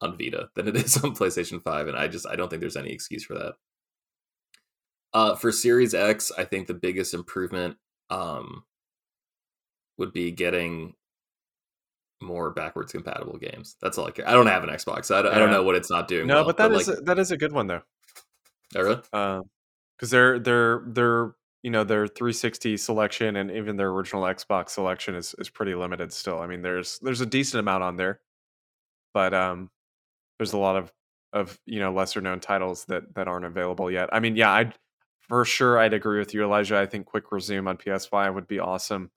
[0.01, 2.77] on Vita than it is on PlayStation 5 and I just I don't think there's
[2.77, 3.53] any excuse for that.
[5.13, 7.77] Uh for Series X, I think the biggest improvement
[8.09, 8.63] um
[9.97, 10.93] would be getting
[12.23, 13.75] more backwards compatible games.
[13.81, 14.27] That's all I care.
[14.27, 15.05] I don't have an Xbox.
[15.05, 15.37] So I, don't, yeah.
[15.37, 16.27] I don't know what it's not doing.
[16.27, 17.81] No, well, but that but is like, a, that is a good one though.
[18.75, 18.95] Oh, really?
[18.95, 24.69] Because uh, their their their you know their 360 selection and even their original Xbox
[24.69, 26.39] selection is is pretty limited still.
[26.39, 28.19] I mean, there's there's a decent amount on there,
[29.13, 29.69] but um,
[30.37, 30.91] there's a lot of
[31.31, 34.09] of you know lesser known titles that that aren't available yet.
[34.11, 34.75] I mean, yeah, I'd
[35.27, 36.77] for sure I'd agree with you, Elijah.
[36.77, 39.09] I think Quick Resume on PS5 would be awesome.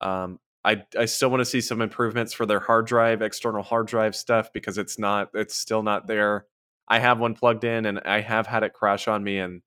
[0.00, 3.86] Um, I I still want to see some improvements for their hard drive, external hard
[3.86, 6.46] drive stuff because it's not it's still not there.
[6.88, 9.62] I have one plugged in and I have had it crash on me and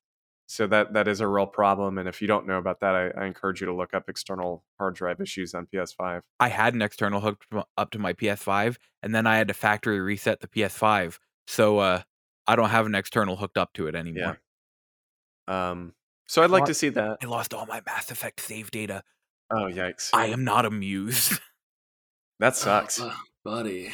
[0.48, 3.10] so that that is a real problem and if you don't know about that I,
[3.22, 6.22] I encourage you to look up external hard drive issues on PS5.
[6.40, 7.46] I had an external hooked
[7.78, 11.18] up to my PS5 and then I had to factory reset the PS5.
[11.48, 12.02] So uh
[12.48, 14.40] I don't have an external hooked up to it anymore.
[15.48, 15.72] Yeah.
[15.72, 15.94] Um
[16.28, 17.20] so I'd like to see that.
[17.22, 19.04] I lost all my Mass Effect save data
[19.52, 20.10] Oh yikes!
[20.14, 21.40] I am not amused.
[22.40, 23.92] that sucks, oh, buddy.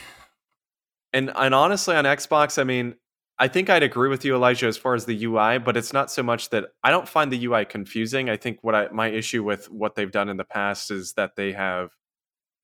[1.12, 2.95] And and honestly, on Xbox, I mean,
[3.39, 6.12] I think I'd agree with you, Elijah, as far as the UI, but it's not
[6.12, 8.30] so much that I don't find the UI confusing.
[8.30, 11.36] I think what I my issue with what they've done in the past is that
[11.36, 11.91] they have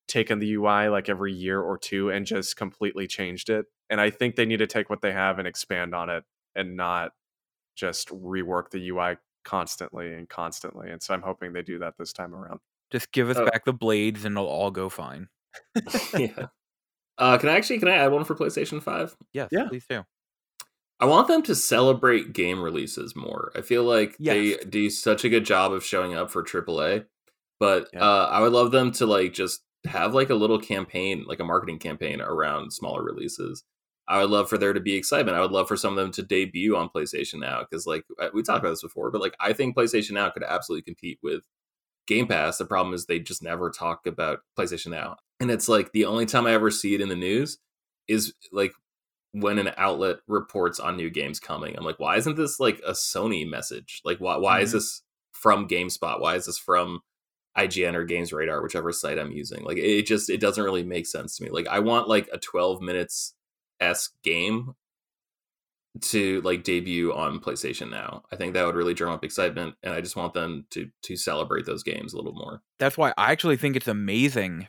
[0.08, 3.66] taken the UI like every year or two and just completely changed it.
[3.90, 6.24] And I think they need to take what they have and expand on it
[6.56, 7.12] and not
[7.76, 10.90] just rework the UI constantly and constantly.
[10.90, 12.60] And so I'm hoping they do that this time around.
[12.92, 13.46] Just give us Oh.
[13.46, 15.28] back the blades and it'll all go fine.
[16.18, 16.48] yeah.
[17.18, 19.16] Uh, can I actually can I add one for PlayStation Five?
[19.34, 19.68] Yes, Yeah.
[19.68, 20.04] please do.
[21.02, 23.52] I want them to celebrate game releases more.
[23.56, 27.06] I feel like they do such a good job of showing up for AAA,
[27.60, 28.04] but Yeah.
[28.04, 31.46] uh, I would love them to like just have like a little campaign, like a
[31.46, 33.64] marketing campaign around smaller releases.
[34.10, 35.38] I would love for there to be excitement.
[35.38, 38.30] I would love for some of them to debut on PlayStation Now because, like, uh,
[38.34, 41.44] we talked about this before, but like, I think PlayStation Now could absolutely compete with
[42.10, 42.58] Game Pass.
[42.58, 46.26] The problem is they just never talk about PlayStation Now, and it's like the only
[46.26, 47.60] time I ever see it in the news
[48.10, 48.74] is like
[49.32, 51.78] when an outlet reports on new games coming.
[51.78, 54.02] I'm like, why isn't this like a Sony message?
[54.04, 54.74] Like, why why is Mhm.
[54.74, 55.04] this
[55.34, 56.20] from GameSpot?
[56.20, 57.02] Why is this from
[57.56, 59.64] IGN or Games Radar, whichever site I'm using?
[59.64, 61.52] Like, it just it doesn't really make sense to me.
[61.52, 63.36] Like, I want like a 12 minutes
[63.80, 64.74] s game
[66.02, 68.24] to like debut on PlayStation now.
[68.32, 71.16] I think that would really drum up excitement, and I just want them to to
[71.18, 72.62] celebrate those games a little more.
[72.78, 74.68] That's why I actually think it's amazing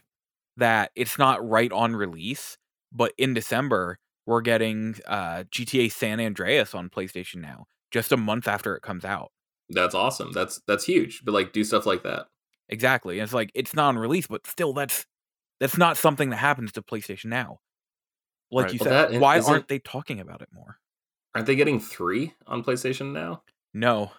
[0.56, 2.58] that it's not right on release,
[2.92, 8.46] but in December we're getting uh, GTA San Andreas on PlayStation now, just a month
[8.46, 9.32] after it comes out.
[9.68, 10.32] That's awesome.
[10.32, 11.22] That's that's huge.
[11.24, 12.26] But like, do stuff like that.
[12.68, 13.18] Exactly.
[13.18, 15.06] And it's like it's not on release, but still that's
[15.58, 17.58] that's not something that happens to PlayStation now.
[18.50, 18.72] Like Right.
[18.72, 20.78] you said, why aren't they talking about it more?
[21.34, 23.42] Aren't they getting three on PlayStation now?
[23.72, 24.12] No.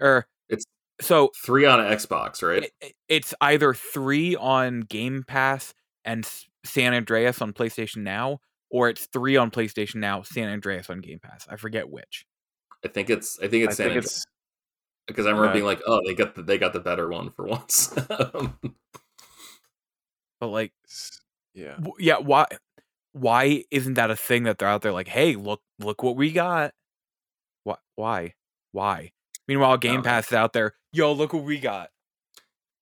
[0.00, 0.64] Or It's
[1.00, 2.64] so three on Xbox, right?
[2.64, 5.72] it- it- it's either 3 on Game Pass
[6.04, 6.28] and
[6.64, 8.40] San Andreas on PlayStation Now
[8.70, 11.46] or it's 3 on PlayStation Now, San Andreas on Game Pass.
[11.48, 12.26] I forget which.
[12.84, 14.24] I think it's I think I it's San Andreas
[15.06, 17.46] because I remember being like, oh, they got the, they got the better one for
[17.46, 17.94] once.
[20.40, 20.72] But like
[21.54, 21.74] yeah.
[21.76, 22.46] w- yeah, why
[23.12, 26.30] why isn't that a thing that they're out there like, "Hey, look look what we
[26.32, 26.72] got."
[27.64, 28.34] Why why?
[28.72, 29.12] Why?
[29.46, 30.02] Meanwhile, Game.
[30.02, 31.90] Pass is out there, "Yo, look what we got."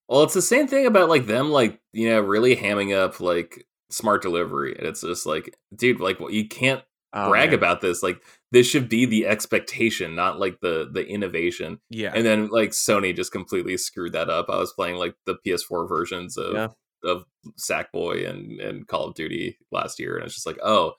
[0.08, 3.66] well, it's the same thing about like them, like you know, really hamming up like
[3.90, 7.58] smart delivery, and it's just like, dude, like well, you can't Oh, brag man.
[7.58, 8.02] about this.
[8.02, 8.20] Like
[8.52, 11.80] this should be the expectation, not like the the innovation.
[11.88, 12.12] Yeah.
[12.14, 14.50] And then like Sony just completely screwed that up.
[14.50, 16.68] I was playing like the PS4 versions of Yeah.
[17.06, 17.24] Of
[17.58, 20.92] Sackboy and and Call of Duty last year, and it's just like, oh,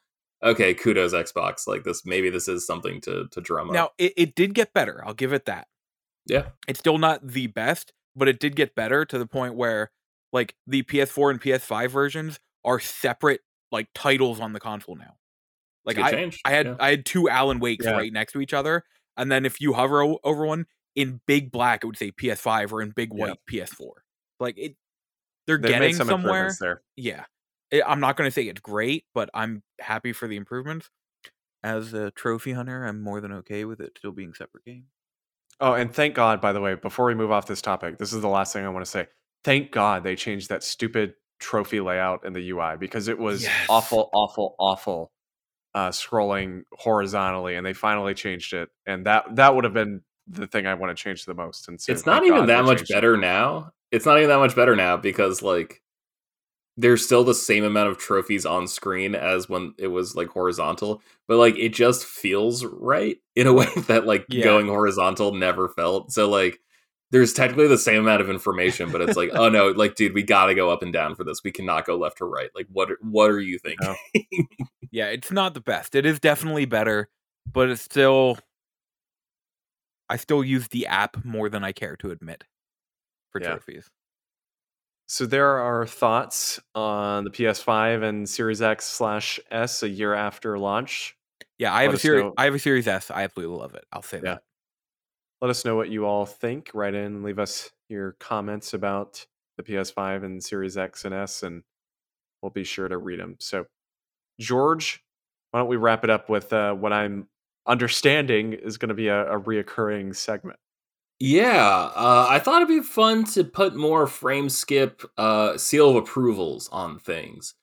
[0.44, 1.68] okay, kudos Xbox.
[1.68, 3.74] Like this, maybe this is something to to drum up.
[3.74, 5.04] now, it, it did get better.
[5.06, 5.68] I'll give it that.
[6.26, 9.92] yeah, It's still not the best, but it did get better to the point where
[10.34, 13.42] like the PS4 and PS5 versions are separate
[13.72, 15.16] like titles on the console now.
[15.86, 16.40] Like I, change.
[16.46, 16.76] I had Yeah.
[16.80, 17.92] I had two Alan Wakes Yeah.
[17.92, 18.84] right next to each other,
[19.16, 22.74] and then if you hover o- over one in big black, it would say PS5
[22.74, 23.28] or in big Yeah.
[23.28, 23.92] white PS4.
[24.40, 24.76] Like it,
[25.48, 26.32] they're They've getting made some somewhere.
[26.32, 26.82] improvements there.
[26.96, 27.26] Yeah,
[27.74, 30.90] I- I'm not going to say it's great, but I'm happy for the improvements.
[31.64, 34.86] As a trophy hunter, I'm more than okay with it still being separate game.
[35.60, 38.22] Oh, and thank God, by the way, before we move off this topic, this is
[38.22, 39.08] the last thing I want to say.
[39.44, 43.66] Thank God they changed that stupid trophy layout in the UI because it was Yes.
[43.70, 45.12] awful, awful, awful
[45.76, 48.70] uh, scrolling horizontally, and they finally changed it.
[48.86, 51.68] And that that would have been the thing I want to change the most.
[51.70, 52.96] And so it's not even God that much changed it.
[52.96, 53.72] better now.
[53.92, 55.82] It's not even that much better now because like
[56.80, 61.02] there's still the same amount of trophies on screen as when it was like horizontal,
[61.28, 64.44] but like it just feels right in a way that like Yeah.
[64.44, 66.12] going horizontal never felt.
[66.12, 66.60] So like
[67.10, 70.24] there's technically the same amount of information, but it's like, oh no, like dude, we
[70.24, 71.42] got to go up and down for this.
[71.44, 72.50] We cannot go left or right.
[72.54, 73.96] Like what what are you thinking?
[74.92, 75.96] Yeah, it's not the best.
[75.96, 77.10] It is definitely better,
[77.52, 78.38] but it's still.
[80.10, 82.44] I still use the app more than I care to admit
[83.38, 83.52] for Yeah.
[83.52, 83.90] trophies.
[85.08, 90.58] So there are thoughts on the PS5 and Series X slash S a year after
[90.60, 91.16] launch.
[91.58, 92.24] Yeah, I have Let a series.
[92.24, 92.34] know.
[92.38, 93.10] I have a Series S.
[93.10, 93.86] I absolutely love it.
[93.92, 94.34] I'll say Yeah.
[94.36, 94.44] that.
[95.42, 96.72] Let us know what you all think.
[96.74, 99.26] Write in, and leave us your comments about
[99.56, 101.64] the PS5 and Series X and S, and
[102.42, 103.38] we'll be sure to read them.
[103.40, 103.66] So,
[104.40, 105.04] George,
[105.52, 107.30] why don't we wrap it up with uh, what I'm
[107.66, 110.60] understanding is going to be a, a reoccurring segment?
[111.20, 115.96] Yeah, uh, I thought it'd be fun to put more frame skip uh, seal of
[115.96, 117.56] approvals on things.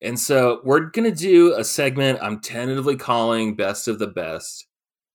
[0.00, 4.66] And so we're going to do a segment I'm tentatively calling Best of the Best,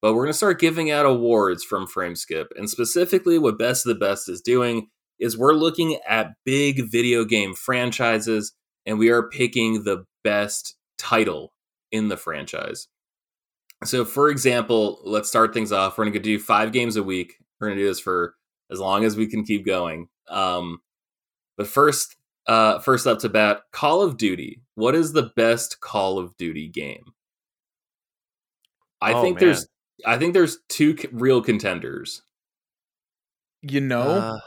[0.01, 2.51] but we're going to start giving out awards from frame skip.
[2.57, 7.25] And specifically, what Best of the Best is doing is we're looking at big video
[7.25, 8.53] game franchises
[8.85, 11.53] and we are picking the best title
[11.91, 12.87] in the franchise.
[13.83, 15.97] So, for example, let's start things off.
[15.97, 17.35] We're going to do five games a week.
[17.59, 18.35] We're going to do this for
[18.71, 20.09] as long as we can keep going.
[20.29, 20.81] Um,
[21.57, 22.15] but first,
[22.47, 24.61] uh, first up to bat, Call of Duty.
[24.75, 27.13] What is the best Call of Duty game?
[29.01, 29.45] I Oh, think man.
[29.45, 29.67] there's,
[30.05, 32.23] I think there's two c- real contenders.
[33.61, 34.39] You know, Uh,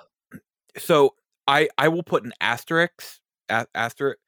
[0.79, 4.19] so I I will put an asterisk a- asterisk.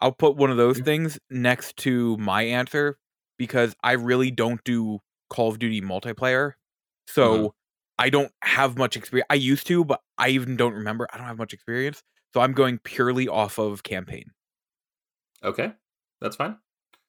[0.00, 0.84] I'll put one of those Mhm.
[0.84, 2.98] things next to my answer
[3.36, 6.52] because I really don't do Call of Duty multiplayer.
[7.08, 7.54] So
[7.98, 9.26] I don't have much experience.
[9.30, 11.08] I used to, but I even don't remember.
[11.12, 12.02] I don't have much experience.
[12.34, 14.30] So I'm going purely off of campaign.
[15.42, 15.72] Okay,
[16.20, 16.56] that's fine.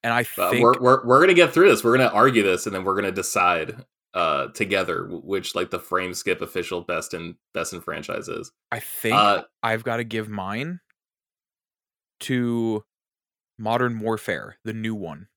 [0.04, 1.84] And I Uh, think we're we're we're gonna get through this.
[1.84, 3.86] We're gonna argue this, and then we're gonna decide
[4.16, 8.52] uh together which like the frame skip official best in best in franchise is.
[8.72, 10.80] I think Uh, I've got to give mine
[12.22, 12.84] to
[13.58, 15.28] Modern Warfare, the new one.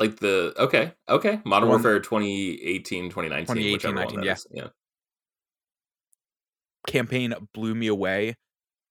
[0.00, 4.62] Like the okay okay Modern One- Warfare 2018 2019 2018, whichever one 19, that yeah.
[4.62, 4.68] yeah
[6.86, 8.36] campaign blew me away.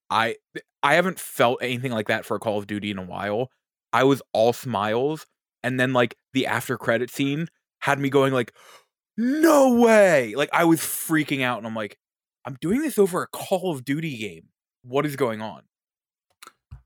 [0.09, 0.35] I
[0.81, 3.49] I haven't felt anything like that for a Call of Duty in a while.
[3.91, 5.25] I was all smiles,
[5.63, 7.47] and then like the after credit scene
[7.79, 8.53] had me going like,
[9.17, 11.97] "No way!" Like I was freaking out, and I'm like,
[12.45, 14.49] "I'm doing this over a Call of Duty game.
[14.83, 15.63] What is going on?"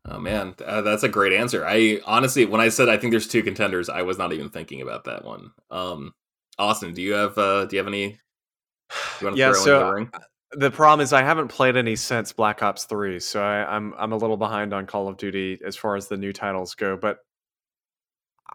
[0.05, 3.27] Oh man uh, that's a great answer i honestly when i said i think there's
[3.27, 6.13] two contenders i was not even thinking about that one um
[6.59, 8.03] austin do you have uh do you have any
[9.21, 10.11] you want to Yeah, throw so in the ring
[10.55, 14.11] the problem is I haven't played any since Black Ops Three, so I, I'm I'm
[14.11, 16.95] a little behind on Call of Duty as far as the new titles go.
[16.97, 17.19] But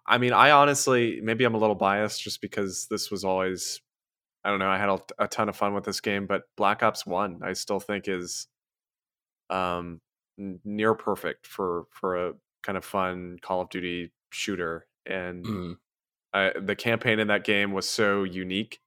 [0.07, 3.81] I mean, I honestly maybe I'm a little biased just because this was always
[4.45, 4.69] I don't know.
[4.71, 7.53] I had a, a ton of fun with this game, but Black Ops One I
[7.55, 8.47] still think is
[9.51, 10.01] um
[10.65, 15.79] near perfect for for a kind of fun Call of Duty shooter, and Mm.
[16.35, 18.81] I, the campaign in that game was so unique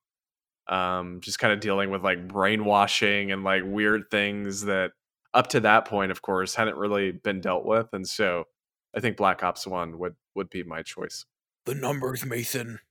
[0.68, 4.91] um just kind of dealing with like brainwashing and like weird things that
[5.34, 8.45] up to that point of course hadn't really been dealt with and so
[8.95, 11.26] i think black ops 1 would would be my choice
[11.66, 12.80] The numbers, Mason.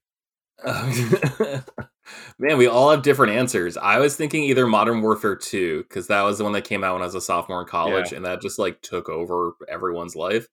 [2.41, 3.77] Man, we all have different answers.
[3.77, 6.93] I was thinking either Modern Warfare 2, because that was the one that came out
[6.93, 10.47] when I was a sophomore in college, and that just like took over everyone's life.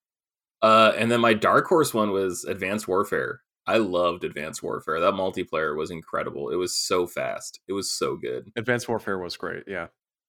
[0.60, 3.40] Uh, and then my dark horse one was Advanced Warfare.
[3.66, 5.00] I loved Advanced Warfare.
[5.00, 6.50] That multiplayer was incredible.
[6.50, 7.60] It was so fast.
[7.68, 8.50] It was so good.
[8.56, 9.88] advanced warfare was great yeah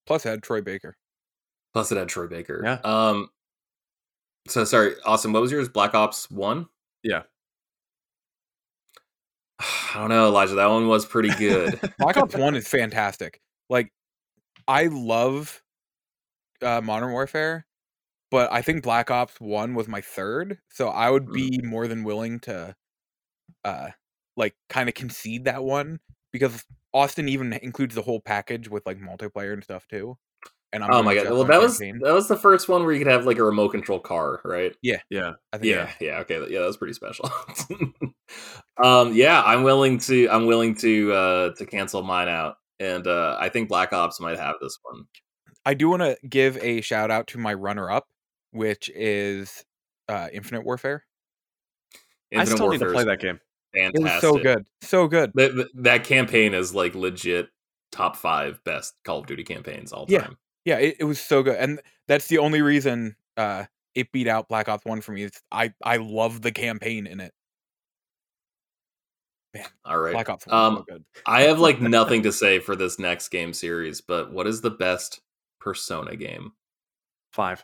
[0.10, 0.98] Plus, I had Troy Baker.
[1.72, 2.62] Plus, it had Troy Baker.
[2.64, 2.80] Yeah.
[2.84, 3.30] Um.
[4.48, 5.34] So sorry, Austin.
[5.34, 5.70] What was yours?
[5.70, 6.66] Black Ops One.
[7.04, 7.22] Yeah.
[9.60, 10.56] I don't know, Elijah.
[10.56, 11.80] That one was pretty good.
[11.98, 13.42] Black Ops One is fantastic.
[13.70, 13.92] Like,
[14.68, 15.64] I love
[16.62, 17.66] uh, Modern Warfare,
[18.32, 21.34] but I think Black Ops One was my third, so I would Mm.
[21.34, 22.76] be more than willing to,
[23.66, 23.92] uh,
[24.38, 26.00] like, kind of concede that one
[26.34, 30.18] because Austin even includes the whole package with like multiplayer and stuff too.
[30.72, 31.26] And I'm oh my god!
[31.32, 32.00] Well, on that was campaign.
[32.04, 34.76] that was the first one where you could have like a remote control car, right?
[34.84, 37.30] yeah I think Yeah, yeah, okay, yeah, that was pretty special.
[38.84, 43.38] um, yeah, I'm willing to I'm willing to uh to cancel mine out, and uh
[43.40, 45.06] I think Black Ops might have this one.
[45.66, 48.08] I do want to give a shout out to my runner up,
[48.52, 49.66] which is
[50.08, 51.04] uh, Infinite Warfare.
[52.34, 53.40] i Infinite still need to play that game
[53.74, 54.22] It was Fantastic.
[54.22, 55.32] so good, so good.
[55.36, 57.50] That, that- that campaign is like legit
[57.92, 60.22] top five best Call of Duty campaigns all Yeah.
[60.22, 60.30] time.
[60.32, 60.36] Yeah,
[60.78, 63.66] it, it was so good, and that's the only reason uh,
[63.96, 65.24] it beat out Black Ops One for me.
[65.24, 67.34] Is I I love the campaign in it.
[69.84, 70.14] All right.
[70.14, 71.06] Black Ops One Um, so good.
[71.26, 74.72] I have like nothing to say for this next game series, but what is the
[74.72, 75.22] best
[75.60, 76.54] Persona game?
[77.32, 77.64] five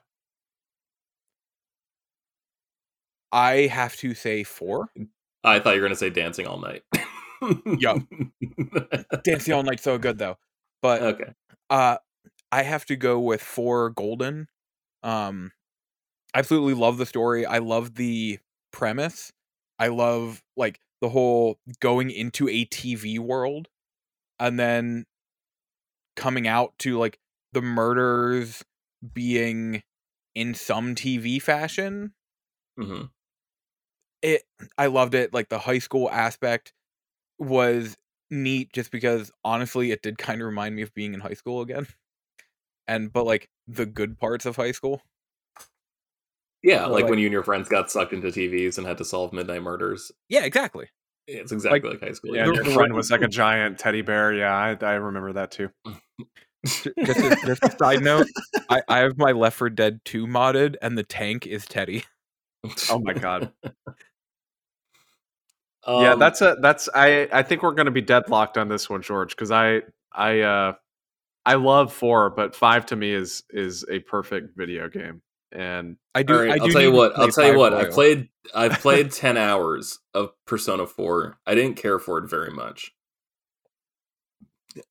[3.32, 4.90] I have to say four.
[5.44, 6.84] I thought you were gonna say Dancing All Night.
[7.77, 7.98] Yup.
[9.23, 10.38] Dancing All Night so good though,
[10.82, 11.34] but okay.
[11.69, 11.98] uh,
[12.56, 14.48] I have to go with four Golden.
[15.03, 15.52] Um,
[16.34, 17.45] I absolutely love the story.
[17.45, 18.40] I love the
[18.72, 19.34] premise.
[19.77, 23.68] I love like the whole going into a TV world
[24.40, 25.06] and then
[26.15, 27.19] coming out to like
[27.52, 28.64] the murders
[29.14, 29.84] being
[30.34, 32.14] in some TV fashion.
[32.80, 33.07] Mm-hmm.
[34.22, 34.44] It
[34.77, 35.34] I loved it.
[35.34, 36.72] Like the high school aspect
[37.38, 37.98] was
[38.32, 41.60] neat just because honestly it did kind of remind me of being in high school
[41.60, 41.86] again.
[42.88, 45.02] And but like the good parts of high school.
[46.64, 48.98] Yeah, So, like, like- when you and your friends got sucked into TVs and had
[48.99, 50.12] to solve midnight murders.
[50.30, 50.88] Yeah, exactly.
[51.28, 52.36] It's exactly like, high school.
[52.36, 55.49] yeah your the- friend was like a giant teddy bear yeah i, I remember that
[55.49, 55.70] too
[56.66, 56.86] just,
[57.20, 58.28] a, just a side note,
[58.70, 62.03] I, I have my Left 4 Dead 2 modded, and the tank is Teddy.
[62.91, 63.52] oh my god
[65.88, 68.90] yeah, Um, that's a that's I I think we're going to be deadlocked on this
[68.90, 69.82] one, George, because I
[70.12, 70.74] I uh
[71.45, 76.23] I love four, but five to me is is a perfect video game, and I
[76.23, 76.34] do.
[76.34, 77.17] All right, I I'll tell you what.
[77.17, 77.73] I'll tell you what.
[77.73, 78.30] I played.
[78.53, 81.38] I played ten hours of Persona Four.
[81.45, 82.91] I didn't care for it very much.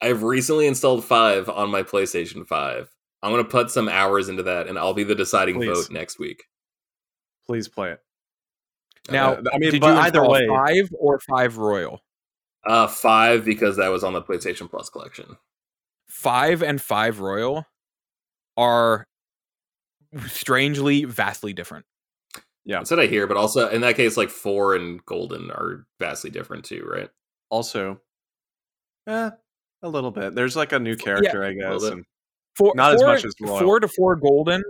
[0.01, 2.89] I've recently installed Five on my PlayStation Five.
[3.22, 5.66] I'm gonna put some hours into that, and I'll be the deciding Please.
[5.68, 6.44] vote next week.
[7.47, 8.01] please play it.
[9.10, 12.02] Now, Uh, I mean, did but you either way- five or five Royal?
[12.64, 15.36] Uh, five because that was on the PlayStation Plus collection.
[16.24, 17.66] Five and five Royal
[18.56, 19.06] are
[20.26, 21.84] strangely vastly different.
[22.64, 23.26] Yeah, that's what I hear.
[23.26, 27.10] But also in that case, like four and Golden are vastly different too, right?
[27.51, 28.01] Also,
[29.06, 29.30] eh,
[29.82, 30.34] a little bit.
[30.34, 31.82] There's like a new character, I guess.
[31.82, 32.06] And
[32.56, 33.60] Four, Not as much as Royal.
[33.60, 34.62] four to four golden.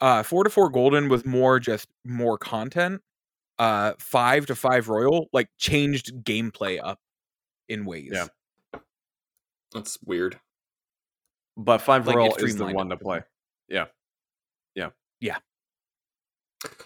[0.00, 3.00] Uh, four to four golden was more just more content.
[3.58, 7.00] Uh, five to five royal like changed gameplay up
[7.68, 8.10] in ways.
[8.12, 8.26] Yeah.
[9.72, 10.38] That's weird.
[11.56, 13.22] But five Like, Royal is the one to play.
[13.68, 13.86] Yeah,
[14.74, 14.90] yeah,
[15.20, 15.38] Yeah.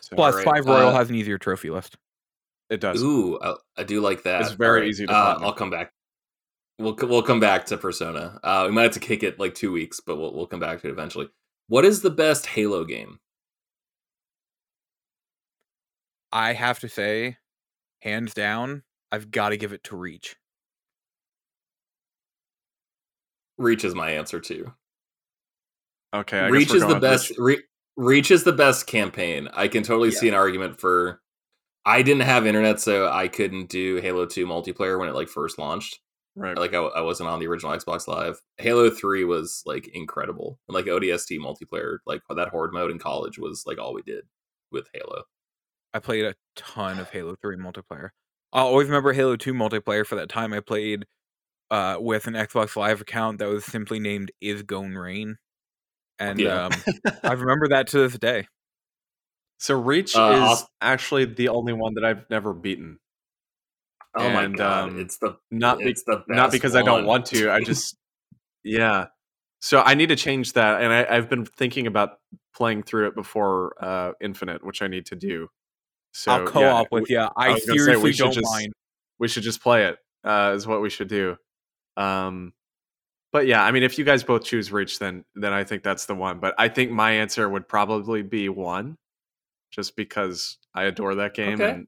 [0.01, 1.97] So, Plus, Alright, five royal uh, has an easier trophy list.
[2.69, 3.03] it does.
[3.03, 4.41] Ooh, I, I do like that.
[4.41, 5.39] It's very Alright, easy to Uh.
[5.41, 5.93] I'll come back.
[6.79, 8.39] We'll we'll come back to Persona.
[8.43, 10.81] Uh, we might have to kick it like two weeks, but we'll we'll come back
[10.81, 11.29] to it eventually.
[11.69, 13.19] What is the best Halo game?
[16.33, 17.37] I have to say,
[18.03, 20.37] hands down, I've got to give it to Reach.
[23.59, 24.73] Reach is my answer too.
[26.15, 27.31] Okay, I guess Reach is the best.
[27.31, 27.59] Reach.
[27.59, 27.65] Re-
[27.97, 29.49] Reach is the best campaign.
[29.53, 31.21] I can totally see an argument for.
[31.85, 35.59] I didn't have internet, so I couldn't do Halo Two multiplayer when it like first
[35.59, 36.01] launched.
[36.37, 36.57] Right.
[36.57, 38.41] Like I, I wasn't on the original Xbox Live.
[38.59, 43.39] Halo Three was like incredible, and like ODST multiplayer, like that horde mode in college
[43.39, 44.25] was like all we did
[44.71, 45.25] with Halo.
[45.95, 48.11] I played a ton of Halo 3 multiplayer.
[48.53, 51.07] I'll always remember Halo 2 multiplayer for that time I played
[51.71, 55.37] uh, with an Xbox Live account that was simply named Is Gone Rain.
[56.19, 56.67] And Yeah.
[56.67, 56.73] um,
[57.23, 58.47] I remember that to this day.
[59.59, 62.99] so Reach Uh, is I'll- actually the only one that I've never beaten.
[64.17, 66.83] Oh And, my god, um, it's the Not be- it's the best not because I
[66.83, 67.51] don't want to.
[67.51, 67.97] I just
[68.65, 69.07] yeah.
[69.61, 72.19] So I need to change that, and I, I've been thinking about
[72.55, 75.49] playing through it before uh, Infinite, which I need to do.
[76.13, 77.29] So I'll co-op with we- you.
[77.37, 78.73] I, was gonna say, seriously we should don't just- mind.
[79.19, 79.99] we should just play it.
[80.25, 81.37] Uh, is what we should do.
[81.99, 82.53] Um,
[83.33, 86.07] but yeah, I mean, if you guys both choose Reach, then then I think that's
[86.07, 86.41] the one.
[86.41, 88.97] But I think my answer would probably be one,
[89.71, 91.71] just because I adore that game Okay.
[91.71, 91.87] and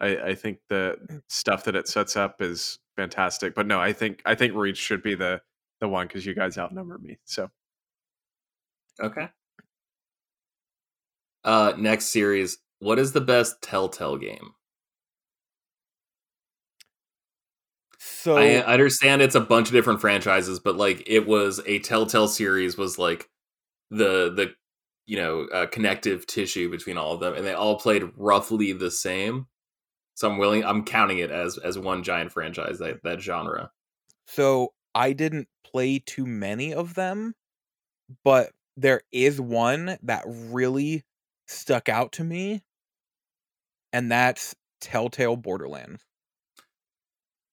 [0.00, 3.54] I, I think the stuff that it sets up is fantastic.
[3.54, 5.42] But no, I think I think Reach should be the
[5.80, 7.18] the one because you guys outnumber me.
[7.24, 7.50] So
[9.00, 9.28] Okay.
[11.44, 12.58] Uh, next series.
[12.78, 14.54] What is the best Telltale game?
[18.24, 22.26] So I, understand it's a bunch of different franchises, but like it was a Telltale
[22.26, 23.28] series was like
[23.90, 24.54] the the
[25.04, 28.90] you know uh, connective tissue between all of them, and they all played roughly the
[28.90, 29.46] same.
[30.14, 30.64] So I'm willing.
[30.64, 33.70] I'm counting it as as one giant franchise that that genre.
[34.26, 37.34] So I didn't play too many of them,
[38.24, 41.04] but there is one that really
[41.46, 42.62] stuck out to me,
[43.92, 46.06] and that's Telltale Borderlands,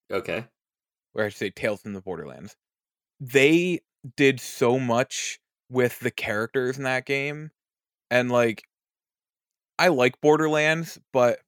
[0.10, 0.46] Okay.
[1.14, 2.56] Or I should say Tales from the Borderlands.
[3.20, 3.80] They
[4.18, 5.40] did so much
[5.70, 7.52] with the characters in that game,
[8.10, 8.64] and like,
[9.80, 11.40] I like Borderlands, but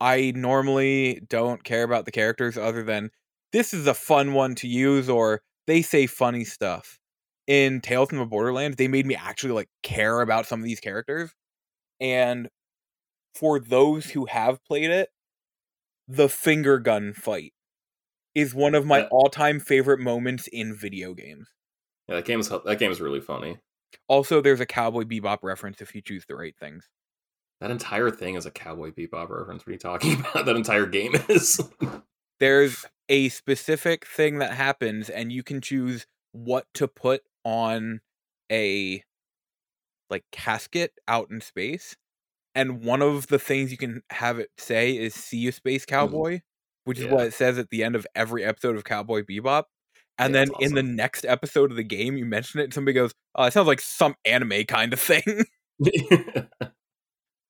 [0.00, 3.10] I normally don't care about the characters other than
[3.52, 6.98] this is a fun one to use or they say funny stuff.
[7.46, 10.80] In Tales from the Borderlands, they made me actually like care about some of these
[10.80, 11.34] characters.
[12.00, 12.48] And
[13.34, 15.10] for those who have played it,
[16.08, 17.52] the finger gun fight
[18.34, 19.08] is one of my Yeah.
[19.10, 21.48] all-time favorite moments in video games.
[22.08, 23.58] Yeah, that game's that game's really funny.
[24.08, 26.88] Also, there's a Cowboy Bebop reference if you choose the right things.
[27.60, 29.62] That entire thing is a Cowboy Bebop reference.
[29.64, 30.46] What are you talking about?
[30.46, 31.60] That entire game is.
[32.40, 38.00] there's a specific thing that happens and you can choose what to put on
[38.50, 39.02] a
[40.10, 41.96] like casket out in space
[42.54, 45.90] and one of the things you can have it say is see you space hmm.
[45.90, 46.40] cowboy
[46.84, 49.64] which is what it says at the end of every episode of cowboy bebop
[50.18, 52.74] and Yeah, then that's in the next episode of the game you mention it and
[52.74, 55.22] somebody goes oh it sounds like some anime kind of thing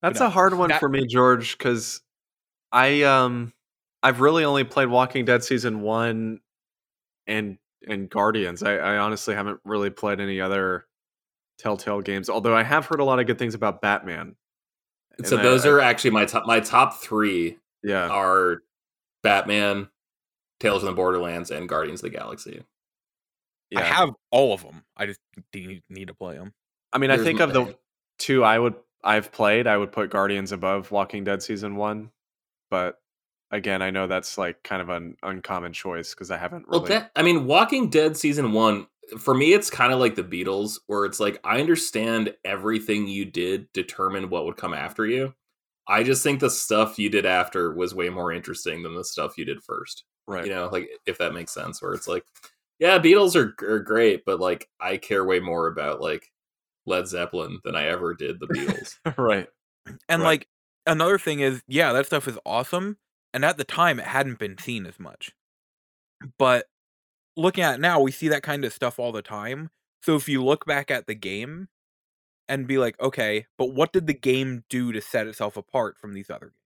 [0.03, 2.01] That's know, a hard one that- for me, George, because
[2.73, 3.53] I um
[4.03, 6.41] I've really only played Walking Dead season one
[7.29, 8.63] and and Guardians.
[8.65, 10.87] I, I honestly haven't really played any other
[11.59, 14.35] Telltale games, although I have heard a lot of good things about Batman.
[15.25, 16.47] so And I- those I- are actually my top.
[16.47, 18.09] My top three yeah.
[18.09, 18.63] are
[19.23, 19.89] Batman,
[20.61, 22.63] Tales from the Borderlands, and Guardians of the Galaxy.
[23.75, 24.85] I have all of them.
[24.97, 25.21] I just
[25.55, 26.53] need, need to play them.
[26.93, 27.73] I mean, I think of the eh
[28.19, 32.11] two I would I've played, I would put Guardians above Walking Dead season one,
[32.71, 33.01] but
[33.51, 37.11] again, I know that's like kind of an uncommon choice because I haven't Well, that
[37.17, 38.87] I mean, Walking Dead season one
[39.19, 43.25] for me, it's kind of like the Beatles, where it's like I understand everything you
[43.25, 45.35] did determine what would come after you.
[45.89, 49.37] I just think the stuff you did after was way more interesting than the stuff
[49.37, 50.05] you did first.
[50.27, 50.45] right.
[50.47, 52.25] You know, like if that makes sense, where it's like,
[52.79, 56.31] yeah, Beatles are, are great, but like I care way more about like
[56.87, 58.97] Led Zeppelin than I ever did the Beatles.
[59.19, 59.49] right.
[60.09, 60.29] And Right.
[60.29, 60.49] like
[60.87, 62.99] another thing is, yeah, that stuff is awesome.
[63.35, 65.33] And at the time, it hadn't been seen as much.
[66.39, 66.67] But
[67.37, 69.71] looking at now, we see that kind of stuff all the time.
[70.03, 71.69] So if you look back at the game
[72.53, 76.13] and be like, okay, but what did the game do to set itself apart from
[76.13, 76.57] these other games?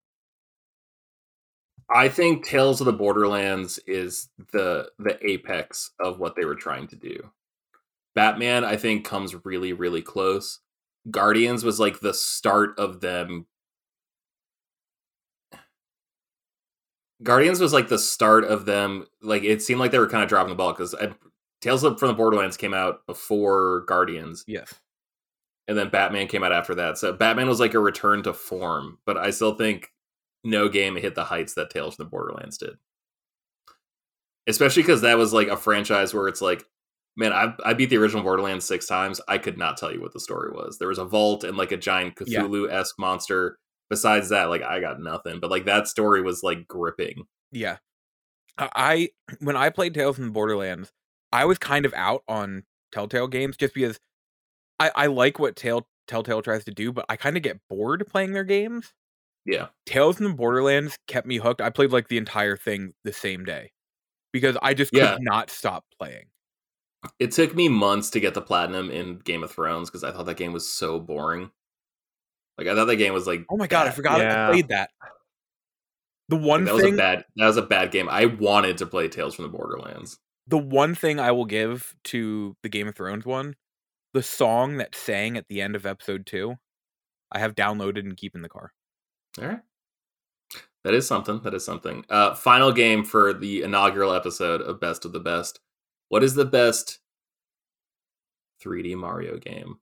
[1.88, 6.88] I think Tales of the Borderlands is the the apex of what they were trying
[6.88, 7.30] to do.
[8.16, 10.58] Batman, I think, comes really, really close.
[11.08, 13.46] Guardians was like the start of them.
[17.22, 19.06] Guardians was like the start of them.
[19.22, 21.12] Like it seemed like they were kind of dropping the ball because uh,
[21.60, 24.74] Tales of from the Borderlands came out before Guardians, Yes.
[25.68, 26.98] And then Batman came out after that.
[26.98, 29.88] So Batman was like a return to form, but I still think
[30.44, 32.74] no game hit the heights that Tales from the Borderlands did.
[34.46, 36.64] Especially because that was like a franchise where it's like,
[37.16, 39.20] man, I, I beat the original Borderlands six times.
[39.26, 40.78] I could not tell you what the story was.
[40.78, 43.58] There was a vault and like a giant Cthulhu esque monster.
[43.90, 45.40] Besides that, like I got nothing.
[45.40, 47.24] But like that story was like gripping.
[47.50, 47.78] Yeah.
[48.58, 49.10] I-
[49.40, 50.92] when I played Tales from the Borderlands,
[51.32, 53.98] I was kind of out on Telltale games just because
[54.78, 58.04] I, I like what Tell, Telltale tries to do, but I kind of get bored
[58.08, 58.92] playing their games.
[59.44, 59.68] Yeah.
[59.86, 61.60] Tales from the Borderlands kept me hooked.
[61.60, 63.70] I played like the entire thing the same day
[64.32, 65.16] because I just could Yeah.
[65.20, 66.26] not stop playing.
[67.20, 70.26] It took me months to get the platinum in Game of Thrones because I thought
[70.26, 71.50] that game was so boring.
[72.58, 74.48] Like I thought that game was like Oh my god, I forgot Yeah.
[74.48, 74.90] I played that.
[76.28, 78.08] The Like, one that was a bad that was a bad game.
[78.08, 80.18] I wanted to play Tales from the Borderlands.
[80.48, 83.54] the one thing I will give to the Game of Thrones one,
[84.16, 86.56] the song that sang at the end of episode two,
[87.30, 88.72] I have downloaded and keep in the car.
[89.38, 89.60] All right.
[90.84, 91.40] That is something.
[91.42, 92.02] That is something.
[92.08, 95.60] Uh final game for the inaugural episode of Best of the Best.
[96.08, 96.98] What is the best
[98.64, 99.80] 3D Mario game?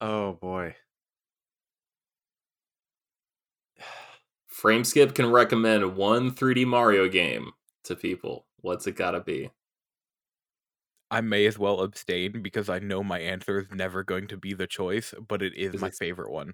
[0.00, 0.76] Oh boy.
[4.62, 7.50] Frameskip can recommend one 3D Mario game
[7.84, 8.46] to people.
[8.62, 9.50] What's it gotta be?
[11.10, 14.54] I may as well abstain because I know my answer is never going to be
[14.54, 16.52] the choice, but it is Is my it- favorite one.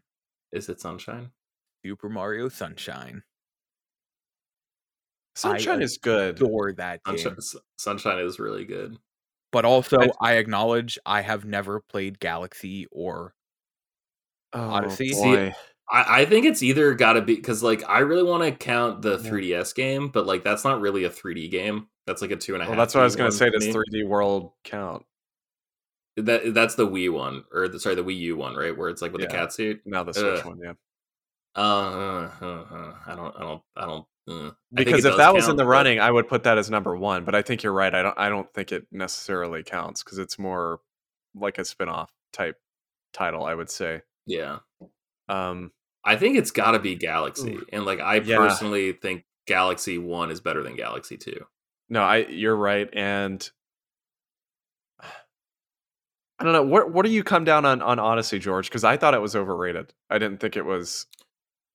[0.53, 1.31] Is it Sunshine?
[1.85, 3.23] Super Mario Sunshine.
[5.35, 6.37] Sunshine I is good.
[6.37, 7.01] Adore that.
[7.07, 8.97] Sunshine, S- Sunshine is really good.
[9.53, 13.35] But also, I- I acknowledge I have never played Galaxy or
[14.55, 15.13] Oh, Odyssey.
[15.13, 15.55] See, boy.
[15.91, 19.03] I, I think it's either got to be because like I really want to count
[19.03, 19.31] the Yeah.
[19.31, 21.87] 3DS game, but like that's not really a 3D game.
[22.07, 22.71] That's like a two and a half.
[22.71, 23.51] Well, that's what I was going to say.
[23.51, 25.05] Does 3D World count?
[26.17, 28.77] That that's the Wii one, or the, sorry, the Wii U one, right?
[28.77, 29.41] Where it's like with the Yeah.
[29.41, 29.83] cat suit.
[29.85, 30.73] Now the Switch one, yeah.
[31.55, 34.07] Uh, uh, uh, I don't, I don't, I don't.
[34.29, 34.51] Uh.
[34.73, 36.71] Because it if that was in count, the but- running, I would put that as
[36.71, 37.25] number one.
[37.25, 37.95] But I think you're right.
[37.95, 38.19] I don't.
[38.19, 40.81] I don't think it necessarily counts because it's more
[41.35, 42.57] like a spin-off type
[43.13, 43.45] title.
[43.45, 44.01] I would say.
[44.27, 44.59] yeah,
[45.29, 45.71] Um,
[46.07, 47.67] I think it's got to be Galaxy, Ooh.
[47.73, 48.37] and like I Yeah.
[48.39, 51.47] personally think Galaxy One is better than Galaxy Two.
[51.91, 52.19] no, I.
[52.27, 52.89] You're right.
[52.95, 53.49] And
[56.39, 56.63] I don't know.
[56.63, 58.69] What What do you come down on on Odyssey, George?
[58.69, 59.93] Because I thought it was overrated.
[60.11, 61.07] I didn't think it was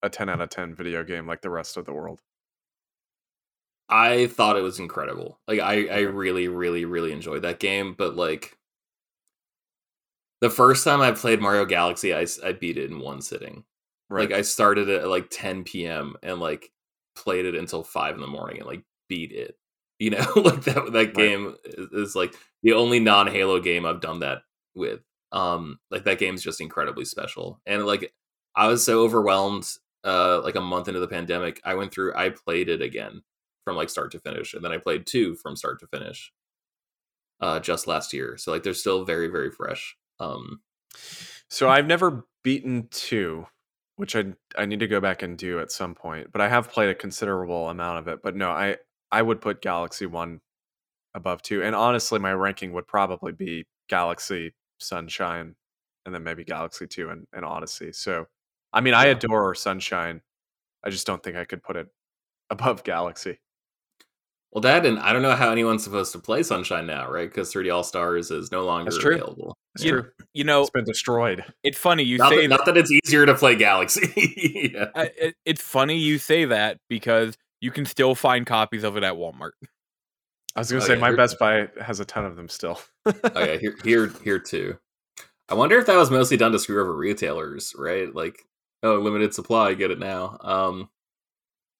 [0.04, 2.22] a 10 out of 10 video game like the rest of the world.
[3.90, 5.40] I thought it was incredible.
[5.48, 7.94] Like I, I really, really, really enjoyed that game.
[7.98, 8.58] But like
[10.40, 13.66] the first time I played Mario Galaxy, I, I beat it in one sitting.
[14.12, 14.30] Right.
[14.30, 16.16] Like I started it at like 10 p.m.
[16.22, 16.72] and like
[17.16, 19.56] played it until five in the morning and like beat it.
[20.00, 24.02] You know, like that that game is, is like the only non Halo game I've
[24.02, 24.40] done that
[24.76, 25.00] with.
[25.32, 27.62] Um, like that game's just incredibly special.
[27.66, 28.14] And like
[28.56, 29.68] I was so overwhelmed.
[30.04, 32.16] Uh, like a month into the pandemic, I went through.
[32.16, 33.22] I played it again
[33.64, 36.34] from like start to finish, and then I played two from start to finish.
[37.40, 39.96] Uh, just last year, so like they're still very very fresh.
[40.20, 40.62] Um,
[41.50, 43.46] So I've never beaten two,
[44.02, 46.32] which I I need to go back and do at some point.
[46.32, 48.24] But I have played a considerable amount of it.
[48.24, 48.78] But no, I
[49.12, 50.42] I would put Galaxy One
[51.14, 55.54] above two, and honestly, my ranking would probably be Galaxy, Sunshine,
[56.04, 57.92] and then maybe Galaxy Two and, and Odyssey.
[57.94, 58.26] So
[58.74, 60.22] I mean, I adore Sunshine.
[60.84, 61.86] I just don't think I could put it
[62.50, 63.40] above Galaxy.
[64.52, 67.30] Well, that and I don't know how anyone's supposed to play Sunshine now, right?
[67.30, 69.16] Because 3D All Stars is no longer That's true.
[69.16, 69.56] available.
[69.76, 70.12] It's You- true.
[70.34, 71.44] You know, It's been destroyed.
[71.64, 74.72] it's funny you Not say that, not that it's easier to play Galaxy.
[74.74, 74.88] yeah.
[74.96, 79.04] I- it, it's funny you say that because you can still find copies of it
[79.04, 79.52] at Walmart.
[80.56, 82.50] I was gonna Oh, say yeah, my here- Best Buy has a ton of them
[82.50, 82.80] still.
[83.06, 84.78] Oh yeah, here here here too.
[85.48, 88.14] I wonder if that was mostly done to screw over retailers, right?
[88.14, 88.38] Like,
[88.84, 90.38] oh, limited supply, get it now.
[90.42, 90.90] Um,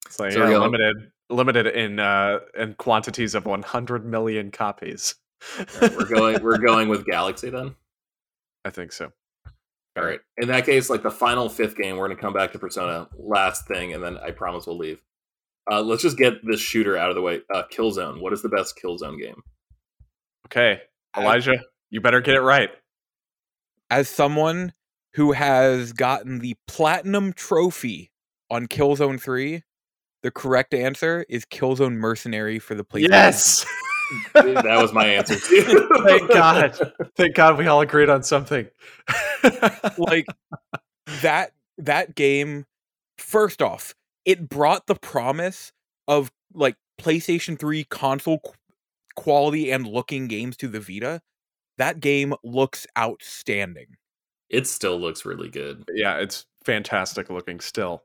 [0.06, 5.16] It's like So yeah, limited, limited in uh in quantities of 100 million copies.
[5.82, 7.76] we're going we're going with Galaxy then.
[8.66, 9.12] I think so.
[9.98, 10.20] All right.
[10.38, 13.08] In that case, like the final fifth game, we're gonna come back to Persona.
[13.18, 15.02] Last thing, and then I promise we'll leave.
[15.70, 17.42] Uh, let's just get this shooter out of the way.
[17.54, 18.20] Uh, Killzone.
[18.20, 19.42] What is the best Killzone game?
[20.48, 20.82] Okay,
[21.18, 22.70] Elijah, you better get it right.
[23.90, 24.74] As someone
[25.14, 28.12] who has gotten the platinum trophy
[28.50, 29.64] on Killzone 3,
[30.24, 33.10] the correct answer is Killzone Mercenary for the PlayStation.
[33.10, 33.66] Yes.
[34.34, 35.90] that was my answer too.
[36.06, 36.94] Thank God.
[37.16, 38.68] Thank God we all agreed on something.
[39.98, 40.26] like
[41.22, 42.66] that that game
[43.18, 43.96] first off
[44.26, 45.72] it brought the promise
[46.08, 48.54] of like PlayStation 3 console qu-
[49.16, 51.22] quality and looking games to the Vita
[51.78, 53.98] that game looks outstanding
[54.50, 55.84] it still looks really good.
[55.94, 58.04] yeah, it's fantastic looking still.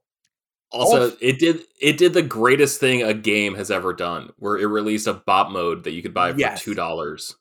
[0.72, 4.66] Also, it did it did the greatest thing a game has ever done, where it
[4.66, 6.62] released a bot mode that you could buy for Yes.
[6.62, 7.36] two dollars,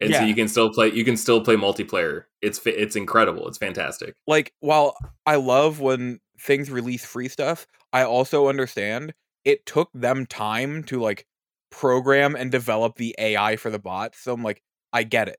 [0.00, 0.90] and so you can still play.
[0.90, 2.24] You can still play multiplayer.
[2.40, 3.46] It's it's incredible.
[3.48, 4.14] It's fantastic.
[4.26, 4.96] like while
[5.26, 9.12] I love when things release free stuff I also understand
[9.44, 11.26] it took them time to like
[11.70, 14.62] program and develop the AI for the bots so I'm like
[14.92, 15.38] I get it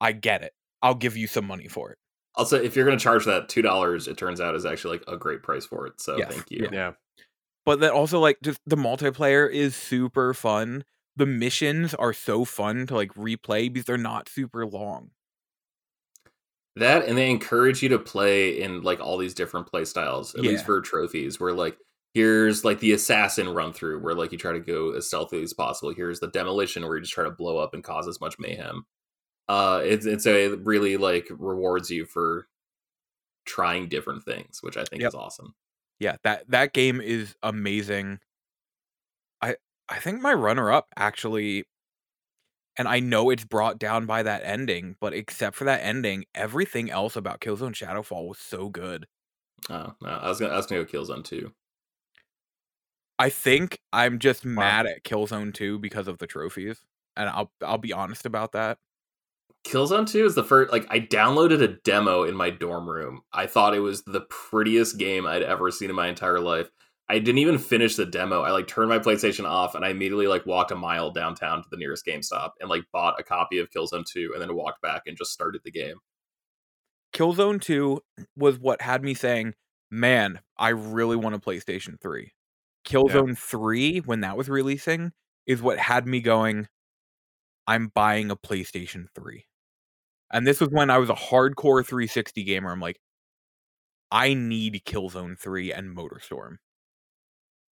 [0.00, 1.98] I get it I'll give you some money for it
[2.34, 5.04] Also, if you're going to charge that two dollars, it turns out is actually like
[5.08, 6.00] a great price for it.
[6.00, 6.68] So Yes, thank you.
[6.72, 6.92] Yeah.
[7.66, 10.84] but then also like just the multiplayer is super fun.
[11.14, 15.10] The missions are so fun to like replay because they're not super long.
[16.76, 20.40] That and they encourage you to play in like all these different play styles, at
[20.40, 21.76] least for trophies, where like
[22.14, 25.52] here's like the assassin run through where like you try to go as stealthy as
[25.52, 25.92] possible.
[25.94, 28.86] Here's the demolition where you just try to blow up and cause as much mayhem.
[29.48, 32.48] Uh it's it's a it really like rewards you for
[33.46, 35.06] trying different things, which I think Yep.
[35.06, 35.54] is awesome.
[36.00, 38.20] Yeah, that that game is amazing.
[39.42, 39.56] I
[39.88, 41.64] I think my runner up actually
[42.76, 46.90] and I know it's brought down by that ending, but except for that ending, everything
[46.90, 49.06] else about Killzone Shadowfall was so good.
[49.70, 51.52] Oh, no, I was gonna I was gonna go Killzone too.
[53.18, 56.84] I think I'm just mad at Killzone 2 because of the trophies.
[57.16, 58.78] And I'll I'll be honest about that.
[59.64, 63.22] Killzone 2 is the first like I downloaded a demo in my dorm room.
[63.32, 66.68] I thought it was the prettiest game I'd ever seen in my entire life.
[67.08, 68.42] I didn't even finish the demo.
[68.42, 71.68] I like turned my PlayStation off and I immediately like walked a mile downtown to
[71.70, 75.02] the nearest GameStop and like bought a copy of Killzone 2 and then walked back
[75.06, 75.96] and just started the game.
[77.14, 78.00] Killzone 2
[78.36, 79.54] was what had me saying,
[79.90, 82.32] "Man, I really want a PlayStation 3."
[82.84, 85.12] Killzone 3 when that was releasing
[85.46, 86.68] is what had me going,
[87.66, 89.44] "I'm buying a PlayStation 3."
[90.32, 92.72] And this was when I was a hardcore 360 gamer.
[92.72, 92.98] I'm like,
[94.10, 96.56] I need Killzone 3 and MotorStorm.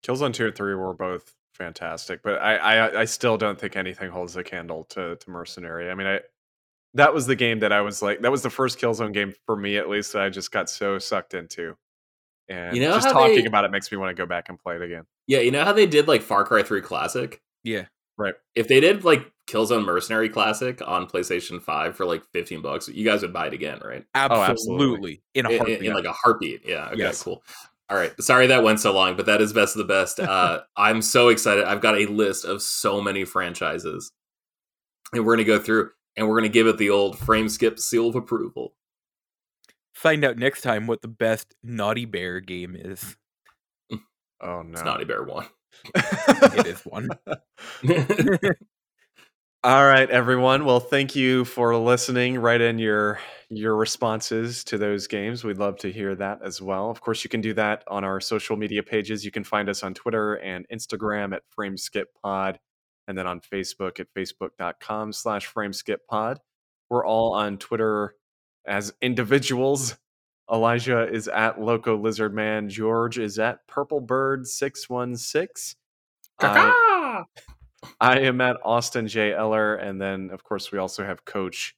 [0.06, 4.12] Killzone 2 and 3 were both fantastic, but I, I I still don't think anything
[4.12, 5.90] holds a candle to, to Mercenary.
[5.90, 6.20] I mean, I
[6.94, 9.56] that was the game that I was like, that was the first Killzone game for
[9.56, 11.76] me at least that I just got so sucked into.
[12.50, 14.58] And You know just talking they- about it makes me want to go back and
[14.58, 15.04] play it again.
[15.28, 17.42] Yeah, you know how they did like Far Cry 3 Classic?
[17.64, 17.86] Yeah.
[18.18, 18.34] Right.
[18.56, 23.06] If they did like Killzone Mercenary Classic on PlayStation 5 for like 15 bucks, you
[23.06, 24.06] guys would buy it again, right?
[24.15, 24.52] Absolutely.
[24.52, 25.22] absolutely.
[25.35, 25.81] In a in, heartbeat.
[25.84, 26.61] in, like a heartbeat.
[26.65, 26.88] Yeah.
[26.88, 26.98] Okay.
[26.98, 27.22] Yes.
[27.22, 27.44] Cool.
[27.89, 28.11] All right.
[28.22, 30.19] Sorry that went so long, but that is best of the best.
[30.27, 31.64] Uh, I'm so excited.
[31.64, 34.11] I've got a list of so many franchises,
[35.14, 38.10] and we're gonna go through and we're gonna give it the old frame skip seal
[38.10, 38.73] of approval.
[39.94, 43.15] Find out next time what the best Naughty Bear game is.
[44.41, 44.73] Oh no.
[44.73, 45.48] It's Naughty Bear one.
[45.95, 47.10] It is one.
[49.64, 50.66] All right, everyone.
[50.66, 52.40] Well, thank you for listening.
[52.40, 55.44] Write in your your responses to those games.
[55.44, 56.90] We'd love to hear that as well.
[56.90, 59.26] Of course, you can do that on our social media pages.
[59.26, 62.58] You can find us on Twitter and Instagram at FrameSkipPod,
[63.08, 66.38] and then on Facebook at facebook.com slash FrameSkipPod.
[66.90, 68.16] We're all on Twitter
[68.66, 69.98] as individuals.
[70.52, 72.69] Elijah is at Loco Lizard Man.
[72.69, 75.78] George is at Purple Bird 616.
[76.40, 77.24] I-
[78.02, 79.34] I am at Austin J.
[79.34, 81.76] Eller, and then of course we also have Coach,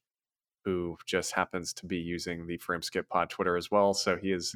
[0.65, 3.93] who just happens to be using the Frameskip Pod Twitter as well.
[3.93, 4.55] So he is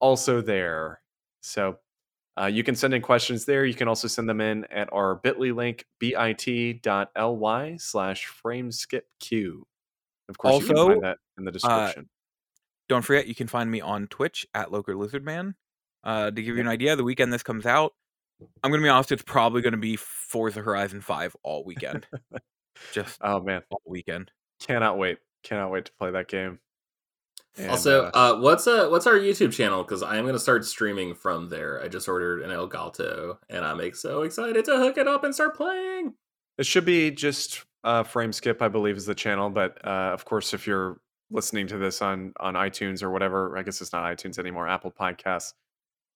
[0.00, 1.00] also there.
[1.40, 1.78] So
[2.40, 3.64] uh, you can send in questions there.
[3.64, 9.62] You can also send them in at our bit.ly link, bit.ly slash frameskipq.
[10.28, 12.08] Of course, you can Also, find that in the uh, description.
[12.88, 15.54] Don't forget, you can find me on Twitch at Loco Lizardman.
[16.04, 17.92] Uh, to give you an idea, the weekend this comes out,
[18.62, 22.06] I'm gonna be honest, it's probably gonna be Forza Horizon 5 all weekend.
[22.92, 24.30] Just oh man, all weekend.
[24.60, 25.18] cannot wait!
[25.42, 26.60] Cannot wait to play that game.
[27.56, 29.82] And, also, uh, uh, what's uh what's our YouTube channel?
[29.82, 31.82] Because I'm gonna start streaming from there.
[31.82, 35.34] I just ordered an Elgato, and I'm ex- so excited to hook it up and
[35.34, 36.14] start playing.
[36.58, 39.50] It should be just uh, Frame Skip, I believe, is the channel.
[39.50, 43.62] But uh, of course, if you're listening to this on on iTunes or whatever, I
[43.62, 45.52] guess it's not iTunes anymore, Apple Podcasts.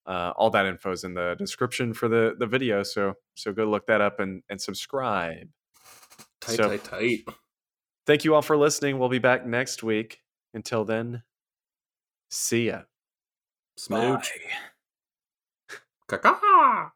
[0.07, 2.83] Uh, all that info is in the description for the the video.
[2.83, 5.49] So so go look that up and and subscribe.
[6.41, 7.21] Tight, So- tight, tight.
[8.05, 8.99] Thank you all for listening.
[8.99, 10.19] We'll be back next week.
[10.55, 11.23] Until then,
[12.31, 12.83] see ya.
[13.77, 14.31] Smooch.
[16.09, 16.91] Caca.